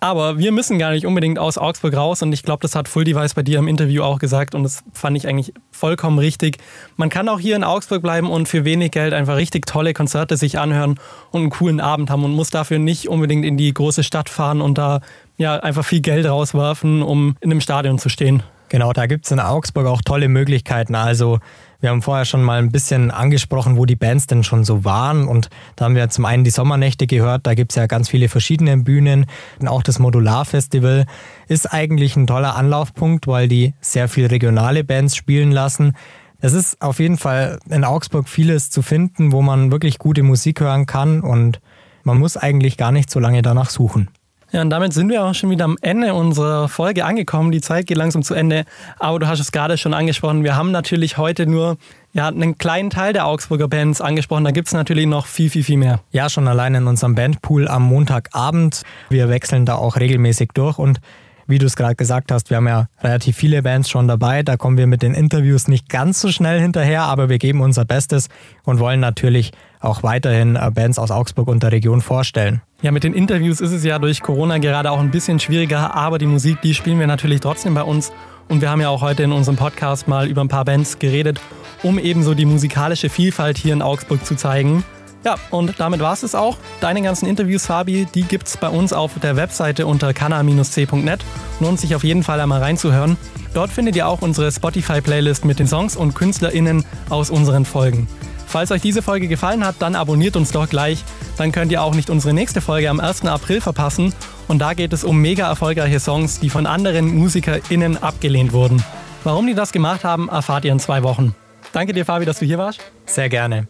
Aber 0.00 0.38
wir 0.38 0.52
müssen 0.52 0.78
gar 0.78 0.92
nicht 0.92 1.06
unbedingt 1.06 1.40
aus 1.40 1.58
Augsburg 1.58 1.96
raus 1.96 2.22
und 2.22 2.32
ich 2.32 2.44
glaube, 2.44 2.60
das 2.62 2.76
hat 2.76 2.86
Full 2.86 3.02
Device 3.02 3.34
bei 3.34 3.42
dir 3.42 3.58
im 3.58 3.66
Interview 3.66 4.04
auch 4.04 4.20
gesagt 4.20 4.54
und 4.54 4.62
das 4.62 4.84
fand 4.92 5.16
ich 5.16 5.26
eigentlich 5.26 5.52
vollkommen 5.72 6.20
richtig. 6.20 6.58
Man 6.96 7.08
kann 7.08 7.28
auch 7.28 7.40
hier 7.40 7.56
in 7.56 7.64
Augsburg 7.64 8.00
bleiben 8.00 8.30
und 8.30 8.48
für 8.48 8.64
wenig 8.64 8.92
Geld 8.92 9.12
einfach 9.12 9.34
richtig 9.34 9.66
tolle 9.66 9.94
Konzerte 9.94 10.36
sich 10.36 10.60
anhören 10.60 11.00
und 11.32 11.40
einen 11.40 11.50
coolen 11.50 11.80
Abend 11.80 12.10
haben 12.10 12.22
und 12.22 12.32
muss 12.32 12.50
dafür 12.50 12.78
nicht 12.78 13.08
unbedingt 13.08 13.44
in 13.44 13.56
die 13.56 13.74
große 13.74 14.04
Stadt 14.04 14.28
fahren 14.28 14.60
und 14.60 14.78
da 14.78 15.00
ja 15.36 15.56
einfach 15.56 15.84
viel 15.84 16.00
Geld 16.00 16.26
rauswerfen, 16.26 17.02
um 17.02 17.36
in 17.40 17.50
einem 17.50 17.60
Stadion 17.60 17.98
zu 17.98 18.08
stehen. 18.08 18.44
Genau, 18.68 18.92
da 18.92 19.06
gibt 19.06 19.24
es 19.24 19.32
in 19.32 19.40
Augsburg 19.40 19.86
auch 19.86 20.02
tolle 20.02 20.28
Möglichkeiten. 20.28 20.94
Also 20.94 21.40
wir 21.80 21.90
haben 21.90 22.02
vorher 22.02 22.24
schon 22.24 22.42
mal 22.42 22.58
ein 22.58 22.72
bisschen 22.72 23.10
angesprochen, 23.12 23.76
wo 23.76 23.86
die 23.86 23.94
Bands 23.94 24.26
denn 24.26 24.42
schon 24.42 24.64
so 24.64 24.84
waren. 24.84 25.28
Und 25.28 25.48
da 25.76 25.84
haben 25.84 25.94
wir 25.94 26.08
zum 26.08 26.24
einen 26.24 26.42
die 26.42 26.50
Sommernächte 26.50 27.06
gehört. 27.06 27.46
Da 27.46 27.54
gibt 27.54 27.70
es 27.72 27.76
ja 27.76 27.86
ganz 27.86 28.08
viele 28.08 28.28
verschiedene 28.28 28.76
Bühnen. 28.78 29.26
Und 29.60 29.68
auch 29.68 29.82
das 29.82 30.00
Modularfestival 30.00 31.06
ist 31.46 31.72
eigentlich 31.72 32.16
ein 32.16 32.26
toller 32.26 32.56
Anlaufpunkt, 32.56 33.28
weil 33.28 33.46
die 33.46 33.74
sehr 33.80 34.08
viel 34.08 34.26
regionale 34.26 34.82
Bands 34.82 35.14
spielen 35.14 35.52
lassen. 35.52 35.94
Es 36.40 36.52
ist 36.52 36.82
auf 36.82 36.98
jeden 36.98 37.16
Fall 37.16 37.60
in 37.70 37.84
Augsburg 37.84 38.28
vieles 38.28 38.70
zu 38.70 38.82
finden, 38.82 39.30
wo 39.30 39.42
man 39.42 39.70
wirklich 39.70 39.98
gute 39.98 40.24
Musik 40.24 40.60
hören 40.60 40.86
kann. 40.86 41.20
Und 41.20 41.60
man 42.02 42.18
muss 42.18 42.36
eigentlich 42.36 42.76
gar 42.76 42.90
nicht 42.90 43.08
so 43.08 43.20
lange 43.20 43.42
danach 43.42 43.70
suchen. 43.70 44.08
Ja, 44.50 44.62
und 44.62 44.70
damit 44.70 44.94
sind 44.94 45.10
wir 45.10 45.24
auch 45.24 45.34
schon 45.34 45.50
wieder 45.50 45.66
am 45.66 45.76
Ende 45.82 46.14
unserer 46.14 46.68
Folge 46.68 47.04
angekommen. 47.04 47.52
Die 47.52 47.60
Zeit 47.60 47.86
geht 47.86 47.98
langsam 47.98 48.22
zu 48.22 48.32
Ende. 48.32 48.64
Aber 48.98 49.18
du 49.18 49.28
hast 49.28 49.40
es 49.40 49.52
gerade 49.52 49.76
schon 49.76 49.92
angesprochen. 49.92 50.42
Wir 50.42 50.56
haben 50.56 50.70
natürlich 50.70 51.18
heute 51.18 51.46
nur 51.46 51.76
ja, 52.14 52.28
einen 52.28 52.56
kleinen 52.56 52.88
Teil 52.88 53.12
der 53.12 53.26
Augsburger 53.26 53.68
Bands 53.68 54.00
angesprochen. 54.00 54.44
Da 54.44 54.50
gibt 54.50 54.68
es 54.68 54.74
natürlich 54.74 55.06
noch 55.06 55.26
viel, 55.26 55.50
viel, 55.50 55.64
viel 55.64 55.76
mehr. 55.76 56.00
Ja, 56.12 56.30
schon 56.30 56.48
allein 56.48 56.74
in 56.74 56.86
unserem 56.86 57.14
Bandpool 57.14 57.68
am 57.68 57.82
Montagabend. 57.82 58.82
Wir 59.10 59.28
wechseln 59.28 59.66
da 59.66 59.74
auch 59.74 59.96
regelmäßig 59.96 60.50
durch 60.54 60.78
und 60.78 61.00
wie 61.48 61.58
du 61.58 61.66
es 61.66 61.76
gerade 61.76 61.96
gesagt 61.96 62.30
hast, 62.30 62.50
wir 62.50 62.58
haben 62.58 62.68
ja 62.68 62.86
relativ 63.02 63.36
viele 63.36 63.62
Bands 63.62 63.88
schon 63.88 64.06
dabei. 64.06 64.42
Da 64.42 64.56
kommen 64.56 64.76
wir 64.76 64.86
mit 64.86 65.02
den 65.02 65.14
Interviews 65.14 65.66
nicht 65.66 65.88
ganz 65.88 66.20
so 66.20 66.28
schnell 66.28 66.60
hinterher, 66.60 67.02
aber 67.02 67.28
wir 67.28 67.38
geben 67.38 67.60
unser 67.60 67.84
Bestes 67.84 68.28
und 68.64 68.78
wollen 68.78 69.00
natürlich 69.00 69.52
auch 69.80 70.02
weiterhin 70.02 70.56
äh, 70.56 70.70
Bands 70.72 70.98
aus 70.98 71.10
Augsburg 71.10 71.48
und 71.48 71.62
der 71.62 71.72
Region 71.72 72.02
vorstellen. 72.02 72.60
Ja, 72.82 72.92
mit 72.92 73.02
den 73.02 73.14
Interviews 73.14 73.60
ist 73.60 73.72
es 73.72 73.82
ja 73.82 73.98
durch 73.98 74.20
Corona 74.20 74.58
gerade 74.58 74.90
auch 74.90 75.00
ein 75.00 75.10
bisschen 75.10 75.40
schwieriger, 75.40 75.94
aber 75.94 76.18
die 76.18 76.26
Musik, 76.26 76.60
die 76.62 76.74
spielen 76.74 77.00
wir 77.00 77.06
natürlich 77.06 77.40
trotzdem 77.40 77.74
bei 77.74 77.82
uns. 77.82 78.12
Und 78.48 78.60
wir 78.60 78.70
haben 78.70 78.80
ja 78.80 78.88
auch 78.88 79.02
heute 79.02 79.22
in 79.22 79.32
unserem 79.32 79.56
Podcast 79.56 80.06
mal 80.06 80.28
über 80.28 80.42
ein 80.42 80.48
paar 80.48 80.64
Bands 80.64 80.98
geredet, 80.98 81.40
um 81.82 81.98
eben 81.98 82.22
so 82.22 82.34
die 82.34 82.46
musikalische 82.46 83.08
Vielfalt 83.08 83.58
hier 83.58 83.72
in 83.72 83.82
Augsburg 83.82 84.24
zu 84.24 84.36
zeigen. 84.36 84.84
Ja, 85.24 85.36
und 85.50 85.74
damit 85.78 86.00
war 86.00 86.12
es 86.12 86.34
auch. 86.34 86.56
Deine 86.80 87.02
ganzen 87.02 87.26
Interviews, 87.26 87.66
Fabi, 87.66 88.06
die 88.14 88.22
gibt 88.22 88.46
es 88.46 88.56
bei 88.56 88.68
uns 88.68 88.92
auf 88.92 89.12
der 89.20 89.36
Webseite 89.36 89.86
unter 89.86 90.14
kanal-c.net. 90.14 91.20
Lohnt 91.60 91.80
sich 91.80 91.94
auf 91.94 92.04
jeden 92.04 92.22
Fall 92.22 92.40
einmal 92.40 92.62
reinzuhören. 92.62 93.16
Dort 93.52 93.70
findet 93.70 93.96
ihr 93.96 94.06
auch 94.06 94.22
unsere 94.22 94.52
Spotify-Playlist 94.52 95.44
mit 95.44 95.58
den 95.58 95.66
Songs 95.66 95.96
und 95.96 96.14
KünstlerInnen 96.14 96.84
aus 97.10 97.30
unseren 97.30 97.64
Folgen. 97.64 98.06
Falls 98.46 98.70
euch 98.70 98.80
diese 98.80 99.02
Folge 99.02 99.28
gefallen 99.28 99.64
hat, 99.66 99.76
dann 99.80 99.94
abonniert 99.94 100.34
uns 100.34 100.52
doch 100.52 100.68
gleich. 100.68 101.04
Dann 101.36 101.52
könnt 101.52 101.70
ihr 101.70 101.82
auch 101.82 101.94
nicht 101.94 102.08
unsere 102.08 102.32
nächste 102.32 102.62
Folge 102.62 102.88
am 102.88 102.98
1. 102.98 103.26
April 103.26 103.60
verpassen. 103.60 104.14
Und 104.46 104.60
da 104.60 104.72
geht 104.72 104.94
es 104.94 105.04
um 105.04 105.18
mega 105.18 105.46
erfolgreiche 105.46 106.00
Songs, 106.00 106.40
die 106.40 106.48
von 106.48 106.64
anderen 106.64 107.14
MusikerInnen 107.14 108.02
abgelehnt 108.02 108.52
wurden. 108.52 108.82
Warum 109.24 109.46
die 109.46 109.54
das 109.54 109.72
gemacht 109.72 110.04
haben, 110.04 110.30
erfahrt 110.30 110.64
ihr 110.64 110.72
in 110.72 110.80
zwei 110.80 111.02
Wochen. 111.02 111.34
Danke 111.72 111.92
dir, 111.92 112.06
Fabi, 112.06 112.24
dass 112.24 112.38
du 112.38 112.46
hier 112.46 112.56
warst. 112.56 112.80
Sehr 113.04 113.28
gerne. 113.28 113.68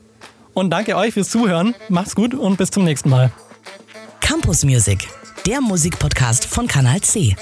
Und 0.58 0.70
danke 0.70 0.96
euch 0.96 1.14
fürs 1.14 1.30
Zuhören. 1.30 1.76
Macht's 1.88 2.16
gut 2.16 2.34
und 2.34 2.56
bis 2.56 2.72
zum 2.72 2.82
nächsten 2.82 3.10
Mal. 3.10 3.30
Campus 4.18 4.64
Music, 4.64 5.06
der 5.46 5.60
Musikpodcast 5.60 6.46
von 6.46 6.66
Kanal 6.66 7.00
C. 7.00 7.36